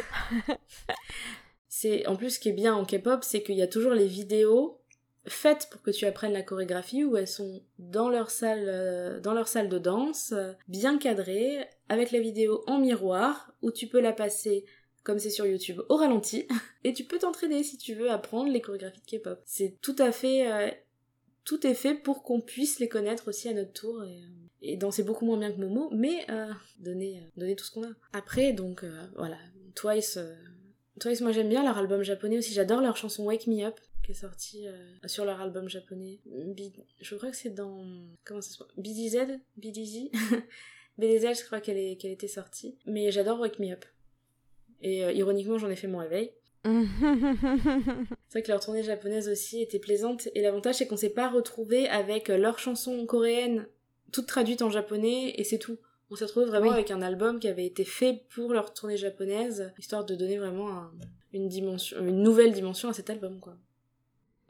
c'est 1.69 2.07
en 2.07 2.17
plus 2.17 2.31
ce 2.31 2.41
qui 2.41 2.49
est 2.49 2.53
bien 2.53 2.75
en 2.75 2.85
K-pop, 2.85 3.23
c'est 3.23 3.43
qu'il 3.43 3.57
y 3.57 3.63
a 3.63 3.67
toujours 3.67 3.93
les 3.93 4.07
vidéos 4.07 4.81
faites 5.29 5.69
pour 5.71 5.83
que 5.83 5.91
tu 5.91 6.07
apprennes 6.07 6.33
la 6.33 6.43
chorégraphie 6.43 7.05
où 7.05 7.17
elles 7.17 7.29
sont 7.29 7.61
dans 7.79 8.09
leur 8.09 8.31
salle 8.31 8.67
euh, 8.69 9.21
dans 9.21 9.35
leur 9.35 9.49
salle 9.49 9.69
de 9.69 9.79
danse, 9.79 10.33
bien 10.69 10.99
cadrées, 10.99 11.67
avec 11.89 12.11
la 12.11 12.21
vidéo 12.21 12.65
en 12.67 12.79
miroir 12.79 13.53
où 13.61 13.71
tu 13.71 13.87
peux 13.87 14.01
la 14.01 14.13
passer 14.13 14.65
comme 15.03 15.19
c'est 15.21 15.31
sur 15.31 15.47
YouTube 15.47 15.83
au 15.89 15.97
ralenti 15.97 16.49
et 16.85 16.93
tu 16.93 17.05
peux 17.05 17.19
t'entraîner 17.19 17.63
si 17.63 17.79
tu 17.79 17.95
veux 17.95 18.11
apprendre 18.11 18.51
les 18.51 18.61
chorégraphies 18.61 19.01
de 19.01 19.19
K-pop. 19.19 19.41
C'est 19.45 19.77
tout 19.81 19.95
à 19.99 20.11
fait 20.11 20.51
euh, 20.51 20.71
tout 21.47 21.67
est 21.67 21.75
fait 21.75 21.95
pour 21.95 22.23
qu'on 22.23 22.43
puisse 22.43 22.81
les 22.81 22.89
connaître 22.89 23.29
aussi 23.29 23.49
à 23.49 23.55
notre 23.55 23.73
tour 23.73 24.05
et, 24.05 24.21
et 24.61 24.77
danser 24.77 25.05
beaucoup 25.05 25.25
moins 25.25 25.39
bien 25.39 25.53
que 25.53 25.59
Momo, 25.59 25.89
mais 25.93 26.29
euh, 26.29 26.53
donner, 26.79 27.21
euh, 27.21 27.29
donner 27.37 27.57
tout 27.57 27.65
ce 27.65 27.71
qu'on 27.71 27.85
a. 27.85 27.93
Après, 28.13 28.53
donc 28.53 28.83
euh, 28.83 29.07
voilà, 29.15 29.39
Twice, 29.75 30.19
Twice, 31.01 31.21
moi 31.21 31.31
j'aime 31.33 31.49
bien 31.49 31.63
leur 31.63 31.79
album 31.79 32.03
japonais 32.03 32.39
aussi, 32.39 32.53
j'adore 32.53 32.81
leur 32.81 32.97
chanson 32.97 33.25
Wake 33.25 33.47
Me 33.47 33.65
Up 33.65 33.79
qui 34.05 34.13
est 34.13 34.15
sortie 34.15 34.67
sur 35.07 35.25
leur 35.25 35.41
album 35.41 35.69
japonais. 35.69 36.21
je 37.01 37.17
crois 37.17 37.29
que 37.29 37.37
c'est 37.37 37.51
dans 37.51 37.85
comment 38.25 38.41
ça 38.41 38.51
se 38.51 38.63
BDZ, 38.81 39.41
BDZ, 39.57 40.11
BDZ, 40.99 41.41
je 41.41 41.45
crois 41.45 41.61
qu'elle 41.61 41.97
qu'elle 41.97 42.13
était 42.13 42.29
sortie. 42.29 42.79
Mais 42.87 43.11
j'adore 43.11 43.41
Wake 43.41 43.59
Me 43.59 43.73
Up. 43.73 43.85
Et 44.81 45.01
ironiquement, 45.01 45.59
j'en 45.59 45.69
ai 45.71 45.75
fait 45.75 45.89
mon 45.89 45.99
réveil. 45.99 46.31
C'est 46.67 48.39
vrai 48.39 48.43
que 48.43 48.51
leur 48.51 48.61
tournée 48.61 48.83
japonaise 48.83 49.29
aussi 49.29 49.63
était 49.63 49.79
plaisante 49.79 50.29
et 50.35 50.43
l'avantage 50.43 50.77
c'est 50.77 50.87
qu'on 50.87 50.97
s'est 50.97 51.11
pas 51.11 51.29
retrouvé 51.29 51.89
avec 51.89 52.29
leurs 52.29 52.59
chansons 52.59 53.07
coréennes 53.07 53.67
toutes 54.13 54.27
traduites 54.27 54.63
en 54.63 54.71
japonais 54.71 55.35
et 55.37 55.45
c'est 55.45 55.59
tout. 55.59 55.79
On 56.11 56.17
s'est 56.17 56.25
retrouvé 56.25 56.47
vraiment 56.47 56.71
avec 56.71 56.91
un 56.91 57.03
album 57.03 57.41
qui 57.41 57.49
avait 57.49 57.67
été 57.67 57.85
fait 57.85 58.23
pour 58.35 58.53
leur 58.53 58.73
tournée 58.73 58.97
japonaise, 58.97 59.73
histoire 59.79 60.05
de 60.05 60.15
donner 60.15 60.39
vraiment 60.39 60.85
une 61.33 61.49
dimension, 61.49 61.99
une 61.99 62.23
nouvelle 62.23 62.53
dimension 62.53 62.89
à 62.89 62.93
cet 62.93 63.11
album, 63.11 63.41
quoi. 63.41 63.57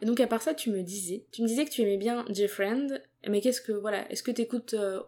Et 0.03 0.07
donc 0.07 0.21
à 0.21 0.27
part 0.27 0.43
ça, 0.43 0.53
tu 0.53 0.71
me 0.71 0.83
disais, 0.83 1.25
tu 1.33 1.43
me 1.43 1.49
disais 1.49 1.65
que 1.65 1.71
tu 1.71 1.81
aimais 1.81 1.97
bien 1.97 2.27
J-Friend, 2.29 3.03
mais 3.27 3.41
qu'est-ce 3.41 3.63
que, 3.63 3.73
voilà, 3.73 4.11
est-ce 4.13 4.23
que 4.23 4.31
t'écoutes 4.31 4.75
euh, 4.75 5.01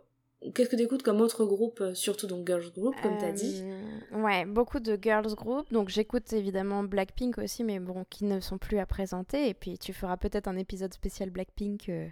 Qu'est-ce 0.55 0.68
que 0.68 0.77
tu 0.77 0.83
écoutes 0.83 1.03
comme 1.03 1.20
autre 1.20 1.44
groupe, 1.44 1.81
euh, 1.81 1.94
surtout 1.94 2.29
donc 2.29 2.46
girls 2.46 2.70
group, 2.72 2.94
comme 3.03 3.18
tu 3.18 3.24
as 3.24 3.33
dit 3.33 3.61
euh, 3.64 4.22
Ouais, 4.22 4.44
beaucoup 4.44 4.79
de 4.79 4.96
girls 5.01 5.35
group. 5.35 5.66
Donc 5.72 5.88
j'écoute 5.88 6.33
évidemment 6.33 6.85
Blackpink 6.85 7.38
aussi, 7.38 7.64
mais 7.64 7.81
bon, 7.81 8.05
qui 8.09 8.24
ne 8.24 8.38
sont 8.38 8.57
plus 8.57 8.79
à 8.79 8.87
présenter. 8.87 9.48
Et 9.48 9.55
puis 9.55 9.79
tu 9.79 9.92
feras 9.92 10.16
peut-être 10.16 10.46
un 10.46 10.57
épisode 10.57 10.94
spécial 10.94 11.31
Blackpink 11.31 11.88
euh, 11.88 12.07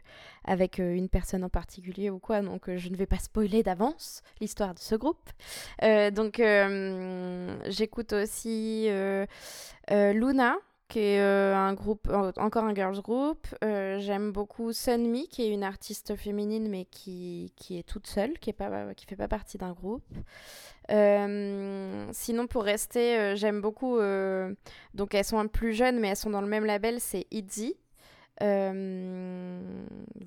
avec 0.44 0.78
une 0.78 1.08
personne 1.08 1.44
en 1.44 1.48
particulier 1.48 2.10
ou 2.10 2.18
quoi. 2.18 2.42
Donc 2.42 2.68
je 2.74 2.88
ne 2.88 2.96
vais 2.96 3.06
pas 3.06 3.18
spoiler 3.18 3.62
d'avance 3.62 4.22
l'histoire 4.40 4.74
de 4.74 4.80
ce 4.80 4.96
groupe. 4.96 5.30
donc 6.12 6.42
j'écoute 7.70 8.12
aussi 8.12 8.88
Luna 9.88 10.56
qui 10.88 11.00
est 11.00 11.20
euh, 11.20 11.56
un 11.56 11.74
groupe, 11.74 12.08
encore 12.36 12.64
un 12.64 12.74
girls 12.74 13.00
group. 13.00 13.46
Euh, 13.64 13.98
j'aime 13.98 14.30
beaucoup 14.30 14.72
Sunmi, 14.72 15.28
qui 15.28 15.42
est 15.42 15.48
une 15.48 15.64
artiste 15.64 16.14
féminine, 16.16 16.68
mais 16.68 16.84
qui, 16.84 17.52
qui 17.56 17.78
est 17.78 17.82
toute 17.82 18.06
seule, 18.06 18.38
qui 18.38 18.50
ne 18.50 18.54
fait 19.08 19.16
pas 19.16 19.28
partie 19.28 19.58
d'un 19.58 19.72
groupe. 19.72 20.04
Euh, 20.92 22.06
sinon, 22.12 22.46
pour 22.46 22.62
rester, 22.62 23.34
j'aime 23.36 23.60
beaucoup. 23.60 23.98
donc, 24.94 25.14
elles 25.14 25.24
sont 25.24 25.38
un 25.38 25.48
plus 25.48 25.72
jeunes, 25.72 25.98
mais 25.98 26.08
elles 26.08 26.16
sont 26.16 26.30
dans 26.30 26.42
le 26.42 26.48
même 26.48 26.64
label, 26.64 27.00
c'est 27.00 27.26
ITZY. 27.30 27.76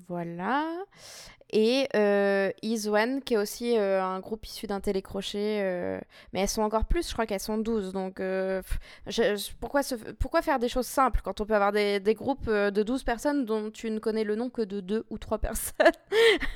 Voilà. 0.08 0.66
Et 1.52 1.88
euh, 1.96 2.50
qui 2.60 3.34
est 3.34 3.36
aussi 3.36 3.76
euh, 3.76 4.02
un 4.02 4.20
groupe 4.20 4.46
issu 4.46 4.66
d'un 4.66 4.80
télécrochet. 4.80 5.58
Euh, 5.62 6.00
mais 6.32 6.40
elles 6.40 6.48
sont 6.48 6.62
encore 6.62 6.84
plus, 6.84 7.08
je 7.08 7.12
crois 7.12 7.26
qu'elles 7.26 7.40
sont 7.40 7.58
12. 7.58 7.92
Donc 7.92 8.20
euh, 8.20 8.62
pourquoi, 9.58 9.80
pourquoi 10.18 10.42
faire 10.42 10.58
des 10.58 10.68
choses 10.68 10.86
simples 10.86 11.20
quand 11.24 11.40
on 11.40 11.46
peut 11.46 11.54
avoir 11.54 11.72
des, 11.72 11.98
des, 11.98 12.14
groupes 12.14 12.48
de 12.48 12.82
12 12.82 13.02
personnes 13.02 13.44
dont 13.44 13.70
tu 13.70 13.90
ne 13.90 13.98
connais 13.98 14.24
le 14.24 14.36
nom 14.36 14.48
que 14.48 14.62
de 14.62 14.80
2 14.80 15.06
ou 15.10 15.18
3 15.18 15.38
personnes? 15.38 15.86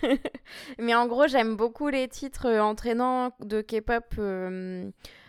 Mais 0.78 0.94
en 0.94 1.06
gros, 1.06 1.26
j'aime 1.26 1.56
beaucoup 1.56 1.88
les 1.88 2.08
titres 2.08 2.48
entraînants 2.58 3.32
de 3.40 3.62
K-pop 3.62 4.14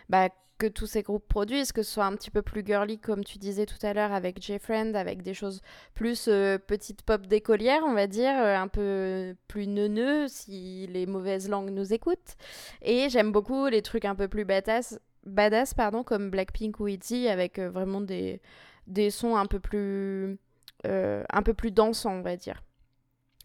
bah, 0.08 0.28
que 0.58 0.66
tous 0.66 0.86
ces 0.86 1.02
groupes 1.02 1.26
produisent, 1.28 1.72
que 1.72 1.82
ce 1.82 1.92
soit 1.92 2.04
un 2.06 2.14
petit 2.16 2.30
peu 2.30 2.42
plus 2.42 2.64
girly, 2.64 2.98
comme 2.98 3.24
tu 3.24 3.38
disais 3.38 3.66
tout 3.66 3.84
à 3.84 3.92
l'heure, 3.92 4.12
avec 4.12 4.40
J-Friend, 4.42 4.94
avec 4.96 5.22
des 5.22 5.34
choses 5.34 5.60
plus 5.94 6.28
euh, 6.28 6.58
petites 6.58 7.02
pop 7.02 7.26
d'écolière, 7.26 7.82
on 7.84 7.94
va 7.94 8.06
dire, 8.06 8.32
euh, 8.38 8.56
un 8.56 8.68
peu 8.68 9.34
plus 9.48 9.66
neuneux, 9.66 10.28
si 10.28 10.86
les 10.88 11.06
mauvaises 11.06 11.48
langues 11.48 11.70
nous 11.70 11.92
écoutent. 11.92 12.36
Et 12.82 13.08
j'aime 13.08 13.32
beaucoup 13.32 13.66
les 13.66 13.82
trucs 13.82 14.04
un 14.04 14.14
peu 14.14 14.28
plus 14.28 14.44
badass, 14.44 14.98
badass 15.24 15.74
pardon, 15.74 16.02
comme 16.02 16.30
Blackpink 16.30 16.80
ou 16.80 16.88
ITZY, 16.88 17.28
avec 17.28 17.58
euh, 17.58 17.68
vraiment 17.68 18.00
des, 18.00 18.40
des 18.86 19.10
sons 19.10 19.36
un 19.36 19.46
peu 19.46 19.60
plus, 19.60 20.38
un 20.84 21.42
peu 21.42 21.52
plus 21.52 21.72
dansants, 21.72 22.18
on 22.18 22.22
va 22.22 22.36
dire. 22.36 22.62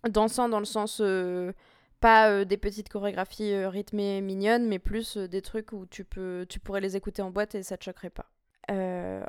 Dansants 0.07 0.49
dans 0.49 0.59
le 0.59 0.65
sens 0.65 1.01
pas 2.01 2.29
euh, 2.29 2.45
des 2.45 2.57
petites 2.57 2.89
chorégraphies 2.89 3.53
euh, 3.53 3.69
rythmées 3.69 4.19
mignonnes, 4.19 4.67
mais 4.67 4.79
plus 4.79 5.15
euh, 5.15 5.27
des 5.27 5.41
trucs 5.41 5.71
où 5.71 5.85
tu, 5.85 6.03
peux, 6.03 6.45
tu 6.49 6.59
pourrais 6.59 6.81
les 6.81 6.97
écouter 6.97 7.21
en 7.21 7.31
boîte 7.31 7.55
et 7.55 7.63
ça 7.63 7.77
te 7.77 7.85
choquerait 7.85 8.09
pas. 8.09 8.25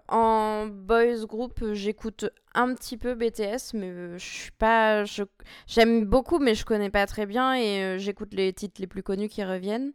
en 0.08 0.66
boys 0.66 1.26
group, 1.26 1.62
j'écoute 1.72 2.24
un 2.54 2.74
petit 2.74 2.96
peu 2.96 3.14
BTS, 3.14 3.74
mais 3.74 4.18
je 4.18 4.24
suis 4.24 4.52
pas. 4.52 5.04
J'aime 5.66 6.04
beaucoup, 6.04 6.38
mais 6.38 6.54
je 6.54 6.64
connais 6.64 6.90
pas 6.90 7.06
très 7.06 7.26
bien 7.26 7.54
et 7.54 7.98
j'écoute 7.98 8.34
les 8.34 8.52
titres 8.52 8.80
les 8.80 8.86
plus 8.86 9.02
connus 9.02 9.28
qui 9.28 9.44
reviennent 9.44 9.92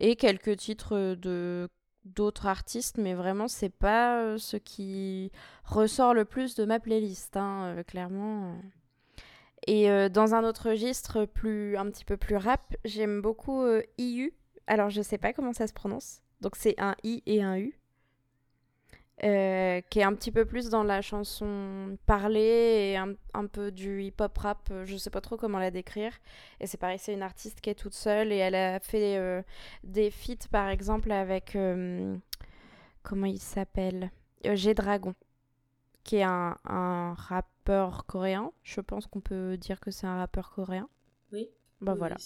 et 0.00 0.16
quelques 0.16 0.56
titres 0.56 1.14
de 1.14 1.68
d'autres 2.04 2.46
artistes, 2.46 2.96
mais 2.98 3.14
vraiment 3.14 3.48
c'est 3.48 3.74
pas 3.74 4.38
ce 4.38 4.56
qui 4.56 5.30
ressort 5.64 6.14
le 6.14 6.24
plus 6.24 6.54
de 6.54 6.64
ma 6.64 6.80
playlist, 6.80 7.36
hein, 7.36 7.82
clairement. 7.86 8.56
Et 9.66 9.90
euh, 9.90 10.08
dans 10.08 10.34
un 10.34 10.44
autre 10.44 10.70
registre, 10.70 11.24
plus, 11.24 11.76
un 11.76 11.86
petit 11.90 12.04
peu 12.04 12.16
plus 12.16 12.36
rap, 12.36 12.74
j'aime 12.84 13.20
beaucoup 13.20 13.62
euh, 13.62 13.82
IU. 13.98 14.32
Alors, 14.66 14.90
je 14.90 15.02
sais 15.02 15.18
pas 15.18 15.32
comment 15.32 15.52
ça 15.52 15.66
se 15.66 15.72
prononce. 15.72 16.20
Donc, 16.40 16.56
c'est 16.56 16.74
un 16.78 16.94
I 17.02 17.22
et 17.26 17.42
un 17.42 17.58
U. 17.58 17.78
Euh, 19.24 19.80
qui 19.90 19.98
est 19.98 20.04
un 20.04 20.14
petit 20.14 20.30
peu 20.30 20.44
plus 20.44 20.68
dans 20.68 20.84
la 20.84 21.02
chanson 21.02 21.98
parlée 22.06 22.92
et 22.92 22.96
un, 22.96 23.46
peu 23.46 23.72
du 23.72 24.04
hip-hop 24.04 24.38
rap. 24.38 24.70
Je 24.84 24.96
sais 24.96 25.10
pas 25.10 25.20
trop 25.20 25.36
comment 25.36 25.58
la 25.58 25.72
décrire. 25.72 26.12
Et 26.60 26.68
c'est 26.68 26.76
pareil, 26.76 27.00
c'est 27.00 27.14
une 27.14 27.22
artiste 27.22 27.60
qui 27.60 27.68
est 27.68 27.74
toute 27.74 27.94
seule 27.94 28.32
et 28.32 28.36
elle 28.36 28.54
a 28.54 28.78
fait 28.78 29.44
des 29.82 30.12
feats, 30.12 30.46
par 30.52 30.68
exemple, 30.68 31.10
avec. 31.10 31.58
comment 33.02 33.26
il 33.26 33.40
s'appelle? 33.40 34.12
G 34.44 34.72
Dragon 34.72 35.14
qui 36.08 36.16
est 36.16 36.22
un, 36.22 36.56
un, 36.64 37.14
rappeur 37.68 38.06
coréen. 38.06 38.52
Je 38.62 38.80
pense 38.80 39.06
qu'on 39.06 39.20
peut 39.20 39.56
dire 39.56 39.80
que 39.80 39.90
c'est 39.90 40.06
un 40.06 40.16
rappeur 40.16 40.50
coréen. 40.50 40.88
Oui. 41.32 41.50
Bah 41.80 41.94
voilà. 41.94 42.16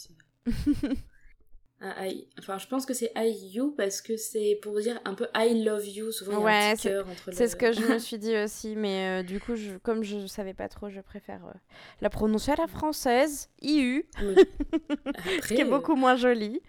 Ah, 1.80 2.04
enfin, 2.38 2.58
je 2.58 2.66
pense 2.68 2.86
que 2.86 2.94
c'est 2.94 3.12
IU 3.16 3.74
parce 3.76 4.00
que 4.00 4.16
c'est 4.16 4.58
pour 4.62 4.78
dire 4.80 5.00
un 5.04 5.14
peu 5.14 5.26
I 5.34 5.64
love 5.64 5.86
you. 5.86 6.12
Souvent, 6.12 6.46
il 6.46 6.50
y 6.50 6.54
a 6.54 6.70
un 6.70 6.74
petit 6.74 6.88
cœur 6.88 7.08
entre 7.08 7.32
C'est 7.32 7.48
ce 7.48 7.56
que 7.56 7.72
je 7.72 7.80
me 7.80 7.98
suis 7.98 8.18
dit 8.18 8.36
aussi, 8.36 8.76
mais 8.76 9.20
euh, 9.20 9.22
du 9.24 9.40
coup, 9.40 9.56
je, 9.56 9.76
comme 9.78 10.04
je 10.04 10.26
savais 10.26 10.54
pas 10.54 10.68
trop, 10.68 10.90
je 10.90 11.00
préfère 11.00 11.44
euh, 11.46 11.58
la 12.00 12.08
prononcer 12.08 12.52
à 12.52 12.56
la 12.56 12.68
française, 12.68 13.50
IU, 13.60 14.06
ce 14.20 15.48
qui 15.48 15.60
est 15.60 15.64
beaucoup 15.64 15.96
moins 15.96 16.16
joli. 16.16 16.60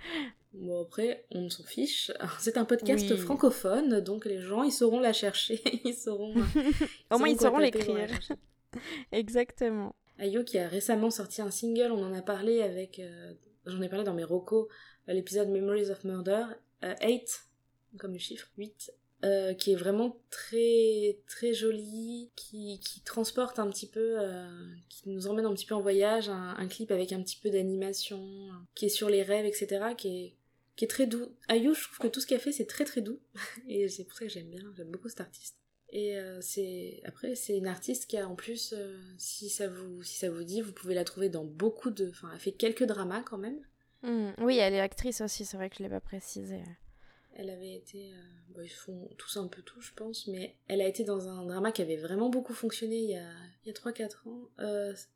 Bon, 0.53 0.81
après, 0.83 1.25
on 1.31 1.49
s'en 1.49 1.63
fiche. 1.63 2.11
C'est 2.39 2.57
un 2.57 2.65
podcast 2.65 3.15
francophone, 3.17 4.01
donc 4.01 4.25
les 4.25 4.39
gens, 4.39 4.63
ils 4.63 4.71
sauront 4.71 4.99
la 4.99 5.13
chercher. 5.13 5.61
ils 5.85 5.95
sauront. 5.95 6.33
Au 7.11 7.17
moins, 7.17 7.29
ils 7.29 7.39
sauront 7.39 7.59
l'écrire. 7.59 8.09
Exactement. 9.11 9.95
Ayo 10.19 10.43
qui 10.43 10.59
a 10.59 10.67
récemment 10.67 11.09
sorti 11.09 11.41
un 11.41 11.51
single, 11.51 11.91
on 11.91 12.03
en 12.03 12.13
a 12.13 12.21
parlé 12.21 12.61
avec. 12.61 12.99
Euh, 12.99 13.33
j'en 13.65 13.81
ai 13.81 13.89
parlé 13.89 14.05
dans 14.05 14.13
mes 14.13 14.23
recos, 14.23 14.67
euh, 15.09 15.13
l'épisode 15.13 15.49
Memories 15.49 15.89
of 15.89 16.03
Murder. 16.03 16.45
8, 16.81 16.83
euh, 16.83 17.97
comme 17.97 18.13
le 18.13 18.19
chiffre, 18.19 18.49
8. 18.57 18.91
qui 19.57 19.71
est 19.71 19.75
vraiment 19.75 20.19
très 20.29 21.17
très 21.27 21.53
joli, 21.53 22.29
qui, 22.35 22.79
qui 22.81 23.01
transporte 23.01 23.57
un 23.57 23.69
petit 23.69 23.87
peu, 23.87 24.17
qui 24.89 25.09
nous 25.09 25.27
emmène 25.27 25.45
un 25.45 25.53
petit 25.53 25.65
peu 25.65 25.75
en 25.75 25.81
voyage, 25.81 26.27
un, 26.27 26.67
clip 26.67 26.91
avec 26.91 27.13
un 27.13 27.21
petit 27.23 27.37
peu 27.41 27.49
d'animation, 27.49 28.49
qui 28.75 28.85
est 28.85 28.89
sur 28.89 29.09
les 29.09 29.23
rêves, 29.23 29.45
etc., 29.45 29.93
qui 29.97 30.07
est, 30.09 30.35
qui 30.75 30.83
est 30.83 30.89
très 30.89 31.07
doux. 31.07 31.33
Ayu, 31.47 31.73
je 31.73 31.83
trouve 31.83 31.99
que 31.99 32.07
tout 32.07 32.19
ce 32.19 32.27
qu'elle 32.27 32.41
fait, 32.41 32.51
c'est 32.51 32.65
très 32.65 32.83
très 32.83 32.99
doux. 32.99 33.19
Et 33.69 33.87
c'est 33.87 34.03
pour 34.03 34.17
ça 34.17 34.25
que 34.25 34.31
j'aime 34.31 34.49
bien, 34.49 34.73
j'aime 34.75 34.91
beaucoup 34.91 35.07
cet 35.07 35.21
artiste. 35.21 35.62
Et 35.95 36.17
euh, 36.17 36.39
c'est 36.41 37.01
après 37.05 37.35
c'est 37.35 37.55
une 37.55 37.67
artiste 37.67 38.07
qui 38.07 38.17
a 38.17 38.27
en 38.27 38.33
plus 38.33 38.73
euh, 38.75 38.97
si 39.19 39.47
ça 39.47 39.67
vous 39.67 40.01
si 40.01 40.15
ça 40.17 40.27
vous 40.27 40.43
dit 40.43 40.59
vous 40.59 40.73
pouvez 40.73 40.95
la 40.95 41.03
trouver 41.03 41.29
dans 41.29 41.43
beaucoup 41.43 41.91
de 41.91 42.09
enfin 42.09 42.31
elle 42.33 42.39
fait 42.39 42.51
quelques 42.51 42.85
dramas 42.85 43.21
quand 43.21 43.37
même. 43.37 43.59
Mmh. 44.01 44.31
Oui 44.39 44.57
elle 44.57 44.73
est 44.73 44.79
actrice 44.79 45.21
aussi 45.21 45.45
c'est 45.45 45.55
vrai 45.55 45.69
que 45.69 45.75
je 45.77 45.83
l'ai 45.83 45.89
pas 45.89 45.99
précisé. 45.99 46.63
Elle 47.35 47.51
avait 47.51 47.75
été 47.75 48.11
euh, 48.11 48.63
ils 48.63 48.69
font 48.69 49.07
tous 49.19 49.37
un 49.37 49.47
peu 49.47 49.61
tout 49.61 49.81
je 49.81 49.93
pense 49.93 50.25
mais 50.25 50.55
elle 50.67 50.81
a 50.81 50.87
été 50.87 51.03
dans 51.03 51.29
un 51.29 51.45
drama 51.45 51.71
qui 51.71 51.83
avait 51.83 51.97
vraiment 51.97 52.29
beaucoup 52.29 52.55
fonctionné 52.55 52.97
il 52.97 53.09
y 53.11 53.15
a 53.15 53.29
il 53.63 53.67
y 53.67 53.69
a 53.69 53.73
3 53.73 53.93
4 53.93 54.27
ans 54.27 54.49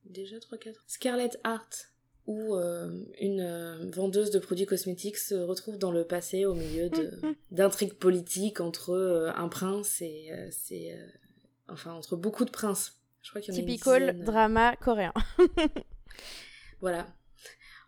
déjà 0.06 0.40
3 0.40 0.60
4 0.60 0.78
ans. 0.80 0.84
Scarlet 0.86 1.32
Heart 1.44 1.92
où 2.28 2.56
euh, 2.56 2.90
une 3.20 3.40
euh, 3.40 3.90
vendeuse 3.90 4.32
de 4.32 4.40
produits 4.40 4.66
cosmétiques 4.66 5.18
se 5.18 5.34
retrouve 5.34 5.78
dans 5.78 5.92
le 5.92 6.04
passé 6.04 6.46
au 6.46 6.54
milieu 6.54 6.92
d'intrigues 7.52 7.94
politiques 7.94 8.60
entre 8.60 8.92
euh, 8.92 9.32
un 9.36 9.48
prince 9.48 10.02
et 10.02 10.30
c'est 10.52 10.96
enfin 11.70 11.94
entre 11.94 12.18
beaucoup 12.18 12.46
de 12.46 12.52
princes. 12.52 13.00
Je 13.22 13.30
crois 13.30 13.42
qu'il 13.42 13.54
y 13.54 13.58
en 13.58 13.62
Typical 13.62 14.24
drama 14.24 14.76
coréen. 14.76 15.14
voilà. 16.82 17.08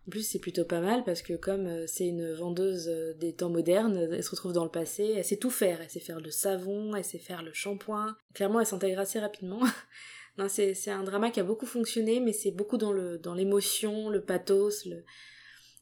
En 0.06 0.10
plus, 0.10 0.22
c'est 0.22 0.38
plutôt 0.38 0.64
pas 0.64 0.80
mal 0.80 1.04
parce 1.04 1.20
que 1.20 1.34
comme 1.34 1.86
c'est 1.86 2.06
une 2.06 2.32
vendeuse 2.32 2.88
des 3.18 3.34
temps 3.34 3.50
modernes, 3.50 4.08
elle 4.10 4.24
se 4.24 4.30
retrouve 4.30 4.52
dans 4.52 4.64
le 4.64 4.70
passé, 4.70 5.14
elle 5.16 5.24
sait 5.24 5.36
tout 5.36 5.50
faire. 5.50 5.80
Elle 5.82 5.90
sait 5.90 6.00
faire 6.00 6.20
le 6.20 6.30
savon, 6.30 6.94
elle 6.94 7.04
sait 7.04 7.18
faire 7.18 7.42
le 7.42 7.52
shampoing. 7.52 8.16
Clairement, 8.34 8.60
elle 8.60 8.66
s'intègre 8.66 9.00
assez 9.00 9.20
rapidement. 9.20 9.60
c'est 10.48 10.90
un 10.90 11.02
drama 11.02 11.30
qui 11.30 11.40
a 11.40 11.44
beaucoup 11.44 11.66
fonctionné, 11.66 12.20
mais 12.20 12.32
c'est 12.32 12.50
beaucoup 12.50 12.78
dans 12.78 12.92
le 12.92 13.18
dans 13.18 13.34
l'émotion, 13.34 14.08
le 14.08 14.22
pathos, 14.22 14.86
le... 14.86 15.04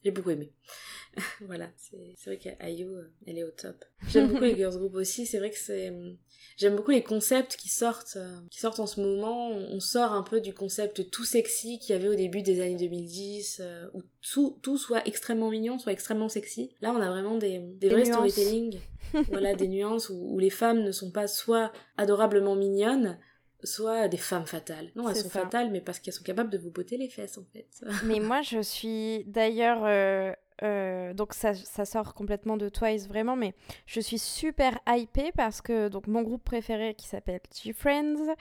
j'ai 0.04 0.10
beaucoup 0.10 0.30
aimé. 0.30 0.52
voilà, 1.46 1.70
c'est 1.76 2.26
vrai 2.26 2.38
qu'Ayo, 2.38 2.88
euh, 2.88 3.10
elle 3.26 3.38
est 3.38 3.44
au 3.44 3.50
top. 3.50 3.84
J'aime 4.08 4.28
beaucoup 4.28 4.44
les 4.44 4.56
girls 4.56 4.76
group 4.76 4.94
aussi, 4.94 5.26
c'est 5.26 5.38
vrai 5.38 5.50
que 5.50 5.58
c'est... 5.58 5.92
J'aime 6.56 6.74
beaucoup 6.74 6.90
les 6.90 7.02
concepts 7.02 7.56
qui 7.56 7.68
sortent, 7.68 8.16
euh, 8.16 8.40
qui 8.50 8.58
sortent 8.58 8.80
en 8.80 8.86
ce 8.86 9.00
moment. 9.00 9.50
On 9.50 9.78
sort 9.78 10.12
un 10.12 10.22
peu 10.22 10.40
du 10.40 10.52
concept 10.52 11.08
tout 11.10 11.24
sexy 11.24 11.78
qu'il 11.78 11.94
y 11.94 11.98
avait 11.98 12.08
au 12.08 12.14
début 12.14 12.42
des 12.42 12.60
années 12.60 12.76
2010, 12.76 13.60
euh, 13.60 13.86
où 13.94 14.02
tout, 14.32 14.58
tout 14.62 14.76
soit 14.76 15.06
extrêmement 15.06 15.50
mignon, 15.50 15.78
soit 15.78 15.92
extrêmement 15.92 16.28
sexy. 16.28 16.74
Là, 16.80 16.92
on 16.92 17.00
a 17.00 17.10
vraiment 17.10 17.38
des, 17.38 17.58
des, 17.58 17.88
vrais 17.88 18.04
storytelling, 18.04 18.80
voilà, 19.28 19.54
des 19.54 19.68
nuances 19.68 20.10
où, 20.10 20.34
où 20.34 20.38
les 20.38 20.50
femmes 20.50 20.82
ne 20.82 20.92
sont 20.92 21.12
pas 21.12 21.28
soit 21.28 21.72
adorablement 21.96 22.56
mignonnes, 22.56 23.18
soit 23.64 24.08
des 24.08 24.16
femmes 24.16 24.46
fatales. 24.46 24.90
Non, 24.94 25.08
elles 25.08 25.16
sont 25.16 25.30
fatales, 25.30 25.70
mais 25.70 25.80
parce 25.80 25.98
qu'elles 25.98 26.14
sont 26.14 26.24
capables 26.24 26.50
de 26.50 26.58
vous 26.58 26.70
botter 26.70 26.96
les 26.96 27.08
fesses, 27.08 27.38
en 27.38 27.44
fait. 27.52 27.66
mais 28.04 28.20
moi, 28.20 28.42
je 28.42 28.60
suis 28.60 29.24
d'ailleurs... 29.26 29.84
Euh, 29.84 30.32
euh, 30.64 31.14
donc 31.14 31.34
ça, 31.34 31.54
ça, 31.54 31.84
sort 31.84 32.14
complètement 32.14 32.56
de 32.56 32.68
Twice 32.68 33.06
vraiment, 33.06 33.36
mais 33.36 33.54
je 33.86 34.00
suis 34.00 34.18
super 34.18 34.80
hypée 34.88 35.30
parce 35.36 35.60
que 35.60 35.88
donc 35.88 36.08
mon 36.08 36.22
groupe 36.22 36.42
préféré 36.42 36.94
qui 36.94 37.06
s'appelle 37.06 37.40
G-Friends 37.54 38.34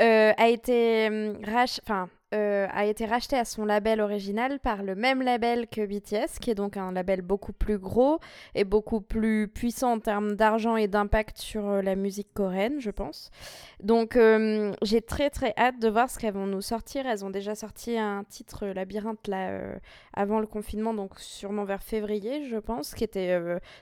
euh, 0.00 0.32
a 0.36 0.48
été 0.48 1.06
hum, 1.06 1.38
rach... 1.44 1.80
enfin 1.84 2.08
euh, 2.32 2.68
a 2.70 2.84
été 2.84 3.06
racheté 3.06 3.36
à 3.36 3.44
son 3.44 3.64
label 3.64 4.00
original 4.00 4.60
par 4.60 4.84
le 4.84 4.94
même 4.94 5.20
label 5.20 5.66
que 5.66 5.84
BTS, 5.84 6.38
qui 6.40 6.52
est 6.52 6.54
donc 6.54 6.76
un 6.76 6.92
label 6.92 7.22
beaucoup 7.22 7.52
plus 7.52 7.76
gros 7.76 8.20
et 8.54 8.62
beaucoup 8.62 9.00
plus 9.00 9.48
puissant 9.48 9.94
en 9.94 9.98
termes 9.98 10.36
d'argent 10.36 10.76
et 10.76 10.86
d'impact 10.86 11.38
sur 11.38 11.68
euh, 11.68 11.82
la 11.82 11.96
musique 11.96 12.32
coréenne, 12.32 12.78
je 12.78 12.90
pense. 12.90 13.32
Donc 13.82 14.14
euh, 14.14 14.72
j'ai 14.82 15.02
très 15.02 15.28
très 15.28 15.54
hâte 15.58 15.80
de 15.80 15.88
voir 15.88 16.08
ce 16.08 16.20
qu'elles 16.20 16.34
vont 16.34 16.46
nous 16.46 16.60
sortir. 16.60 17.04
Elles 17.04 17.24
ont 17.24 17.30
déjà 17.30 17.56
sorti 17.56 17.98
un 17.98 18.22
titre 18.22 18.64
Labyrinthe 18.66 19.28
avant 20.14 20.38
le 20.38 20.46
confinement, 20.46 20.94
donc 20.94 21.18
sûrement 21.18 21.64
vers 21.64 21.82
février, 21.82 22.44
je 22.48 22.58
pense, 22.58 22.94
qui 22.94 23.02
était 23.02 23.36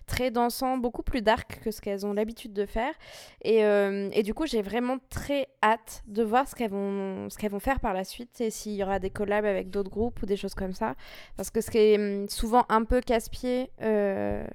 très 0.06 0.30
dansant, 0.30 0.78
beaucoup 0.78 1.02
plus 1.02 1.20
dark 1.20 1.60
que 1.62 1.70
ce 1.70 1.82
qu'elles 1.82 2.06
ont 2.06 2.14
l'habitude 2.14 2.54
de 2.54 2.64
faire. 2.64 2.94
Et, 3.42 3.58
et 3.58 4.22
du 4.22 4.34
coup, 4.34 4.46
j'ai 4.46 4.62
vraiment 4.62 4.96
très 5.10 5.48
hâte 5.62 6.02
de 6.06 6.22
voir 6.22 6.48
ce 6.48 6.54
qu'elles 6.54 6.70
vont, 6.70 7.28
ce 7.28 7.36
qu'elles 7.36 7.50
vont 7.50 7.60
faire 7.60 7.80
par 7.80 7.92
la 7.92 8.04
suite 8.04 8.37
s'il 8.50 8.74
y 8.74 8.82
aura 8.82 8.98
des 8.98 9.10
collabs 9.10 9.44
avec 9.44 9.70
d'autres 9.70 9.90
groupes 9.90 10.22
ou 10.22 10.26
des 10.26 10.36
choses 10.36 10.54
comme 10.54 10.72
ça. 10.72 10.94
Parce 11.36 11.50
que 11.50 11.60
ce 11.60 11.70
qui 11.70 11.78
est 11.78 11.96
hum, 11.98 12.28
souvent 12.28 12.64
un 12.68 12.84
peu 12.84 13.00
casse-pied 13.00 13.70
euh, 13.82 14.46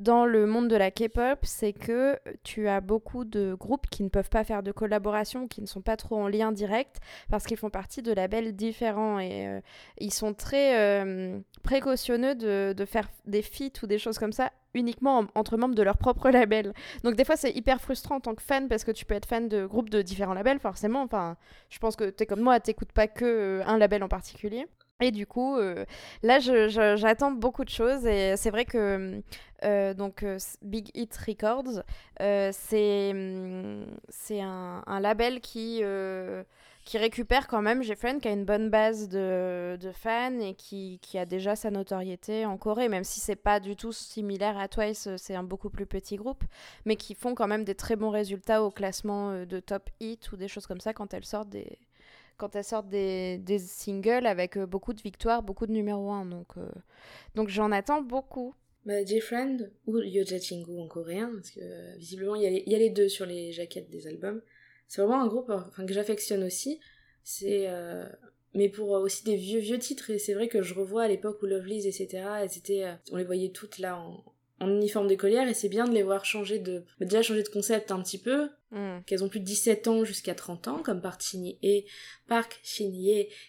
dans 0.00 0.24
le 0.24 0.46
monde 0.46 0.68
de 0.68 0.76
la 0.76 0.90
K-pop, 0.90 1.38
c'est 1.42 1.74
que 1.74 2.18
tu 2.42 2.68
as 2.68 2.80
beaucoup 2.80 3.24
de 3.24 3.54
groupes 3.54 3.86
qui 3.90 4.02
ne 4.02 4.08
peuvent 4.08 4.30
pas 4.30 4.44
faire 4.44 4.62
de 4.62 4.72
collaboration, 4.72 5.46
qui 5.46 5.60
ne 5.60 5.66
sont 5.66 5.82
pas 5.82 5.96
trop 5.96 6.16
en 6.16 6.26
lien 6.26 6.52
direct, 6.52 6.96
parce 7.28 7.44
qu'ils 7.44 7.58
font 7.58 7.68
partie 7.68 8.00
de 8.00 8.12
labels 8.12 8.56
différents 8.56 9.18
et 9.18 9.46
euh, 9.46 9.60
ils 9.98 10.12
sont 10.12 10.32
très 10.32 10.78
euh, 10.78 11.38
précautionneux 11.62 12.34
de, 12.34 12.84
faire 12.86 13.10
des 13.26 13.42
feats 13.42 13.82
ou 13.82 13.86
des 13.86 13.98
choses 13.98 14.18
comme 14.18 14.32
ça 14.32 14.52
uniquement 14.72 15.26
entre 15.34 15.56
membres 15.56 15.74
de 15.74 15.82
leur 15.82 15.98
propre 15.98 16.30
label. 16.30 16.72
Donc 17.04 17.16
des 17.16 17.24
fois 17.24 17.36
c'est 17.36 17.52
hyper 17.52 17.80
frustrant 17.80 18.16
en 18.16 18.20
tant 18.20 18.34
que 18.34 18.42
fan 18.42 18.68
parce 18.68 18.84
que 18.84 18.92
tu 18.92 19.04
peux 19.04 19.14
être 19.14 19.26
fan 19.26 19.48
de 19.48 19.66
groupes 19.66 19.90
de 19.90 20.00
différents 20.00 20.34
labels 20.34 20.60
forcément. 20.60 21.02
Enfin, 21.02 21.36
je 21.68 21.78
pense 21.78 21.96
que 21.96 22.08
tu 22.08 22.22
es 22.22 22.26
comme 22.26 22.40
moi, 22.40 22.58
t'écoutes 22.58 22.92
pas 22.92 23.06
que 23.06 23.24
euh, 23.24 23.62
un 23.66 23.76
label 23.76 24.02
en 24.02 24.08
particulier. 24.08 24.66
Et 25.00 25.10
du 25.10 25.26
coup, 25.26 25.56
là, 26.22 26.38
j'attends 26.40 27.32
beaucoup 27.32 27.64
de 27.64 27.70
choses 27.70 28.06
et 28.06 28.36
c'est 28.36 28.50
vrai 28.50 28.64
que 28.64 29.22
donc 29.94 30.24
Big 30.62 30.90
Hit 30.94 31.16
Records, 31.16 31.82
mm, 32.20 33.84
c'est 34.08 34.40
un, 34.40 34.82
un, 34.86 35.00
label 35.00 35.40
qui 35.40 35.82
qui 36.84 36.98
récupère 36.98 37.46
quand 37.46 37.62
même 37.62 37.82
Friend 37.84 38.20
qui 38.20 38.28
a 38.28 38.32
une 38.32 38.44
bonne 38.44 38.70
base 38.70 39.08
de, 39.08 39.78
de 39.80 39.92
fans 39.92 40.38
et 40.40 40.54
qui, 40.54 40.98
qui, 41.02 41.18
a 41.18 41.26
déjà 41.26 41.54
sa 41.54 41.70
notoriété 41.70 42.46
en 42.46 42.56
Corée, 42.56 42.88
même 42.88 43.04
si 43.04 43.20
c'est 43.20 43.36
pas 43.36 43.60
du 43.60 43.76
tout 43.76 43.92
similaire 43.92 44.58
à 44.58 44.68
Twice, 44.68 45.08
c'est 45.16 45.34
un 45.34 45.42
beaucoup 45.42 45.70
plus 45.70 45.86
petit 45.86 46.16
groupe, 46.16 46.42
mais 46.86 46.96
qui 46.96 47.14
font 47.14 47.34
quand 47.34 47.46
même 47.46 47.64
des 47.64 47.74
très 47.74 47.96
bons 47.96 48.10
résultats 48.10 48.62
au 48.64 48.70
classement 48.70 49.30
euh, 49.30 49.44
de 49.44 49.60
top 49.60 49.90
hit 50.00 50.32
ou 50.32 50.36
des 50.36 50.48
choses 50.48 50.66
comme 50.66 50.80
ça 50.80 50.92
quand 50.92 51.14
elles 51.14 51.24
sortent 51.24 51.50
des, 51.50 51.78
quand 52.40 52.56
elles 52.56 52.64
sortent 52.64 52.88
des, 52.88 53.38
des 53.38 53.58
singles 53.58 54.26
avec 54.26 54.56
euh, 54.56 54.66
beaucoup 54.66 54.94
de 54.94 55.02
victoires, 55.02 55.42
beaucoup 55.42 55.66
de 55.66 55.72
numéro 55.72 56.10
1. 56.10 56.26
Donc, 56.26 56.48
euh, 56.56 56.66
donc 57.34 57.48
j'en 57.48 57.70
attends 57.70 58.02
beaucoup. 58.02 58.54
Bah, 58.86 59.04
J-Friend 59.04 59.70
ou 59.86 59.98
Yoja 59.98 60.40
Chingu 60.40 60.80
en 60.80 60.88
coréen, 60.88 61.30
parce 61.34 61.50
que 61.50 61.98
visiblement 61.98 62.34
il 62.34 62.50
y, 62.50 62.70
y, 62.70 62.74
a 62.74 62.78
les 62.78 62.88
deux 62.88 63.08
sur 63.08 63.26
les 63.26 63.52
jaquettes 63.52 63.90
des 63.90 64.06
albums. 64.06 64.40
C'est 64.88 65.02
vraiment 65.02 65.22
un 65.22 65.28
groupe 65.28 65.50
enfin, 65.50 65.84
que 65.84 65.92
j'affectionne 65.92 66.42
aussi. 66.42 66.80
C'est 67.22 67.68
euh, 67.68 68.08
mais 68.54 68.68
pour 68.68 68.90
aussi 68.90 69.22
des 69.24 69.36
vieux 69.36 69.60
vieux 69.60 69.78
titres 69.78 70.10
et 70.10 70.18
c'est 70.18 70.34
vrai 70.34 70.48
que 70.48 70.62
je 70.62 70.74
revois 70.74 71.04
à 71.04 71.08
l'époque 71.08 71.42
où 71.42 71.46
Lovely's 71.46 71.86
etc. 71.86 72.24
Elles 72.40 72.58
étaient, 72.58 72.84
euh, 72.84 72.94
on 73.12 73.16
les 73.16 73.24
voyait 73.24 73.50
toutes 73.50 73.78
là 73.78 73.98
en, 73.98 74.24
en 74.60 74.68
uniforme 74.68 75.08
d'écolière 75.08 75.48
et 75.48 75.54
c'est 75.54 75.68
bien 75.68 75.86
de 75.86 75.94
les 75.94 76.02
voir 76.02 76.24
changer 76.24 76.58
de 76.58 76.84
bah, 76.98 77.06
déjà 77.06 77.22
changer 77.22 77.42
de 77.42 77.48
concept 77.48 77.90
un 77.90 78.00
petit 78.02 78.18
peu 78.18 78.48
mm. 78.70 79.00
qu'elles 79.06 79.24
ont 79.24 79.28
plus 79.28 79.40
de 79.40 79.44
17 79.44 79.88
ans 79.88 80.04
jusqu'à 80.04 80.34
30 80.34 80.68
ans 80.68 80.82
comme 80.82 81.00
Park 81.00 81.22
Shin 81.22 81.52
et 81.62 81.86
Park 82.28 82.60
Shin 82.62 82.92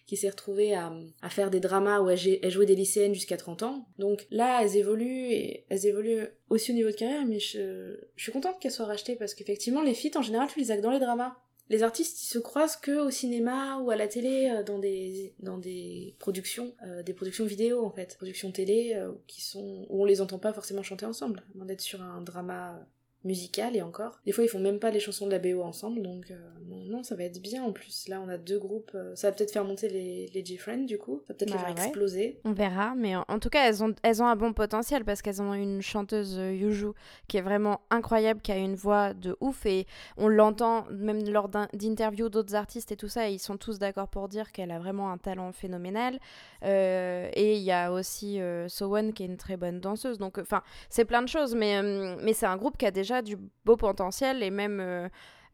qui 0.07 0.17
s'est 0.17 0.29
retrouvée 0.29 0.73
à, 0.73 0.93
à, 1.21 1.29
faire 1.29 1.49
des 1.49 1.59
dramas 1.59 1.99
où 1.99 2.09
elle, 2.09 2.49
jouait 2.49 2.65
des 2.65 2.75
lycéennes 2.75 3.13
jusqu'à 3.13 3.37
30 3.37 3.63
ans 3.63 3.85
donc 3.99 4.25
là 4.31 4.63
elles 4.63 4.77
évoluent 4.77 5.31
et 5.31 5.65
elles 5.69 5.85
évoluent 5.85 6.27
aussi 6.49 6.71
au 6.71 6.75
niveau 6.75 6.89
de 6.89 6.95
carrière 6.95 7.25
mais 7.25 7.39
je, 7.39 7.97
je 8.15 8.23
suis 8.23 8.31
contente 8.31 8.59
qu'elles 8.59 8.71
soient 8.71 8.85
rachetées 8.85 9.15
parce 9.15 9.33
qu'effectivement 9.33 9.81
les 9.81 9.93
feats 9.93 10.17
en 10.17 10.21
général 10.21 10.47
tu 10.51 10.59
les 10.59 10.71
as 10.71 10.79
dans 10.79 10.91
les 10.91 10.99
dramas 10.99 11.35
les 11.71 11.83
artistes 11.83 12.21
ils 12.21 12.27
se 12.27 12.37
croisent 12.37 12.75
que 12.75 12.99
au 12.99 13.09
cinéma 13.09 13.77
ou 13.77 13.91
à 13.91 13.95
la 13.95 14.07
télé 14.07 14.49
euh, 14.49 14.61
dans 14.63 14.77
des 14.77 15.33
dans 15.39 15.57
des 15.57 16.15
productions 16.19 16.75
euh, 16.85 17.01
des 17.01 17.13
productions 17.13 17.45
vidéo 17.45 17.85
en 17.85 17.89
fait. 17.89 18.15
Productions 18.17 18.51
télé 18.51 18.93
euh, 18.95 19.13
qui 19.25 19.41
sont 19.41 19.85
où 19.89 20.01
on 20.01 20.05
les 20.05 20.19
entend 20.19 20.37
pas 20.37 20.51
forcément 20.51 20.83
chanter 20.83 21.05
ensemble 21.05 21.43
à 21.55 21.65
d'être 21.65 21.81
sur 21.81 22.01
un 22.01 22.21
drama 22.21 22.85
musical 23.23 23.75
et 23.75 23.81
encore. 23.81 24.19
Des 24.25 24.31
fois, 24.31 24.43
ils 24.43 24.47
font 24.47 24.59
même 24.59 24.79
pas 24.79 24.89
les 24.89 24.99
chansons 24.99 25.27
de 25.27 25.31
la 25.31 25.39
BO 25.39 25.61
ensemble, 25.61 26.01
donc 26.01 26.31
euh, 26.31 26.35
non, 26.69 27.03
ça 27.03 27.15
va 27.15 27.23
être 27.23 27.41
bien 27.41 27.63
en 27.63 27.71
plus. 27.71 28.07
Là, 28.07 28.21
on 28.25 28.29
a 28.29 28.37
deux 28.37 28.57
groupes, 28.57 28.91
euh, 28.95 29.15
ça 29.15 29.29
va 29.29 29.35
peut-être 29.35 29.51
faire 29.51 29.63
monter 29.63 29.89
les, 29.89 30.27
les 30.33 30.45
G-Friends 30.45 30.85
du 30.85 30.97
coup, 30.97 31.21
ça 31.27 31.33
va 31.33 31.35
peut-être 31.35 31.51
les 31.51 31.57
bah 31.57 31.65
faire 31.65 31.85
exploser. 31.85 32.39
On 32.45 32.53
verra, 32.53 32.95
mais 32.95 33.15
en, 33.15 33.39
tout 33.39 33.49
cas, 33.49 33.67
elles 33.67 33.83
ont, 33.83 33.93
elles 34.01 34.23
ont 34.23 34.27
un 34.27 34.35
bon 34.35 34.53
potentiel 34.53 35.05
parce 35.05 35.21
qu'elles 35.21 35.41
ont 35.41 35.53
une 35.53 35.81
chanteuse 35.81 36.37
euh, 36.39 36.53
Yuju 36.53 36.87
qui 37.27 37.37
est 37.37 37.41
vraiment 37.41 37.81
incroyable, 37.91 38.41
qui 38.41 38.51
a 38.51 38.57
une 38.57 38.75
voix 38.75 39.13
de 39.13 39.37
ouf 39.39 39.65
et 39.65 39.85
on 40.17 40.27
l'entend 40.27 40.85
même 40.89 41.27
lors 41.29 41.49
d'interviews 41.49 42.29
d'autres 42.29 42.55
artistes 42.55 42.91
et 42.91 42.95
tout 42.95 43.07
ça, 43.07 43.29
ils 43.29 43.39
sont 43.39 43.57
tous 43.57 43.77
d'accord 43.77 44.07
pour 44.07 44.29
dire 44.29 44.51
qu'elle 44.51 44.71
a 44.71 44.79
vraiment 44.79 45.11
un 45.11 45.17
talent 45.17 45.51
phénoménal. 45.51 46.19
et 46.63 47.55
il 47.55 47.61
y 47.61 47.71
a 47.71 47.91
aussi 47.91 48.39
Sowon 48.67 49.11
qui 49.11 49.23
est 49.23 49.27
une 49.27 49.37
très 49.37 49.57
bonne 49.57 49.79
danseuse, 49.79 50.17
donc 50.17 50.37
enfin, 50.39 50.63
c'est 50.89 51.05
plein 51.05 51.21
de 51.21 51.27
choses, 51.27 51.55
mais, 51.55 51.81
mais 52.21 52.33
c'est 52.33 52.45
un 52.45 52.57
groupe 52.57 52.77
qui 52.77 52.85
a 52.85 52.91
déjà 52.91 53.10
du 53.21 53.37
beau 53.65 53.75
potentiel 53.75 54.41
et 54.43 54.49
même 54.49 54.79
euh, 54.79 55.09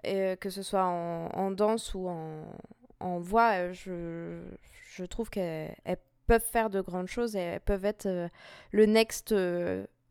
euh, 0.05 0.35
que 0.35 0.49
ce 0.51 0.61
soit 0.61 0.85
en, 0.85 1.51
danse 1.51 1.95
ou 1.95 2.07
en, 2.99 3.19
voix, 3.19 3.53
euh, 3.53 3.73
je, 3.73 4.39
je 4.95 5.03
trouve 5.05 5.29
qu'elles 5.29 5.75
peuvent 6.27 6.45
faire 6.45 6.69
de 6.69 6.81
grandes 6.81 7.07
choses 7.07 7.35
et 7.35 7.39
elles 7.39 7.61
peuvent 7.61 7.85
être 7.85 8.29
le 8.71 8.85
next 8.85 9.33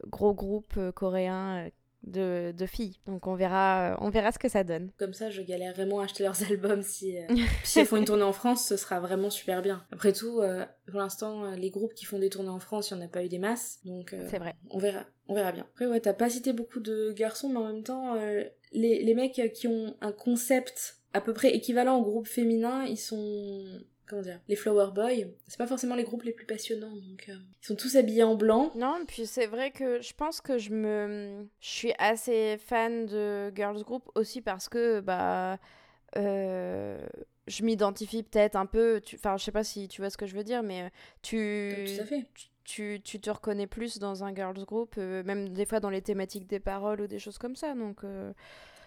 gros 0.08 0.34
groupe 0.34 0.78
coréen 0.94 1.70
de, 2.06 2.52
de, 2.56 2.66
filles. 2.66 2.98
Donc 3.06 3.26
on 3.26 3.34
verra, 3.34 3.96
on 4.00 4.10
verra 4.10 4.32
ce 4.32 4.38
que 4.38 4.48
ça 4.48 4.64
donne. 4.64 4.90
Comme 4.98 5.12
ça, 5.12 5.30
je 5.30 5.42
galère 5.42 5.74
vraiment 5.74 6.00
à 6.00 6.04
acheter 6.04 6.22
leurs 6.22 6.42
albums. 6.50 6.82
Si, 6.82 7.16
si 7.64 7.80
elles 7.80 7.86
font 7.86 7.96
une 7.96 8.04
tournée 8.04 8.22
en 8.22 8.32
France, 8.32 8.66
ce 8.66 8.76
sera 8.76 9.00
vraiment 9.00 9.30
super 9.30 9.62
bien. 9.62 9.84
Après 9.92 10.12
tout, 10.12 10.40
pour 10.86 11.00
l'instant, 11.00 11.50
les 11.52 11.70
groupes 11.70 11.94
qui 11.94 12.04
font 12.04 12.18
des 12.18 12.30
tournées 12.30 12.48
en 12.48 12.60
France, 12.60 12.90
il 12.90 12.96
n'y 12.96 13.02
en 13.02 13.06
a 13.06 13.08
pas 13.08 13.24
eu 13.24 13.28
des 13.28 13.38
masses. 13.38 13.80
Donc 13.84 14.14
c'est 14.28 14.38
vrai. 14.38 14.54
On 14.70 14.78
verra. 14.78 15.04
On 15.28 15.34
verra 15.34 15.52
bien. 15.52 15.66
Après, 15.72 15.86
ouais, 15.86 16.00
t'as 16.00 16.12
pas 16.12 16.30
cité 16.30 16.52
beaucoup 16.52 16.80
de 16.80 17.12
garçons, 17.12 17.48
mais 17.48 17.58
en 17.58 17.66
même 17.66 17.82
temps, 17.82 18.14
euh, 18.14 18.44
les, 18.72 19.02
les 19.02 19.14
mecs 19.14 19.52
qui 19.54 19.66
ont 19.66 19.96
un 20.00 20.12
concept 20.12 20.98
à 21.12 21.20
peu 21.20 21.32
près 21.32 21.54
équivalent 21.54 21.96
au 21.98 22.02
groupe 22.02 22.28
féminin, 22.28 22.84
ils 22.84 22.98
sont 22.98 23.64
comment 24.06 24.22
dire, 24.22 24.40
les 24.48 24.56
Flower 24.56 24.88
Boys, 24.94 25.28
c'est 25.46 25.58
pas 25.58 25.66
forcément 25.66 25.94
les 25.94 26.04
groupes 26.04 26.22
les 26.22 26.32
plus 26.32 26.46
passionnants, 26.46 26.94
donc 26.94 27.26
euh, 27.28 27.36
ils 27.62 27.66
sont 27.66 27.76
tous 27.76 27.96
habillés 27.96 28.22
en 28.22 28.34
blanc. 28.34 28.72
Non, 28.74 29.04
puis 29.06 29.26
c'est 29.26 29.46
vrai 29.46 29.70
que 29.70 30.00
je 30.00 30.12
pense 30.14 30.40
que 30.40 30.58
je 30.58 30.70
me, 30.70 31.46
je 31.60 31.68
suis 31.68 31.92
assez 31.98 32.58
fan 32.58 33.06
de 33.06 33.52
girls 33.54 33.82
group 33.82 34.10
aussi 34.14 34.40
parce 34.40 34.68
que 34.68 35.00
bah, 35.00 35.58
euh, 36.16 37.06
je 37.46 37.62
m'identifie 37.62 38.22
peut-être 38.22 38.56
un 38.56 38.66
peu, 38.66 39.00
enfin 39.14 39.36
je 39.36 39.44
sais 39.44 39.52
pas 39.52 39.64
si 39.64 39.88
tu 39.88 40.00
vois 40.00 40.10
ce 40.10 40.16
que 40.16 40.26
je 40.26 40.34
veux 40.34 40.44
dire, 40.44 40.62
mais 40.62 40.90
tu, 41.22 41.74
tout 41.86 42.02
à 42.02 42.04
fait 42.04 42.26
tu, 42.66 43.00
tu, 43.02 43.20
te 43.20 43.30
reconnais 43.30 43.66
plus 43.66 43.98
dans 43.98 44.24
un 44.24 44.34
girls 44.34 44.64
group, 44.64 44.96
euh, 44.98 45.22
même 45.22 45.50
des 45.50 45.64
fois 45.64 45.80
dans 45.80 45.88
les 45.88 46.02
thématiques 46.02 46.46
des 46.46 46.58
paroles 46.60 47.00
ou 47.00 47.06
des 47.06 47.18
choses 47.18 47.38
comme 47.38 47.56
ça. 47.56 47.74
Donc, 47.74 48.04
euh. 48.04 48.32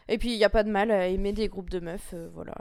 Et 0.10 0.18
puis 0.18 0.34
il 0.34 0.38
n'y 0.38 0.44
a 0.44 0.50
pas 0.50 0.64
de 0.64 0.70
mal 0.70 0.92
à 0.92 1.08
aimer 1.08 1.34
des 1.34 1.48
groupes 1.48 1.70
de 1.70 1.80
meufs, 1.80 2.14
euh, 2.14 2.30
voilà. 2.34 2.56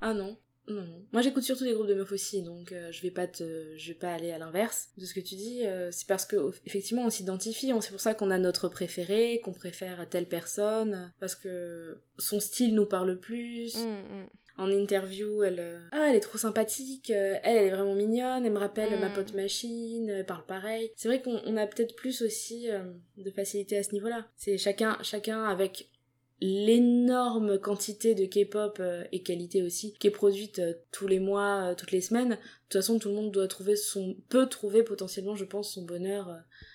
Ah 0.00 0.12
non. 0.12 0.36
Non, 0.70 0.82
non. 0.82 1.04
Moi 1.12 1.22
j'écoute 1.22 1.42
surtout 1.42 1.64
des 1.64 1.72
groupes 1.72 1.86
de 1.86 1.94
meufs 1.94 2.12
aussi, 2.12 2.42
donc 2.42 2.72
je 2.90 3.02
vais 3.02 3.10
pas 3.10 3.26
te, 3.26 3.76
je 3.76 3.88
vais 3.88 3.98
pas 3.98 4.12
aller 4.12 4.30
à 4.30 4.38
l'inverse 4.38 4.88
de 4.96 5.04
ce 5.04 5.14
que 5.14 5.20
tu 5.20 5.34
dis. 5.34 5.62
c'est 5.90 6.06
parce 6.06 6.24
que 6.24 6.52
effectivement 6.66 7.04
on 7.04 7.10
s'identifie, 7.10 7.72
c'est 7.80 7.90
pour 7.90 8.00
ça 8.00 8.14
qu'on 8.14 8.30
a 8.30 8.38
notre 8.38 8.68
préféré, 8.68 9.40
qu'on 9.44 9.52
préfère 9.52 10.08
telle 10.08 10.26
personne, 10.26 11.12
parce 11.20 11.34
que 11.34 11.98
son 12.18 12.40
style 12.40 12.74
nous 12.74 12.86
parle 12.86 13.18
plus. 13.18 13.76
Mmh, 13.76 13.88
mmh 13.88 14.26
en 14.60 14.70
interview, 14.70 15.42
elle, 15.42 15.58
euh, 15.58 15.78
ah, 15.92 16.08
elle 16.10 16.16
est 16.16 16.20
trop 16.20 16.36
sympathique, 16.36 17.10
euh, 17.10 17.38
elle, 17.42 17.56
elle 17.56 17.66
est 17.68 17.70
vraiment 17.70 17.94
mignonne, 17.94 18.44
elle 18.44 18.52
me 18.52 18.58
rappelle 18.58 18.90
ma 19.00 19.08
mm. 19.08 19.12
pote 19.14 19.34
machine, 19.34 20.08
elle 20.10 20.26
parle 20.26 20.44
pareil. 20.44 20.92
C'est 20.96 21.08
vrai 21.08 21.22
qu'on 21.22 21.56
a 21.56 21.66
peut-être 21.66 21.96
plus 21.96 22.20
aussi 22.22 22.70
euh, 22.70 22.82
de 23.16 23.30
facilité 23.30 23.78
à 23.78 23.82
ce 23.82 23.92
niveau-là. 23.92 24.26
C'est 24.36 24.58
chacun, 24.58 24.98
chacun 25.02 25.44
avec 25.44 25.88
l'énorme 26.40 27.58
quantité 27.58 28.14
de 28.14 28.24
K-pop 28.24 28.80
et 29.12 29.22
qualité 29.22 29.62
aussi 29.62 29.92
qui 29.98 30.06
est 30.06 30.10
produite 30.10 30.62
tous 30.90 31.06
les 31.06 31.20
mois, 31.20 31.74
toutes 31.76 31.92
les 31.92 32.00
semaines. 32.00 32.30
De 32.30 32.34
toute 32.34 32.80
façon, 32.80 32.98
tout 32.98 33.08
le 33.08 33.14
monde 33.14 33.30
doit 33.30 33.48
trouver 33.48 33.76
son, 33.76 34.16
peut 34.28 34.46
trouver 34.46 34.82
potentiellement, 34.82 35.36
je 35.36 35.44
pense, 35.44 35.74
son 35.74 35.82
bonheur. 35.82 36.28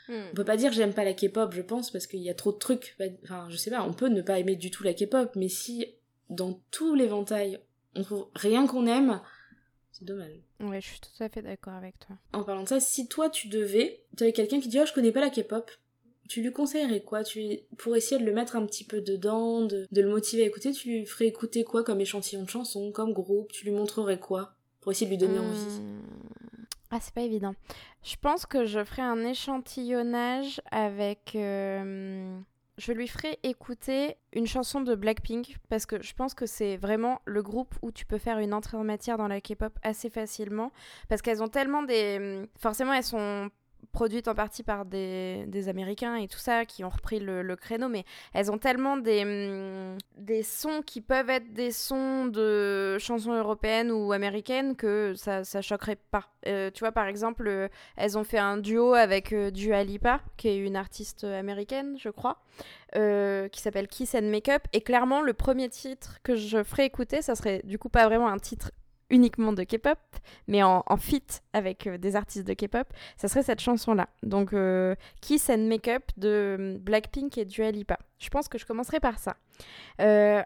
Mm. 0.08 0.14
On 0.32 0.36
peut 0.36 0.46
pas 0.46 0.58
dire 0.58 0.72
j'aime 0.72 0.94
pas 0.94 1.04
la 1.04 1.14
K-pop, 1.14 1.54
je 1.54 1.62
pense, 1.62 1.90
parce 1.92 2.06
qu'il 2.06 2.22
y 2.22 2.30
a 2.30 2.36
trop 2.36 2.52
de 2.52 2.58
trucs. 2.58 2.96
Enfin, 3.24 3.48
je 3.50 3.58
sais 3.58 3.72
pas, 3.72 3.84
on 3.84 3.94
peut 3.94 4.10
ne 4.10 4.22
pas 4.22 4.40
aimer 4.40 4.56
du 4.56 4.70
tout 4.70 4.84
la 4.84 4.94
K-pop, 4.94 5.32
mais 5.36 5.50
si 5.50 5.88
dans 6.30 6.60
tout 6.72 6.96
l'éventail 6.96 7.60
on 7.96 8.04
trouve 8.04 8.28
rien 8.36 8.68
qu'on 8.68 8.86
aime, 8.88 9.22
c'est 9.92 10.06
dommage. 10.06 10.34
Ouais, 10.60 10.82
je 10.82 10.88
suis 10.88 11.00
tout 11.00 11.24
à 11.24 11.30
fait 11.30 11.42
d'accord 11.42 11.74
avec 11.74 11.98
toi. 12.00 12.18
En 12.34 12.44
parlant 12.44 12.64
de 12.64 12.68
ça, 12.68 12.80
si 12.80 13.08
toi 13.08 13.30
tu 13.30 13.48
devais, 13.48 14.04
tu 14.18 14.24
avais 14.24 14.34
quelqu'un 14.34 14.60
qui 14.60 14.68
dit 14.68 14.80
oh 14.80 14.86
je 14.86 14.94
connais 14.94 15.12
pas 15.12 15.22
la 15.22 15.30
K-pop, 15.30 15.72
tu 16.28 16.42
lui 16.42 16.52
conseillerais 16.52 17.02
quoi? 17.02 17.24
Tu, 17.24 17.60
Pour 17.78 17.96
essayer 17.96 18.20
de 18.20 18.26
le 18.26 18.34
mettre 18.34 18.56
un 18.56 18.66
petit 18.66 18.84
peu 18.84 19.02
dedans, 19.02 19.62
de, 19.62 19.88
le 19.92 20.10
motiver 20.10 20.44
à 20.44 20.48
écouter, 20.48 20.72
tu 20.72 20.90
lui 20.90 21.06
ferais 21.06 21.28
écouter 21.28 21.64
quoi 21.64 21.84
comme 21.84 22.02
échantillon 22.02 22.44
de 22.44 22.50
chanson, 22.50 22.92
comme 22.92 23.14
groupe? 23.14 23.52
Tu 23.52 23.66
lui 23.66 23.72
montrerais 23.72 24.20
quoi? 24.20 24.54
Pour 24.82 24.92
essayer 24.92 25.08
de 25.08 25.12
lui 25.12 25.18
donner 25.18 25.40
envie 25.40 25.80
hmm. 25.80 26.02
Ah, 26.92 27.00
c'est 27.02 27.14
pas 27.14 27.22
évident. 27.22 27.56
Je 28.04 28.16
pense 28.22 28.46
que 28.46 28.66
je 28.66 28.84
ferais 28.84 29.02
un 29.02 29.24
échantillonnage 29.26 30.62
avec. 30.72 31.36
Euh, 31.36 32.40
je 32.78 32.92
lui 32.92 33.08
ferai 33.08 33.40
écouter 33.44 34.16
une 34.34 34.48
chanson 34.48 34.82
de 34.82 34.96
Blackpink 34.96 35.58
parce 35.70 35.86
que 35.86 36.02
je 36.02 36.14
pense 36.14 36.34
que 36.34 36.46
c'est 36.46 36.78
vraiment 36.78 37.22
le 37.26 37.42
groupe 37.42 37.74
où 37.82 37.92
tu 37.92 38.06
peux 38.06 38.18
faire 38.18 38.38
une 38.40 38.54
entrée 38.54 38.78
en 38.78 38.84
matière 38.84 39.18
dans 39.18 39.28
la 39.28 39.40
K-pop 39.40 39.74
assez 39.82 40.10
facilement 40.10 40.72
parce 41.08 41.22
qu'elles 41.22 41.42
ont 41.42 41.48
tellement 41.48 41.84
des 41.84 42.46
forcément 42.58 42.92
elles 42.92 43.04
sont 43.04 43.50
produites 43.96 44.28
en 44.28 44.36
partie 44.36 44.62
par 44.62 44.84
des, 44.84 45.70
Américains 45.70 46.18
et 46.18 46.28
tout 46.28 46.38
ça, 46.38 46.66
qui 46.66 46.84
ont 46.84 46.90
repris 46.90 47.20
le, 47.20 47.42
le 47.42 47.56
créneau, 47.56 47.88
mais 47.88 48.04
elles 48.34 48.52
ont 48.52 48.58
tellement 48.58 48.98
des, 48.98 49.24
mm, 49.24 49.98
des 50.18 50.44
sons 50.44 50.82
qui 50.86 51.00
peuvent 51.00 51.30
être 51.30 51.54
des 51.54 51.72
sons 51.72 52.26
de 52.26 52.98
chansons 53.00 53.32
européennes 53.32 53.92
ou 53.92 54.12
américaines 54.12 54.76
que 54.76 55.14
ça, 55.16 55.46
ça 55.46 55.62
choquerait 55.62 55.96
pas. 55.96 56.26
Euh, 56.46 56.70
tu 56.72 56.82
vois, 56.82 56.92
par 56.92 57.08
exemple, 57.08 57.48
euh, 57.48 57.70
elles 57.96 58.18
ont 58.18 58.26
fait 58.26 58.38
un 58.38 58.58
duo 58.58 58.94
avec 58.94 59.32
euh, 59.32 59.50
Dua 59.50 59.84
Lipa, 59.86 60.20
qui 60.36 60.50
est 60.50 60.58
une 60.58 60.76
artiste 60.76 61.24
américaine, 61.24 61.96
je 61.98 62.10
crois, 62.10 62.42
qui 62.94 63.62
s'appelle 63.62 63.88
Kiss 63.88 64.14
and 64.16 64.30
Makeup, 64.30 64.64
et 64.74 64.82
clairement, 64.82 65.22
le 65.22 65.34
premier 65.34 65.70
titre 65.70 66.20
que 66.24 66.36
je 66.36 66.64
ferais 66.64 66.86
écouter, 66.86 67.22
ça 67.22 67.36
serait 67.36 67.62
du 67.64 67.80
coup 67.80 67.90
pas 67.90 68.06
vraiment 68.06 68.28
un 68.28 68.40
titre 68.40 68.72
uniquement 69.10 69.54
de 69.54 69.64
K-pop, 69.64 70.00
mais 70.48 70.64
en, 70.64 70.84
en 70.88 70.98
feat 70.98 71.44
avec 71.54 71.88
euh, 71.88 71.98
des 71.98 72.16
artistes 72.16 72.48
de 72.48 72.54
K-pop, 72.54 72.88
ça 73.18 73.28
serait 73.28 73.44
cette 73.44 73.60
chanson-là. 73.62 74.10
Donc 74.24 74.54
euh, 74.54 74.96
Kiss 75.22 75.50
and 75.50 75.68
Makeup 75.70 76.04
de 76.18 76.58
euh, 76.60 76.78
Blackpink 76.80 77.38
et 77.38 77.46
Dua 77.46 77.72
Lipa. 77.72 78.00
Je 78.20 78.30
pense 78.30 78.48
que 78.48 78.58
je 78.58 78.66
commencerai 78.66 79.00
par 79.00 79.20
ça. 79.20 79.36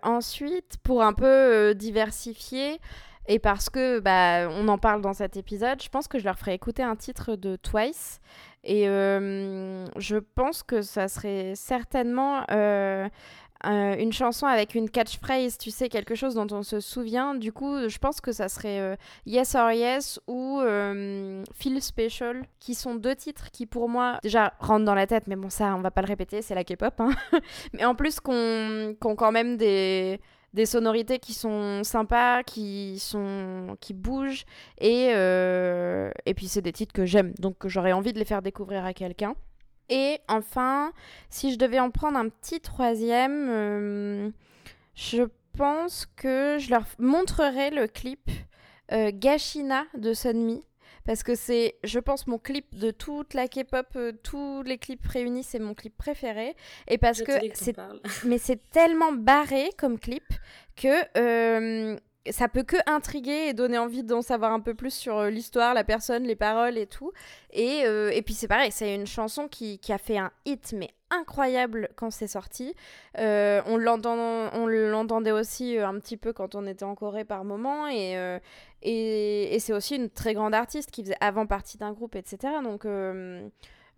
ensuite, 0.04 0.78
pour 0.84 1.04
un 1.04 1.14
peu 1.14 1.74
diversifier, 1.76 2.80
Et 3.28 3.38
parce 3.38 3.70
que 3.70 4.00
bah, 4.00 4.50
on 4.50 4.68
en 4.68 4.80
parle 4.80 5.02
dans 5.02 5.14
cet 5.14 5.38
épisode, 5.38 5.82
je 5.84 5.90
pense 5.90 6.08
que 6.08 6.18
je 6.18 6.26
leur 6.26 6.38
ferai 6.38 6.56
écouter 6.56 6.82
un 6.82 6.96
titre 6.96 7.36
de 7.36 7.56
Twice. 7.58 8.20
Et 8.64 8.86
je 8.86 10.18
pense 10.18 10.64
que 10.64 10.82
ça 10.82 11.08
serait 11.08 11.54
certainement 11.56 12.44
euh, 12.52 13.08
une 13.66 14.14
chanson 14.14 14.46
avec 14.46 14.76
une 14.76 14.90
catchphrase, 14.90 15.58
tu 15.58 15.72
sais, 15.72 15.90
quelque 15.90 16.16
chose 16.16 16.36
dont 16.36 16.48
on 16.52 16.64
se 16.64 16.80
souvient. 16.80 17.36
Du 17.36 17.52
coup, 17.52 17.88
je 17.88 17.98
pense 17.98 18.22
que 18.22 18.32
ça 18.32 18.48
serait 18.48 18.80
euh, 18.80 18.96
Yes 19.26 19.56
or 19.56 19.72
Yes 19.72 20.20
ou 20.28 20.60
euh, 20.62 21.44
Feel 21.54 21.82
Special, 21.82 22.44
qui 22.60 22.74
sont 22.74 22.96
deux 22.96 23.16
titres 23.16 23.52
qui, 23.52 23.66
pour 23.66 23.90
moi, 23.90 24.20
déjà 24.24 24.54
rentrent 24.60 24.86
dans 24.86 24.96
la 24.96 25.08
tête, 25.08 25.28
mais 25.28 25.36
bon, 25.36 25.50
ça, 25.50 25.76
on 25.76 25.82
va 25.82 25.92
pas 25.92 26.02
le 26.02 26.08
répéter, 26.08 26.42
c'est 26.42 26.56
la 26.56 26.64
K-pop. 26.64 26.94
Hein. 27.00 27.12
mais 27.74 27.84
en 27.86 27.96
plus, 27.96 28.20
qu'on 28.20 28.96
qu 29.00 29.16
quand 29.16 29.32
même 29.32 29.58
des 29.58 30.20
des 30.52 30.66
sonorités 30.66 31.20
qui 31.20 31.36
sont 31.36 31.84
sympas, 31.84 32.42
qui 32.42 32.98
sont 32.98 33.78
qui 33.82 33.94
bougent 33.94 34.46
et 34.80 35.10
et 35.10 36.34
puis 36.36 36.48
c'est 36.48 36.64
des 36.64 36.72
titres 36.72 36.92
que 36.94 37.06
j'aime 37.06 37.34
donc 37.38 37.68
j'aurais 37.68 37.92
envie 37.92 38.14
de 38.14 38.20
les 38.20 38.26
faire 38.26 38.42
découvrir 38.42 38.84
à 38.84 38.94
quelqu'un. 38.94 39.36
Et 39.90 40.20
enfin, 40.28 40.92
si 41.30 41.52
je 41.52 41.58
devais 41.58 41.80
en 41.80 41.92
prendre 41.92 42.18
un 42.18 42.30
petit 42.30 42.62
troisième, 42.62 43.48
euh, 43.50 44.30
je 44.96 45.24
pense 45.58 46.06
que 46.16 46.58
je 46.60 46.70
leur 46.70 46.86
montrerai 47.00 47.72
le 47.72 47.88
clip 47.88 48.30
euh, 48.92 49.12
Gashina 49.14 49.86
de 49.98 50.14
Sunmi. 50.14 50.64
Parce 51.06 51.24
que 51.24 51.34
c'est, 51.34 51.76
je 51.84 51.98
pense, 51.98 52.28
mon 52.28 52.38
clip 52.38 52.76
de 52.76 52.92
toute 52.92 53.34
la 53.34 53.48
K-pop, 53.48 53.88
euh, 53.96 54.12
tous 54.22 54.62
les 54.62 54.78
clips 54.78 55.08
réunis, 55.08 55.44
c'est 55.44 55.58
mon 55.58 55.74
clip 55.74 55.98
préféré. 55.98 56.56
Et 56.88 57.00
parce 57.00 57.24
que 57.24 57.32
c'est, 57.54 57.76
mais 58.26 58.38
c'est 58.38 58.70
tellement 58.70 59.12
barré 59.12 59.72
comme 59.78 59.98
clip 59.98 60.26
que 60.76 61.98
ça 62.32 62.48
peut 62.48 62.64
que 62.64 62.78
intriguer 62.86 63.50
et 63.50 63.54
donner 63.54 63.78
envie 63.78 64.04
d'en 64.04 64.22
savoir 64.22 64.52
un 64.52 64.60
peu 64.60 64.74
plus 64.74 64.94
sur 64.94 65.18
euh, 65.18 65.30
l'histoire, 65.30 65.74
la 65.74 65.84
personne, 65.84 66.24
les 66.24 66.36
paroles 66.36 66.78
et 66.78 66.88
tout. 66.88 67.12
Et, 67.52 67.84
euh, 67.86 68.12
et 68.14 68.22
puis 68.22 68.34
c'est 68.34 68.48
pareil, 68.48 68.72
c'est 68.72 68.94
une 68.96 69.08
chanson 69.08 69.48
qui, 69.48 69.80
qui, 69.80 69.94
a 69.94 69.98
fait 69.98 70.18
un 70.18 70.32
hit, 70.46 70.74
mais 70.78 70.90
incroyable 71.10 71.90
quand 71.96 72.12
c'est 72.12 72.28
sorti. 72.28 72.76
Euh, 73.18 73.62
on 73.66 73.78
l'entendait 73.78 75.32
aussi 75.32 75.78
un 75.78 76.00
petit 76.00 76.18
peu 76.18 76.34
quand 76.34 76.56
on 76.56 76.68
était 76.68 76.86
en 76.86 76.96
Corée 76.96 77.26
par 77.26 77.44
moment. 77.44 77.88
Et, 77.88 78.40
et, 78.84 79.56
et 79.56 79.60
c'est 79.60 79.74
aussi 79.74 79.96
une 79.96 80.10
très 80.10 80.34
grande 80.34 80.54
artiste 80.54 80.92
qui 80.92 81.04
faisait 81.04 81.18
avant 81.20 81.48
partie 81.48 81.78
d'un 81.78 81.94
groupe, 81.94 82.16
etc. 82.16 82.54
Donc 82.64 82.86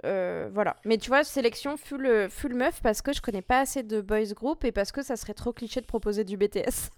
euh, 0.03 0.49
voilà. 0.51 0.77
Mais 0.85 0.97
tu 0.97 1.09
vois, 1.09 1.23
sélection 1.23 1.77
full, 1.77 2.27
full 2.29 2.53
meuf 2.53 2.81
parce 2.81 3.01
que 3.01 3.13
je 3.13 3.21
connais 3.21 3.41
pas 3.41 3.59
assez 3.59 3.83
de 3.83 4.01
boys 4.01 4.33
group 4.33 4.63
et 4.63 4.71
parce 4.71 4.91
que 4.91 5.03
ça 5.03 5.15
serait 5.15 5.33
trop 5.33 5.53
cliché 5.53 5.81
de 5.81 5.85
proposer 5.85 6.23
du 6.23 6.37
BTS. 6.37 6.89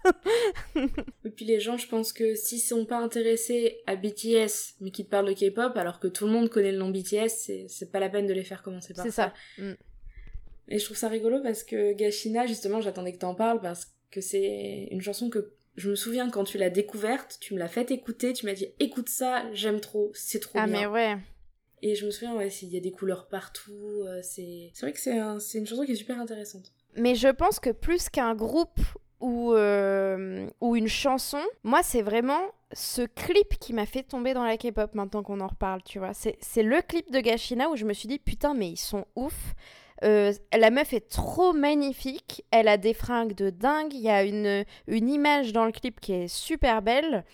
et 0.76 1.30
puis 1.30 1.44
les 1.44 1.60
gens, 1.60 1.76
je 1.76 1.88
pense 1.88 2.12
que 2.12 2.34
s'ils 2.34 2.60
sont 2.60 2.86
pas 2.86 2.98
intéressés 2.98 3.82
à 3.86 3.96
BTS 3.96 4.76
mais 4.80 4.90
qu'ils 4.90 5.04
te 5.04 5.10
parlent 5.10 5.28
de 5.28 5.32
K-pop 5.32 5.76
alors 5.76 6.00
que 6.00 6.08
tout 6.08 6.26
le 6.26 6.32
monde 6.32 6.48
connaît 6.48 6.72
le 6.72 6.78
nom 6.78 6.90
BTS, 6.90 7.68
c'est 7.68 7.92
pas 7.92 8.00
la 8.00 8.08
peine 8.08 8.26
de 8.26 8.32
les 8.32 8.44
faire 8.44 8.62
commencer 8.62 8.94
par 8.94 9.04
ça. 9.04 9.10
C'est 9.10 9.16
ça. 9.16 9.32
Mm. 9.58 9.74
Et 10.68 10.78
je 10.78 10.84
trouve 10.84 10.96
ça 10.96 11.08
rigolo 11.08 11.40
parce 11.42 11.62
que 11.62 11.92
Gashina, 11.92 12.46
justement, 12.46 12.80
j'attendais 12.80 13.12
que 13.12 13.18
t'en 13.18 13.34
parles 13.34 13.60
parce 13.60 13.92
que 14.10 14.20
c'est 14.20 14.88
une 14.90 15.02
chanson 15.02 15.28
que 15.28 15.52
je 15.76 15.90
me 15.90 15.94
souviens 15.94 16.30
quand 16.30 16.44
tu 16.44 16.56
l'as 16.56 16.70
découverte, 16.70 17.38
tu 17.40 17.52
me 17.52 17.58
l'as 17.58 17.68
fait 17.68 17.90
écouter, 17.90 18.32
tu 18.32 18.46
m'as 18.46 18.54
dit 18.54 18.68
écoute 18.78 19.08
ça, 19.08 19.44
j'aime 19.52 19.80
trop, 19.80 20.10
c'est 20.14 20.38
trop 20.38 20.58
ah, 20.58 20.66
bien. 20.66 20.76
Ah 20.76 20.80
mais 20.80 20.86
ouais. 20.86 21.16
Et 21.82 21.94
je 21.94 22.06
me 22.06 22.10
souviens, 22.10 22.34
ouais, 22.34 22.48
il 22.48 22.68
y 22.68 22.76
a 22.76 22.80
des 22.80 22.92
couleurs 22.92 23.28
partout. 23.28 24.02
Euh, 24.06 24.20
c'est 24.22 24.72
vrai 24.80 24.92
que 24.92 25.00
c'est 25.00 25.18
un, 25.18 25.38
une 25.38 25.66
chanson 25.66 25.84
qui 25.84 25.92
est 25.92 25.96
super 25.96 26.18
intéressante. 26.18 26.72
Mais 26.96 27.14
je 27.14 27.28
pense 27.28 27.60
que 27.60 27.70
plus 27.70 28.08
qu'un 28.08 28.34
groupe 28.34 28.80
ou, 29.20 29.52
euh, 29.52 30.46
ou 30.60 30.76
une 30.76 30.88
chanson, 30.88 31.40
moi, 31.62 31.82
c'est 31.82 32.02
vraiment 32.02 32.40
ce 32.72 33.02
clip 33.02 33.58
qui 33.58 33.72
m'a 33.72 33.86
fait 33.86 34.02
tomber 34.02 34.34
dans 34.34 34.44
la 34.44 34.56
K-pop 34.56 34.94
maintenant 34.94 35.22
qu'on 35.22 35.40
en 35.40 35.46
reparle, 35.46 35.82
tu 35.82 35.98
vois. 35.98 36.12
C'est 36.14 36.62
le 36.62 36.80
clip 36.82 37.10
de 37.10 37.20
Gashina 37.20 37.68
où 37.68 37.76
je 37.76 37.84
me 37.84 37.92
suis 37.92 38.08
dit, 38.08 38.18
putain, 38.18 38.54
mais 38.54 38.70
ils 38.70 38.76
sont 38.76 39.06
ouf. 39.16 39.54
Euh, 40.02 40.32
la 40.52 40.70
meuf 40.70 40.92
est 40.92 41.08
trop 41.08 41.52
magnifique, 41.52 42.44
elle 42.50 42.68
a 42.68 42.76
des 42.76 42.94
fringues 42.94 43.34
de 43.34 43.50
dingue, 43.50 43.94
il 43.94 44.00
y 44.00 44.10
a 44.10 44.24
une, 44.24 44.64
une 44.86 45.08
image 45.08 45.52
dans 45.52 45.64
le 45.64 45.72
clip 45.72 46.00
qui 46.00 46.12
est 46.12 46.28
super 46.28 46.82
belle. 46.82 47.24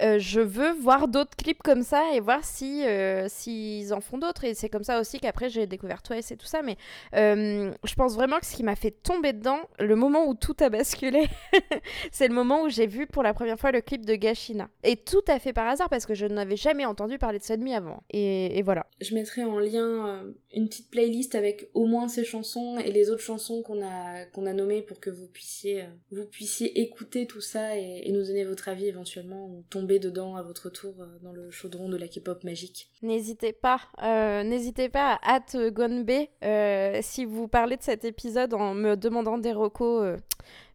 Euh, 0.00 0.18
je 0.18 0.40
veux 0.40 0.72
voir 0.72 1.08
d'autres 1.08 1.36
clips 1.36 1.62
comme 1.62 1.82
ça 1.82 2.14
et 2.14 2.20
voir 2.20 2.44
si 2.44 2.84
euh, 2.84 3.26
s'ils 3.28 3.92
en 3.92 4.00
font 4.00 4.18
d'autres. 4.18 4.44
Et 4.44 4.54
c'est 4.54 4.68
comme 4.68 4.84
ça 4.84 5.00
aussi 5.00 5.18
qu'après 5.18 5.48
j'ai 5.48 5.66
découvert 5.66 6.02
Twice 6.02 6.30
et 6.30 6.36
tout 6.36 6.46
ça. 6.46 6.62
Mais 6.62 6.76
euh, 7.14 7.72
je 7.84 7.94
pense 7.94 8.14
vraiment 8.14 8.38
que 8.38 8.46
ce 8.46 8.54
qui 8.54 8.62
m'a 8.62 8.76
fait 8.76 8.90
tomber 8.90 9.32
dedans, 9.32 9.58
le 9.78 9.96
moment 9.96 10.26
où 10.26 10.34
tout 10.34 10.56
a 10.60 10.68
basculé, 10.68 11.24
c'est 12.12 12.28
le 12.28 12.34
moment 12.34 12.62
où 12.62 12.68
j'ai 12.68 12.86
vu 12.86 13.06
pour 13.06 13.22
la 13.22 13.34
première 13.34 13.58
fois 13.58 13.72
le 13.72 13.80
clip 13.80 14.06
de 14.06 14.14
Gashina. 14.14 14.68
Et 14.84 14.96
tout 14.96 15.24
à 15.26 15.38
fait 15.38 15.52
par 15.52 15.66
hasard 15.68 15.88
parce 15.88 16.06
que 16.06 16.14
je 16.14 16.26
n'avais 16.26 16.56
jamais 16.56 16.84
entendu 16.84 17.18
parler 17.18 17.38
de 17.38 17.44
Sunmi 17.44 17.74
avant. 17.74 18.02
Et, 18.10 18.58
et, 18.58 18.62
voilà. 18.62 18.86
Je 19.00 19.14
mettrai 19.14 19.44
en 19.44 19.58
lien 19.58 20.22
une 20.54 20.68
petite 20.68 20.90
playlist 20.90 21.34
avec 21.34 21.68
au 21.74 21.86
moins 21.86 22.08
ces 22.08 22.24
chansons 22.24 22.78
et 22.78 22.92
les 22.92 23.10
autres 23.10 23.22
chansons 23.22 23.62
qu'on 23.62 23.82
a 23.82 24.24
qu'on 24.32 24.46
a 24.46 24.52
nommées 24.52 24.82
pour 24.82 25.00
que 25.00 25.10
vous 25.10 25.26
puissiez 25.26 25.84
vous 26.10 26.24
puissiez 26.24 26.80
écouter 26.80 27.26
tout 27.26 27.40
ça 27.40 27.76
et, 27.76 28.02
et 28.04 28.12
nous 28.12 28.24
donner 28.24 28.44
votre 28.44 28.68
avis 28.68 28.86
éventuellement 28.86 29.46
ou 29.46 29.64
tomber 29.70 29.87
dedans 29.98 30.36
à 30.36 30.42
votre 30.42 30.68
tour 30.68 30.94
euh, 31.00 31.06
dans 31.22 31.32
le 31.32 31.50
chaudron 31.50 31.88
de 31.88 31.96
la 31.96 32.06
K-pop 32.06 32.44
magique. 32.44 32.90
N'hésitez 33.00 33.54
pas, 33.54 33.80
euh, 34.02 34.42
n'hésitez 34.42 34.90
pas 34.90 35.18
à 35.22 35.40
Gonbe 35.70 36.10
euh, 36.44 36.98
si 37.00 37.24
vous 37.24 37.48
parlez 37.48 37.78
de 37.78 37.82
cet 37.82 38.04
épisode 38.04 38.52
en 38.52 38.74
me 38.74 38.96
demandant 38.96 39.38
des 39.38 39.52
recos. 39.52 40.18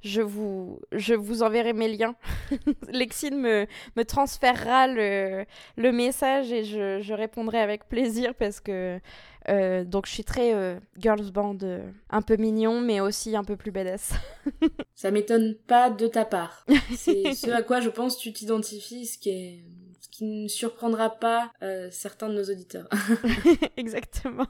je 0.02 0.22
vous, 0.22 0.80
je 0.92 1.14
vous 1.14 1.44
enverrai 1.44 1.74
mes 1.74 1.90
liens. 1.90 2.16
Lexine 2.90 3.38
me, 3.38 3.68
me 3.96 4.04
transférera 4.04 4.88
le, 4.88 5.46
le 5.78 5.92
message 5.92 6.52
et 6.52 6.64
je, 6.64 7.00
je, 7.02 7.14
répondrai 7.14 7.60
avec 7.60 7.88
plaisir 7.88 8.34
parce 8.34 8.60
que 8.60 9.00
donc 9.84 10.08
je 10.08 10.12
suis 10.12 10.24
très 10.24 10.80
girls 10.98 11.32
band, 11.32 11.58
un 12.10 12.22
peu 12.22 12.38
mignon 12.38 12.80
mais 12.80 13.02
aussi 13.02 13.36
un 13.36 13.44
peu 13.44 13.56
plus 13.56 13.72
badass. 13.72 14.14
Ça 14.96 15.12
m'étonne 15.12 15.56
pas 15.68 15.90
de 15.90 16.08
ta 16.08 16.26
part. 16.26 16.66
C'est 16.96 17.34
ce 17.34 17.50
à 17.50 17.64
quoi 17.64 17.82
je 17.82 17.90
pense 17.90 18.18
tu 18.18 18.32
t'identifies, 18.32 19.08
ce 19.08 19.18
qui 19.18 19.30
est 19.30 19.66
qui 20.24 20.44
ne 20.44 20.48
surprendra 20.48 21.10
pas 21.10 21.52
euh, 21.62 21.90
certains 21.92 22.30
de 22.30 22.36
nos 22.36 22.44
auditeurs. 22.44 22.88
Exactement. 23.78 24.48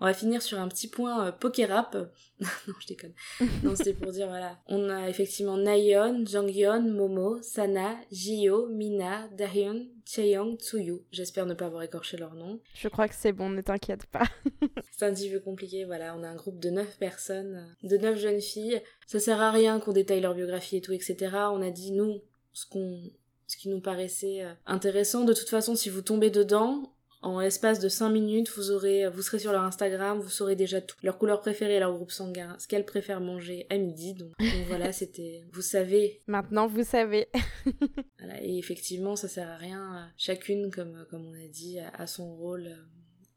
On 0.00 0.06
va 0.06 0.14
finir 0.14 0.42
sur 0.42 0.58
un 0.58 0.68
petit 0.68 0.88
point 0.88 1.26
euh, 1.26 1.32
poker 1.32 1.68
rap. 1.68 1.96
non, 2.40 2.74
je 2.80 2.86
déconne. 2.86 3.14
Non, 3.62 3.74
c'était 3.74 3.94
pour 3.94 4.12
dire, 4.12 4.26
voilà. 4.28 4.58
On 4.66 4.90
a 4.90 5.08
effectivement 5.08 5.56
Nayeon, 5.56 6.24
Jonghyun, 6.26 6.80
Momo, 6.80 7.40
Sana, 7.42 7.96
Jio, 8.10 8.66
Mina, 8.68 9.28
Dahyun, 9.28 9.86
Chaeyoung, 10.04 10.56
Tsuyu. 10.58 11.00
J'espère 11.10 11.46
ne 11.46 11.54
pas 11.54 11.66
avoir 11.66 11.82
écorché 11.82 12.16
leur 12.16 12.34
nom. 12.34 12.60
Je 12.74 12.88
crois 12.88 13.08
que 13.08 13.14
c'est 13.14 13.32
bon, 13.32 13.48
ne 13.48 13.62
t'inquiète 13.62 14.06
pas. 14.06 14.24
c'est 14.92 15.06
un 15.06 15.14
petit 15.14 15.30
peu 15.30 15.40
compliqué, 15.40 15.84
voilà. 15.84 16.14
On 16.18 16.22
a 16.22 16.28
un 16.28 16.36
groupe 16.36 16.58
de 16.58 16.70
9 16.70 16.98
personnes, 16.98 17.64
de 17.82 17.96
9 17.96 18.18
jeunes 18.18 18.40
filles. 18.40 18.82
Ça 19.06 19.20
sert 19.20 19.40
à 19.40 19.50
rien 19.50 19.80
qu'on 19.80 19.92
détaille 19.92 20.20
leur 20.20 20.34
biographie 20.34 20.76
et 20.76 20.80
tout, 20.80 20.92
etc. 20.92 21.16
On 21.52 21.62
a 21.62 21.70
dit, 21.70 21.92
nous, 21.92 22.20
ce 22.52 22.66
qu'on 22.66 23.00
ce 23.46 23.56
qui 23.56 23.68
nous 23.68 23.80
paraissait 23.80 24.42
euh, 24.42 24.52
intéressant. 24.66 25.24
De 25.24 25.32
toute 25.32 25.48
façon, 25.48 25.74
si 25.74 25.88
vous 25.88 26.02
tombez 26.02 26.30
dedans, 26.30 26.94
en 27.22 27.40
l'espace 27.40 27.80
de 27.80 27.88
5 27.88 28.10
minutes, 28.10 28.50
vous 28.56 28.70
aurez, 28.70 29.08
vous 29.08 29.22
serez 29.22 29.38
sur 29.38 29.52
leur 29.52 29.62
Instagram, 29.62 30.18
vous 30.18 30.28
saurez 30.28 30.56
déjà 30.56 30.80
tout. 30.80 30.96
Leur 31.02 31.18
couleur 31.18 31.40
préférée, 31.40 31.78
leur 31.78 31.94
groupe 31.94 32.10
sanguin, 32.10 32.54
ce 32.58 32.68
qu'elles 32.68 32.84
préfèrent 32.84 33.20
manger 33.20 33.66
à 33.70 33.78
midi. 33.78 34.14
Donc, 34.14 34.32
voilà, 34.68 34.92
c'était, 34.92 35.42
vous 35.52 35.62
savez. 35.62 36.22
Maintenant, 36.26 36.66
vous 36.66 36.84
savez. 36.84 37.28
voilà, 38.18 38.42
et 38.42 38.58
effectivement, 38.58 39.16
ça 39.16 39.28
sert 39.28 39.48
à 39.48 39.56
rien. 39.56 40.10
Chacune, 40.18 40.70
comme, 40.70 41.06
comme 41.10 41.26
on 41.26 41.34
a 41.34 41.48
dit, 41.48 41.78
a 41.78 42.06
son 42.06 42.34
rôle 42.36 42.66
euh, 42.66 42.76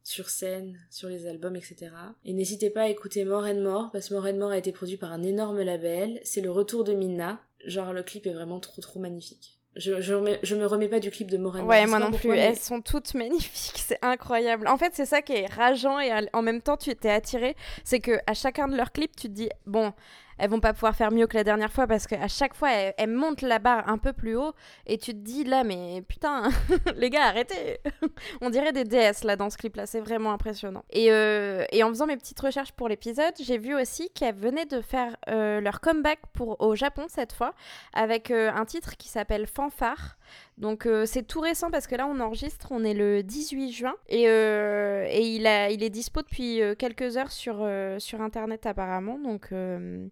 sur 0.08 0.30
scène, 0.30 0.80
sur 0.90 1.10
les 1.10 1.28
albums, 1.28 1.58
etc. 1.58 1.92
Et 2.24 2.32
n'hésitez 2.32 2.70
pas 2.70 2.84
à 2.84 2.90
écouter 2.90 3.26
More 3.26 3.44
and 3.44 3.62
More, 3.62 3.90
parce 3.92 4.08
que 4.08 4.14
More 4.14 4.26
and 4.26 4.38
More 4.38 4.52
a 4.52 4.58
été 4.58 4.72
produit 4.72 4.96
par 4.96 5.12
un 5.12 5.22
énorme 5.22 5.62
label. 5.62 6.22
C'est 6.24 6.40
le 6.40 6.50
retour 6.50 6.86
de 6.86 6.94
Minna. 6.94 7.42
Genre, 7.66 7.92
le 7.92 8.04
clip 8.04 8.26
est 8.26 8.34
vraiment 8.34 8.62
trop 8.62 8.82
trop 8.82 9.02
magnifique. 9.02 9.57
Je, 9.78 10.02
je, 10.02 10.56
me 10.56 10.66
remets 10.66 10.88
pas 10.88 11.00
du 11.00 11.12
clip 11.12 11.30
de 11.30 11.38
Morena. 11.38 11.64
Ouais, 11.64 11.86
moi 11.86 12.00
non 12.00 12.12
plus. 12.12 12.32
Elles 12.32 12.58
sont 12.58 12.82
toutes 12.82 13.14
magnifiques, 13.16 13.84
c'est 13.86 14.00
incroyable. 14.02 14.68
En 14.68 14.78
fait, 14.78 14.92
c'est 14.94 15.06
ça 15.06 15.22
qui 15.22 15.34
est 15.34 15.46
rageant 15.46 16.00
et 16.00 16.12
en 16.34 16.42
même 16.42 16.62
temps, 16.62 16.78
tu 16.78 16.90
étais 16.90 17.10
attiré. 17.10 17.56
C'est 17.84 18.00
que 18.00 18.20
à 18.28 18.34
chacun 18.34 18.68
de 18.68 18.76
leurs 18.76 18.92
clips, 18.92 19.16
tu 19.16 19.28
te 19.28 19.34
dis 19.34 19.50
bon, 19.66 19.94
elles 20.38 20.50
vont 20.50 20.60
pas 20.60 20.74
pouvoir 20.74 20.96
faire 20.96 21.12
mieux 21.12 21.28
que 21.28 21.36
la 21.36 21.44
dernière 21.44 21.72
fois 21.72 21.88
parce 21.88 22.08
qu'à 22.08 22.28
chaque 22.28 22.54
fois, 22.54 22.72
elles, 22.72 23.10
montent 23.10 23.42
la 23.42 23.60
barre 23.60 23.88
un 23.90 23.98
peu 23.98 24.14
plus 24.14 24.36
haut 24.36 24.54
et 24.86 24.98
tu 24.98 25.14
te 25.14 25.18
dis 25.18 25.44
là, 25.44 25.64
mais 25.64 26.04
putain, 26.08 26.50
les 26.96 27.10
gars, 27.10 27.26
arrêtez 27.26 27.80
On 28.42 28.50
dirait 28.50 28.74
des 28.74 28.84
DS 28.84 29.24
là 29.24 29.36
dans 29.36 29.50
ce 29.50 29.58
clip 29.58 29.76
là, 29.76 29.86
c'est 29.86 30.02
vraiment 30.02 30.32
impressionnant. 30.32 30.84
Et, 30.90 31.12
euh, 31.12 31.66
et, 31.72 31.84
en 31.84 31.90
faisant 31.90 32.06
mes 32.06 32.18
petites 32.18 32.40
recherches 32.40 32.72
pour 32.72 32.90
l'épisode, 32.90 33.34
j'ai 33.40 33.58
vu 33.58 33.76
aussi 33.76 34.10
qu'elles 34.10 34.36
venaient 34.36 34.66
de 34.66 34.82
faire 34.82 35.16
euh, 35.30 35.62
leur 35.62 35.80
comeback 35.80 36.20
pour, 36.34 36.60
au 36.62 36.76
Japon 36.76 37.06
cette 37.08 37.34
fois 37.34 37.54
avec 37.94 38.32
euh, 38.32 38.52
un 38.54 38.66
titre 38.66 38.98
qui 38.98 39.08
s'appelle 39.08 39.48
Fanfare. 39.48 40.18
Donc 40.58 40.88
euh, 40.88 41.06
c'est 41.06 41.22
tout 41.22 41.40
récent 41.40 41.70
parce 41.70 41.86
que 41.86 41.96
là 41.96 42.08
on 42.08 42.20
enregistre, 42.20 42.70
on 42.72 42.84
est 42.84 42.96
le 42.96 43.22
18 43.22 43.72
juin 43.72 43.94
et, 44.10 44.28
euh, 44.28 45.06
et 45.08 45.22
il, 45.22 45.46
est 45.46 45.90
dispo 45.92 46.24
depuis 46.24 46.64
euh, 46.64 46.74
quelques 46.74 47.16
heures 47.16 47.32
sur, 47.32 47.68
sur 48.00 48.22
internet 48.22 48.66
apparemment. 48.66 49.20
Donc, 49.20 49.54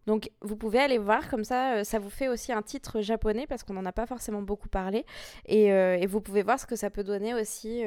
donc 0.06 0.30
vous 0.42 0.56
pouvez 0.56 0.80
aller 0.80 1.00
voir, 1.00 1.30
comme 1.30 1.44
ça, 1.44 1.84
ça 1.84 1.98
vous 1.98 2.12
fait 2.12 2.28
aussi 2.28 2.52
un 2.52 2.62
titre 2.62 3.02
japonais 3.02 3.48
parce 3.48 3.64
qu'on 3.64 3.74
n'en 3.74 3.86
a 3.86 3.92
pas 3.92 4.06
forcément 4.06 4.44
beaucoup 4.44 4.70
parlé. 4.70 5.06
Et, 5.48 5.66
et, 5.66 6.06
vous 6.06 6.22
pouvez 6.22 6.44
voir 6.44 6.60
ce 6.60 6.66
que 6.66 6.76
ça 6.76 6.90
peut 6.90 7.04
donner 7.04 7.34
aussi 7.34 7.84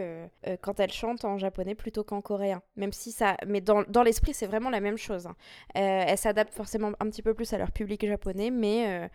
quand 0.62 0.80
elle 0.80 0.92
chante 0.92 1.24
en 1.24 1.38
japonais 1.38 1.74
plutôt 1.74 2.02
qu'en 2.02 2.20
coréen. 2.20 2.62
Même 2.76 2.92
si 2.92 3.12
ça. 3.12 3.36
Mais 3.46 3.60
dans, 3.60 3.82
dans 3.88 4.02
l'esprit, 4.02 4.34
c'est 4.34 4.46
vraiment 4.46 4.70
la 4.70 4.80
même 4.80 4.98
chose. 4.98 5.26
Hein. 5.26 5.36
elle 5.74 6.18
s'adapte 6.18 6.54
forcément 6.54 6.92
un 6.98 7.06
petit 7.08 7.22
peu 7.22 7.34
plus 7.34 7.52
à 7.52 7.58
leur 7.58 7.70
public 7.70 8.04
japonais, 8.06 8.50
mais. 8.50 9.08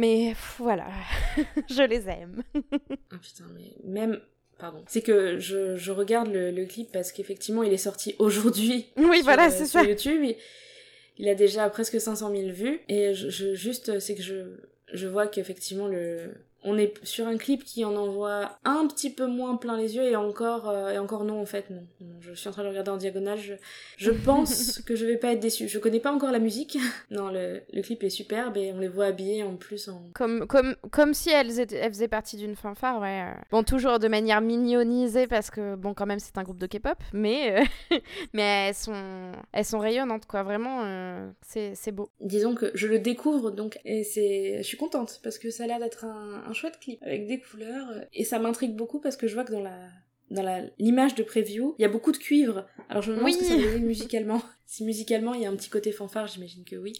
Mais 0.00 0.34
voilà, 0.56 0.88
je 1.68 1.82
les 1.82 2.08
aime. 2.08 2.42
ah 2.54 3.18
putain, 3.20 3.44
mais 3.54 3.74
même 3.84 4.18
Pardon. 4.58 4.82
C'est 4.86 5.02
que 5.02 5.38
je, 5.38 5.76
je 5.76 5.90
regarde 5.90 6.32
le, 6.32 6.50
le, 6.50 6.64
clip 6.64 6.90
parce 6.90 7.12
qu'effectivement, 7.12 7.62
il 7.62 7.72
est 7.72 7.78
sorti 7.78 8.14
aujourd'hui. 8.18 8.86
Oui, 8.96 9.20
voilà, 9.22 9.50
c'est 9.50 9.66
ça. 9.66 9.82
YouTube. 9.82 10.22
Il, 10.22 10.36
il, 11.18 11.28
a 11.28 11.34
déjà 11.34 11.68
presque 11.68 12.00
500 12.00 12.30
000 12.34 12.48
vues. 12.50 12.80
Et 12.88 13.12
je, 13.14 13.28
je 13.28 13.54
juste, 13.54 13.98
c'est 14.00 14.14
que 14.14 14.22
je, 14.22 14.56
je 14.92 15.06
vois 15.06 15.26
qu'effectivement, 15.26 15.86
le, 15.86 16.34
on 16.62 16.76
est 16.76 16.94
sur 17.04 17.26
un 17.26 17.36
clip 17.36 17.64
qui 17.64 17.84
en 17.84 17.96
envoie 17.96 18.58
un 18.64 18.86
petit 18.86 19.10
peu 19.10 19.26
moins 19.26 19.56
plein 19.56 19.76
les 19.76 19.96
yeux 19.96 20.04
et 20.04 20.16
encore 20.16 20.68
euh, 20.68 20.90
et 20.90 20.98
encore 20.98 21.24
non 21.24 21.40
en 21.40 21.46
fait 21.46 21.70
non. 21.70 21.86
Je 22.20 22.34
suis 22.34 22.48
en 22.48 22.52
train 22.52 22.64
de 22.64 22.68
regarder 22.68 22.90
en 22.90 22.96
diagonale. 22.96 23.38
Je, 23.96 24.10
pense 24.24 24.80
que 24.82 24.94
je 24.94 25.06
vais 25.06 25.16
pas 25.16 25.32
être 25.32 25.40
déçue. 25.40 25.68
Je 25.68 25.78
connais 25.78 26.00
pas 26.00 26.12
encore 26.12 26.30
la 26.30 26.38
musique. 26.38 26.78
non, 27.10 27.28
le, 27.28 27.62
le, 27.72 27.82
clip 27.82 28.02
est 28.02 28.10
superbe 28.10 28.56
et 28.56 28.72
on 28.72 28.78
les 28.78 28.88
voit 28.88 29.06
habillés 29.06 29.42
en 29.42 29.56
plus 29.56 29.88
en 29.88 30.02
comme 30.14 30.46
comme 30.46 30.76
comme 30.90 31.14
si 31.14 31.30
elles, 31.30 31.60
étaient, 31.60 31.76
elles 31.76 31.92
faisaient 31.92 32.08
partie 32.08 32.36
d'une 32.36 32.56
fanfare. 32.56 33.00
Ouais. 33.00 33.24
Bon 33.50 33.62
toujours 33.62 33.98
de 33.98 34.08
manière 34.08 34.40
mignonisée 34.40 35.26
parce 35.26 35.50
que 35.50 35.76
bon 35.76 35.94
quand 35.94 36.06
même 36.06 36.18
c'est 36.18 36.36
un 36.36 36.42
groupe 36.42 36.58
de 36.58 36.66
K-pop, 36.66 36.98
mais 37.12 37.60
euh, 37.90 37.96
mais 38.34 38.68
elles 38.68 38.74
sont 38.74 39.32
elles 39.52 39.64
sont 39.64 39.78
rayonnantes 39.78 40.26
quoi. 40.26 40.42
Vraiment 40.42 40.82
euh, 40.84 41.30
c'est 41.40 41.74
c'est 41.74 41.92
beau. 41.92 42.10
Disons 42.20 42.54
que 42.54 42.70
je 42.74 42.86
le 42.86 42.98
découvre 42.98 43.50
donc 43.50 43.78
et 43.86 44.04
c'est 44.04 44.58
je 44.58 44.66
suis 44.66 44.76
contente 44.76 45.20
parce 45.22 45.38
que 45.38 45.50
ça 45.50 45.64
a 45.64 45.66
l'air 45.66 45.78
d'être 45.78 46.04
un 46.04 46.49
un 46.50 46.52
chouette 46.52 46.78
clip 46.80 47.02
avec 47.02 47.26
des 47.26 47.40
couleurs 47.40 47.88
et 48.12 48.24
ça 48.24 48.38
m'intrigue 48.38 48.74
beaucoup 48.74 49.00
parce 49.00 49.16
que 49.16 49.26
je 49.26 49.34
vois 49.34 49.44
que 49.44 49.52
dans 49.52 49.62
la 49.62 49.78
dans 50.30 50.70
l'image 50.78 51.16
de 51.16 51.24
preview, 51.24 51.74
il 51.78 51.82
y 51.82 51.84
a 51.84 51.88
beaucoup 51.88 52.12
de 52.12 52.16
cuivre. 52.16 52.64
Alors 52.88 53.02
je 53.02 53.10
me 53.10 53.16
demande 53.16 53.32
ce 53.32 53.38
que 53.38 53.44
ça 53.44 53.56
veut 53.56 53.78
dire 53.78 53.80
musicalement. 53.80 54.42
Si 54.66 54.84
musicalement 54.84 55.34
il 55.34 55.42
y 55.42 55.46
a 55.46 55.50
un 55.50 55.56
petit 55.56 55.68
côté 55.68 55.90
fanfare, 55.90 56.28
j'imagine 56.28 56.64
que 56.64 56.76
oui. 56.76 56.92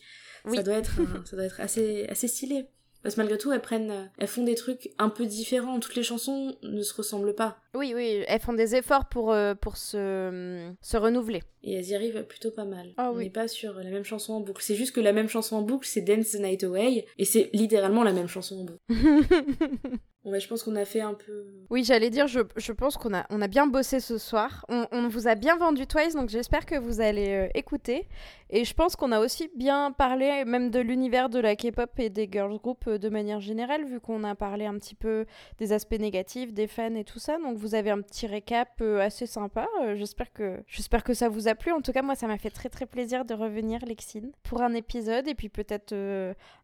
oui. 0.45 0.57
Ça 0.57 0.65
doit 0.65 0.75
être 0.75 0.91
ça 1.25 1.37
doit 1.37 1.45
être 1.45 1.61
assez 1.61 2.05
assez 2.09 2.27
stylé. 2.27 2.67
Parce 3.03 3.15
que 3.15 3.21
malgré 3.21 3.39
tout, 3.39 3.53
elles 3.53 3.63
prennent, 3.63 4.11
elles 4.19 4.27
font 4.27 4.45
des 4.45 4.55
trucs 4.55 4.91
un 4.99 5.09
peu 5.09 5.25
différents. 5.25 5.81
Toutes 5.81 5.95
les 5.95 6.03
chansons 6.03 6.57
ne 6.63 6.83
se 6.83 6.93
ressemblent 6.93 7.35
pas. 7.35 7.59
Oui, 7.75 7.93
oui, 7.95 8.25
elles 8.27 8.41
font 8.41 8.53
des 8.53 8.75
efforts 8.75 9.09
pour, 9.09 9.33
euh, 9.33 9.55
pour 9.55 9.77
se, 9.77 10.73
se 10.81 10.97
renouveler. 10.97 11.43
Et 11.63 11.75
elles 11.75 11.89
y 11.89 11.95
arrivent 11.95 12.25
plutôt 12.25 12.51
pas 12.51 12.65
mal. 12.65 12.95
Oh, 12.99 13.13
On 13.15 13.19
n'est 13.19 13.31
pas 13.31 13.47
sur 13.47 13.75
la 13.75 13.91
même 13.91 14.05
chanson 14.05 14.33
en 14.33 14.41
boucle. 14.41 14.63
C'est 14.63 14.75
juste 14.75 14.95
que 14.95 15.01
la 15.01 15.13
même 15.13 15.29
chanson 15.29 15.57
en 15.57 15.63
boucle, 15.63 15.87
c'est 15.87 16.01
Dance 16.01 16.31
the 16.31 16.41
Night 16.41 16.65
Away. 16.65 17.05
Et 17.19 17.25
c'est 17.25 17.51
littéralement 17.53 18.03
la 18.03 18.13
même 18.13 18.29
chanson 18.29 18.61
en 18.61 18.65
boucle. 18.65 18.81
bon, 20.25 20.39
je 20.39 20.49
pense 20.49 20.63
qu'on 20.63 20.77
a 20.77 20.87
fait 20.87 21.03
un 21.03 21.13
peu. 21.13 21.45
Oui, 21.69 21.85
j'allais 21.85 22.09
dire, 22.09 22.27
je, 22.29 22.41
je 22.57 22.73
pense 22.73 22.97
qu'on 22.97 23.13
a, 23.13 23.27
on 23.29 23.43
a 23.43 23.47
bien 23.47 23.67
bossé 23.67 24.01
ce 24.01 24.17
soir. 24.17 24.65
On, 24.71 24.87
on 24.91 25.09
vous 25.09 25.29
a 25.29 25.35
bien 25.35 25.59
vendu 25.59 25.87
Twice, 25.87 26.15
donc 26.15 26.31
j'espère 26.31 26.65
que 26.65 26.77
vous 26.79 27.03
allez 27.03 27.29
euh, 27.29 27.49
écouter. 27.55 28.09
Et 28.49 28.65
je 28.65 28.73
pense 28.73 28.97
qu'on 28.97 29.13
a 29.13 29.21
aussi 29.21 29.51
bien 29.55 29.93
parlé 29.93 30.45
même 30.47 30.71
de 30.71 30.81
l'univers 30.81 31.29
de 31.29 31.39
la 31.39 31.57
K-pop 31.57 31.91
et 31.99 32.09
des 32.09 32.29
girls 32.31 32.59
group 32.59 32.85
euh, 32.89 32.97
de 32.97 33.09
manière 33.11 33.41
générale, 33.41 33.85
vu 33.85 34.01
qu'on 34.01 34.25
a 34.25 34.35
parlé 34.35 34.65
un 34.65 34.79
petit 34.79 34.95
peu 34.95 35.27
des 35.59 35.73
aspects 35.73 36.01
négatifs, 36.01 36.55
des 36.55 36.67
fans 36.67 36.95
et 36.95 37.05
tout 37.05 37.19
ça. 37.19 37.39
Donc 37.39 37.59
vous 37.61 37.75
avez 37.75 37.91
un 37.91 38.01
petit 38.01 38.27
récap 38.27 38.69
euh, 38.81 39.01
assez 39.01 39.27
sympa. 39.27 39.69
Euh, 39.83 39.95
j'espère 39.95 40.33
que 40.33 40.59
j'espère 40.67 41.05
que 41.05 41.15
ça 41.15 41.29
vous 41.29 41.49
a 41.49 41.55
plu. 41.55 41.73
En 41.73 41.81
tout 41.81 41.93
cas, 41.93 42.03
moi, 42.03 42.15
ça 42.15 42.27
m'a 42.27 42.39
fait 42.39 42.51
très 42.51 42.69
très 42.69 42.87
plaisir 42.87 43.25
de 43.25 43.35
revenir, 43.35 43.85
Lexine, 43.85 44.33
pour 44.43 44.63
un 44.63 44.75
épisode 44.75 45.29
et 45.29 45.35
puis 45.35 45.49
peut-être 45.49 45.95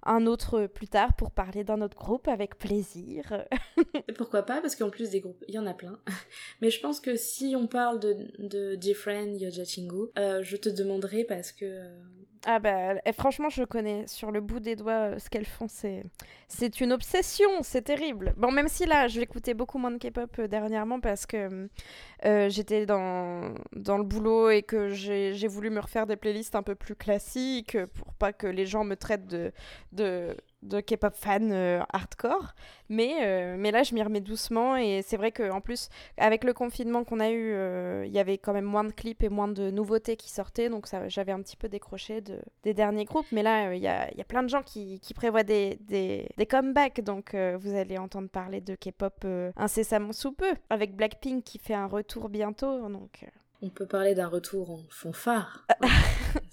un 0.03 0.27
autre 0.27 0.67
plus 0.67 0.89
tard 0.89 1.15
pour 1.15 1.31
parler 1.31 1.65
d'un 1.65 1.81
autre 1.83 1.97
groupe 1.97 2.29
avec 2.29 2.59
plaisir. 2.59 3.45
Pourquoi 4.17 4.43
pas 4.43 4.61
Parce 4.61 4.77
qu'en 4.77 4.91
plus 4.91 5.11
des 5.11 5.21
groupes, 5.21 5.45
il 5.49 5.55
y 5.55 5.59
en 5.59 5.67
a 5.67 5.75
plein. 5.75 5.99
Mais 6.61 6.71
je 6.71 6.81
pense 6.81 7.01
que 7.01 7.17
si 7.17 7.55
on 7.57 7.67
parle 7.67 8.01
de, 8.01 8.17
de 8.39 8.75
Different 8.75 9.39
Yoja 9.39 9.65
Chingu, 9.65 10.09
je 10.17 10.57
te 10.57 10.69
demanderai 10.69 11.25
parce 11.25 11.53
que 11.53 11.65
euh, 11.65 11.99
ah 12.49 12.61
bah 12.61 12.95
franchement 13.13 13.49
je 13.49 13.65
connais 13.65 14.07
sur 14.07 14.31
le 14.31 14.41
bout 14.41 14.61
des 14.61 14.77
doigts 14.77 14.93
euh, 15.15 15.19
ce 15.19 15.29
qu'elles 15.29 15.45
font 15.47 15.67
c'est 15.69 16.05
c'est 16.47 16.81
une 16.81 16.93
obsession 16.93 17.49
c'est 17.63 17.83
terrible. 17.83 18.35
Bon 18.37 18.53
même 18.53 18.69
si 18.69 18.87
là 18.87 19.09
je 19.09 19.19
l'écoutais 19.19 19.53
beaucoup 19.53 19.79
moins 19.79 19.91
de 19.91 19.99
K-pop 19.99 20.31
euh, 20.39 20.47
dernièrement 20.47 21.01
parce 21.01 21.27
que 21.27 21.69
j'étais 22.49 22.87
dans 22.87 23.53
dans 23.73 23.99
le 23.99 24.05
boulot 24.05 24.51
et 24.51 24.63
que 24.63 24.91
j'ai 24.91 25.49
voulu 25.49 25.71
me 25.71 25.81
refaire 25.81 26.07
des 26.07 26.17
playlists 26.17 26.55
un 26.55 26.63
peu 26.63 26.77
plus 26.77 26.95
classiques 26.95 27.77
pour 27.95 28.15
pas 28.15 28.33
que 28.33 28.47
les 28.47 28.65
gens 28.65 28.85
me 28.85 28.95
traitent 28.95 29.27
de 29.27 29.53
de 29.93 30.37
de 30.67 30.81
K-pop 30.81 31.15
fan 31.15 31.51
euh, 31.53 31.81
hardcore. 31.93 32.55
Mais, 32.89 33.17
euh, 33.23 33.57
mais 33.59 33.71
là, 33.71 33.83
je 33.83 33.95
m'y 33.95 34.03
remets 34.03 34.21
doucement. 34.21 34.77
Et 34.77 35.03
c'est 35.03 35.17
vrai 35.17 35.33
qu'en 35.33 35.61
plus, 35.61 35.89
avec 36.17 36.45
le 36.45 36.53
confinement 36.53 37.05
qu'on 37.05 37.21
a 37.21 37.31
eu, 37.31 37.53
euh, 37.53 38.05
il 38.07 38.13
y 38.13 38.19
avait 38.19 38.39
quand 38.39 38.53
même 38.53 38.65
moins 38.65 38.85
de 38.85 38.93
clips 38.93 39.23
et 39.23 39.29
moins 39.29 39.49
de 39.49 39.71
nouveautés 39.71 40.17
qui 40.17 40.31
sortaient. 40.31 40.69
Donc 40.69 40.87
j'avais 41.09 41.33
un 41.33 41.41
petit 41.41 41.57
peu 41.57 41.69
décroché 41.69 42.21
de, 42.21 42.39
des 42.63 42.75
derniers 42.75 43.05
groupes. 43.05 43.27
Mais 43.33 43.43
là, 43.43 43.75
il 43.75 43.83
y 43.83 43.89
a, 43.89 44.13
y, 44.15 44.21
a, 44.21 44.25
plein 44.25 44.43
de 44.43 44.49
gens 44.49 44.63
qui, 44.63 45.01
qui 45.01 45.15
prévoient 45.15 45.45
des, 45.45 45.79
des, 45.83 46.29
des, 46.37 46.47
comebacks. 46.47 47.01
Donc 47.01 47.35
vous 47.35 47.75
allez 47.75 47.99
entendre 47.99 48.29
parler 48.29 48.61
de 48.61 48.75
K-pop 48.75 49.27
incessamment 49.57 50.13
sous 50.13 50.33
peu. 50.33 50.55
Avec 50.71 50.95
Blackpink 50.95 51.45
qui 51.45 51.59
fait 51.59 51.75
un 51.75 51.87
retour 51.87 52.29
bientôt. 52.29 52.89
Donc. 52.89 53.25
On 53.63 53.71
peut 53.71 53.87
parler 53.87 54.15
d'un 54.15 54.29
retour 54.29 54.71
en 54.71 54.81
fanfare. 54.91 55.67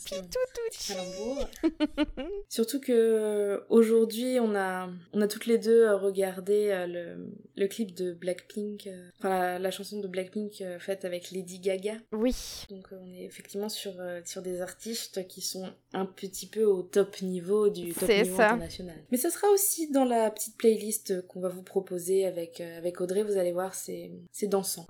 Surtout 2.49 2.79
que 2.79 2.91
euh, 2.91 3.59
aujourd'hui, 3.69 4.39
on 4.39 4.55
a, 4.55 4.89
on 5.13 5.21
a 5.21 5.27
toutes 5.27 5.45
les 5.45 5.57
deux 5.57 5.93
regardé 5.93 6.69
euh, 6.69 6.87
le, 6.87 7.33
le 7.55 7.67
clip 7.67 7.93
de 7.95 8.13
Blackpink, 8.13 8.87
euh, 8.87 9.09
enfin 9.19 9.59
la, 9.59 9.71
chanson 9.71 9.99
de 9.99 10.07
Blackpink 10.07 10.63
faite 10.79 11.05
avec 11.05 11.31
Lady 11.31 11.59
Gaga. 11.59 11.95
Oui. 12.11 12.65
Donc 12.69 12.87
on 12.91 13.13
est 13.13 13.23
effectivement 13.23 13.69
sur, 13.69 13.93
sur 14.25 14.41
des 14.41 14.61
artistes 14.61 15.27
qui 15.27 15.41
sont 15.41 15.69
un 15.93 16.05
petit 16.05 16.47
peu 16.47 16.63
au 16.65 16.81
top 16.83 17.21
niveau 17.21 17.69
du 17.69 17.93
top 17.93 18.09
niveau 18.09 18.41
international. 18.41 18.95
Mais 19.11 19.17
ce 19.17 19.29
sera 19.29 19.47
aussi 19.49 19.91
dans 19.91 20.05
la 20.05 20.31
petite 20.31 20.57
playlist 20.57 21.25
qu'on 21.27 21.39
va 21.39 21.49
vous 21.49 21.63
proposer 21.63 22.25
avec, 22.25 22.61
avec 22.61 23.01
Audrey, 23.01 23.23
vous 23.23 23.37
allez 23.37 23.51
voir, 23.51 23.73
c'est 23.73 24.11
dansant. 24.43 24.85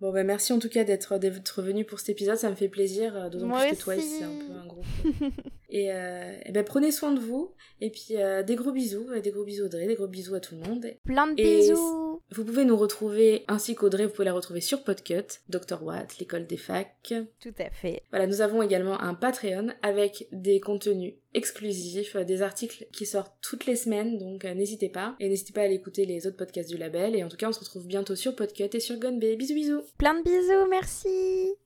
Bon 0.00 0.12
bah 0.12 0.24
merci 0.24 0.52
en 0.52 0.58
tout 0.58 0.68
cas 0.68 0.84
d'être 0.84 1.14
revenu 1.56 1.84
pour 1.84 2.00
cet 2.00 2.10
épisode, 2.10 2.36
ça 2.36 2.50
me 2.50 2.54
fait 2.54 2.68
plaisir, 2.68 3.30
d'autant 3.30 3.48
plus 3.48 3.76
que 3.76 3.82
toi 3.82 3.94
c'est 3.98 4.24
un 4.24 4.28
peu 4.28 4.52
un 4.52 4.66
groupe. 4.66 4.84
et, 5.70 5.92
euh, 5.92 6.32
et 6.44 6.52
ben 6.52 6.64
prenez 6.64 6.90
soin 6.92 7.12
de 7.12 7.20
vous, 7.20 7.52
et 7.80 7.90
puis 7.90 8.16
euh, 8.16 8.42
des 8.42 8.56
gros 8.56 8.72
bisous, 8.72 9.06
des 9.22 9.30
gros 9.30 9.44
bisous 9.44 9.64
Audrey, 9.64 9.86
des 9.86 9.94
gros 9.94 10.06
bisous 10.06 10.34
à 10.34 10.40
tout 10.40 10.54
le 10.54 10.68
monde. 10.68 10.86
Plein 11.04 11.26
de 11.26 11.34
bisous 11.34 12.05
Vous 12.32 12.44
pouvez 12.44 12.64
nous 12.64 12.76
retrouver, 12.76 13.44
ainsi 13.46 13.74
qu'Audrey, 13.74 14.06
vous 14.06 14.12
pouvez 14.12 14.24
la 14.24 14.32
retrouver 14.32 14.60
sur 14.60 14.82
Podcut, 14.82 15.40
Dr 15.48 15.82
Watt, 15.82 16.18
l'école 16.18 16.46
des 16.46 16.56
facs. 16.56 17.14
Tout 17.40 17.54
à 17.58 17.70
fait. 17.70 18.02
Voilà, 18.10 18.26
nous 18.26 18.40
avons 18.40 18.62
également 18.62 19.00
un 19.00 19.14
Patreon 19.14 19.68
avec 19.82 20.26
des 20.32 20.58
contenus 20.58 21.14
exclusifs, 21.34 22.16
des 22.16 22.42
articles 22.42 22.86
qui 22.92 23.06
sortent 23.06 23.36
toutes 23.42 23.66
les 23.66 23.76
semaines, 23.76 24.18
donc 24.18 24.44
n'hésitez 24.44 24.88
pas. 24.88 25.14
Et 25.20 25.28
n'hésitez 25.28 25.52
pas 25.52 25.60
à 25.60 25.64
aller 25.64 25.74
écouter 25.74 26.04
les 26.04 26.26
autres 26.26 26.36
podcasts 26.36 26.70
du 26.70 26.76
label. 26.76 27.14
Et 27.14 27.22
en 27.22 27.28
tout 27.28 27.36
cas, 27.36 27.48
on 27.48 27.52
se 27.52 27.60
retrouve 27.60 27.86
bientôt 27.86 28.16
sur 28.16 28.34
Podcut 28.34 28.70
et 28.72 28.80
sur 28.80 28.98
Gunbay. 28.98 29.36
Bisous 29.36 29.54
bisous 29.54 29.82
Plein 29.96 30.14
de 30.14 30.24
bisous, 30.24 30.68
merci 30.68 31.56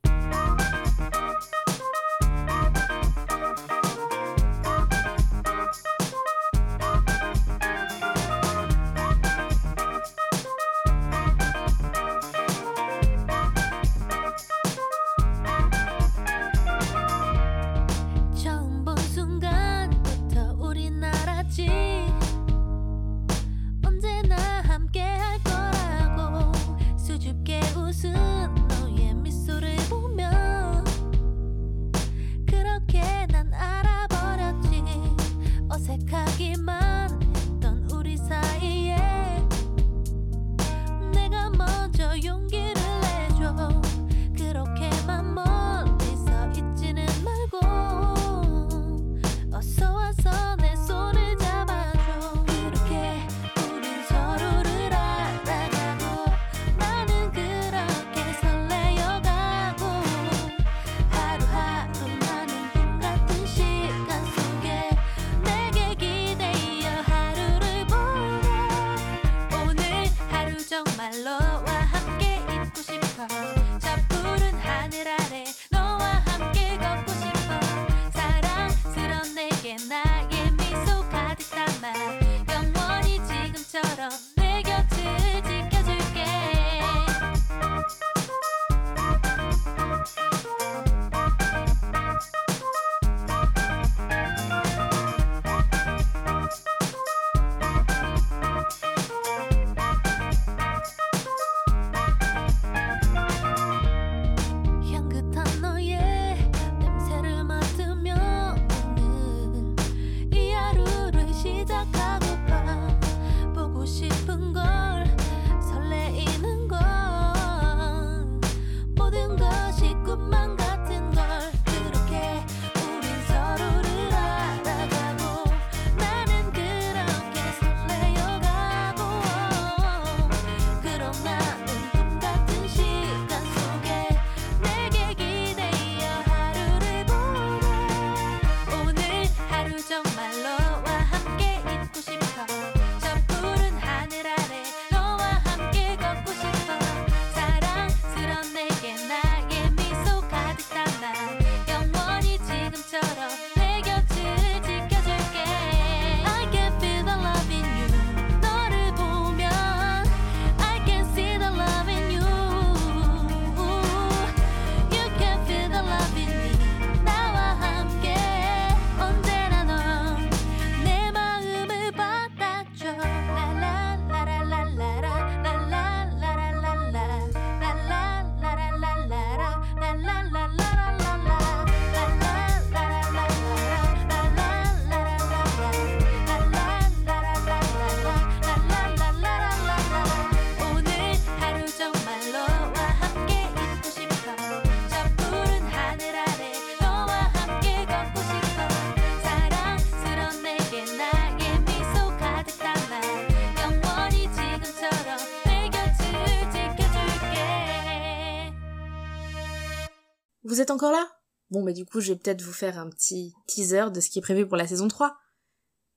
là? 210.86 211.06
Bon, 211.50 211.62
mais 211.62 211.72
du 211.72 211.84
coup, 211.84 212.00
je 212.00 212.12
vais 212.12 212.18
peut-être 212.18 212.42
vous 212.42 212.52
faire 212.52 212.78
un 212.78 212.88
petit 212.88 213.34
teaser 213.46 213.90
de 213.92 214.00
ce 214.00 214.08
qui 214.08 214.20
est 214.20 214.22
prévu 214.22 214.46
pour 214.46 214.56
la 214.56 214.66
saison 214.66 214.88
3. 214.88 215.16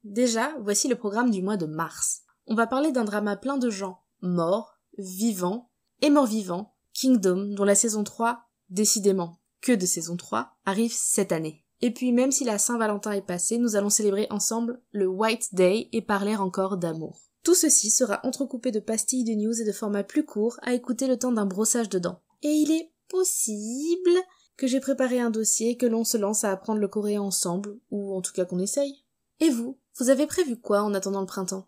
Déjà, 0.03 0.53
voici 0.59 0.87
le 0.87 0.95
programme 0.95 1.31
du 1.31 1.41
mois 1.41 1.57
de 1.57 1.65
mars. 1.65 2.21
On 2.47 2.55
va 2.55 2.67
parler 2.67 2.91
d'un 2.91 3.05
drama 3.05 3.37
plein 3.37 3.57
de 3.57 3.69
gens 3.69 3.99
morts, 4.21 4.79
vivants 4.97 5.69
et 6.01 6.09
morts-vivants, 6.09 6.73
Kingdom, 6.93 7.53
dont 7.55 7.63
la 7.63 7.75
saison 7.75 8.03
3, 8.03 8.43
décidément 8.69 9.39
que 9.61 9.71
de 9.71 9.85
saison 9.85 10.17
3, 10.17 10.57
arrive 10.65 10.93
cette 10.93 11.31
année. 11.31 11.63
Et 11.81 11.91
puis 11.91 12.11
même 12.11 12.31
si 12.31 12.43
la 12.43 12.57
Saint-Valentin 12.57 13.11
est 13.11 13.25
passée, 13.25 13.57
nous 13.57 13.75
allons 13.75 13.89
célébrer 13.89 14.27
ensemble 14.29 14.81
le 14.91 15.07
White 15.07 15.53
Day 15.53 15.89
et 15.91 16.01
parler 16.01 16.35
encore 16.35 16.77
d'amour. 16.77 17.29
Tout 17.43 17.55
ceci 17.55 17.91
sera 17.91 18.21
entrecoupé 18.23 18.71
de 18.71 18.79
pastilles 18.79 19.25
de 19.25 19.33
news 19.33 19.61
et 19.61 19.65
de 19.65 19.71
formats 19.71 20.03
plus 20.03 20.25
courts 20.25 20.57
à 20.61 20.73
écouter 20.73 21.07
le 21.07 21.19
temps 21.19 21.33
d'un 21.33 21.45
brossage 21.45 21.89
de 21.89 21.99
dents. 21.99 22.21
Et 22.41 22.49
il 22.49 22.71
est 22.71 22.93
possible 23.09 24.17
que 24.57 24.67
j'ai 24.67 24.79
préparé 24.79 25.19
un 25.19 25.29
dossier 25.29 25.77
que 25.77 25.85
l'on 25.85 26.03
se 26.03 26.17
lance 26.17 26.43
à 26.43 26.51
apprendre 26.51 26.79
le 26.79 26.87
coréen 26.87 27.21
ensemble, 27.21 27.77
ou 27.91 28.15
en 28.15 28.21
tout 28.21 28.33
cas 28.33 28.45
qu'on 28.45 28.59
essaye. 28.59 29.03
Et 29.39 29.49
vous, 29.49 29.79
vous 29.97 30.09
avez 30.09 30.27
prévu 30.27 30.59
quoi 30.59 30.83
en 30.83 30.93
attendant 30.93 31.21
le 31.21 31.27
printemps? 31.27 31.67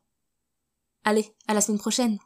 Allez, 1.03 1.31
à 1.47 1.53
la 1.53 1.61
semaine 1.61 1.79
prochaine 1.79 2.19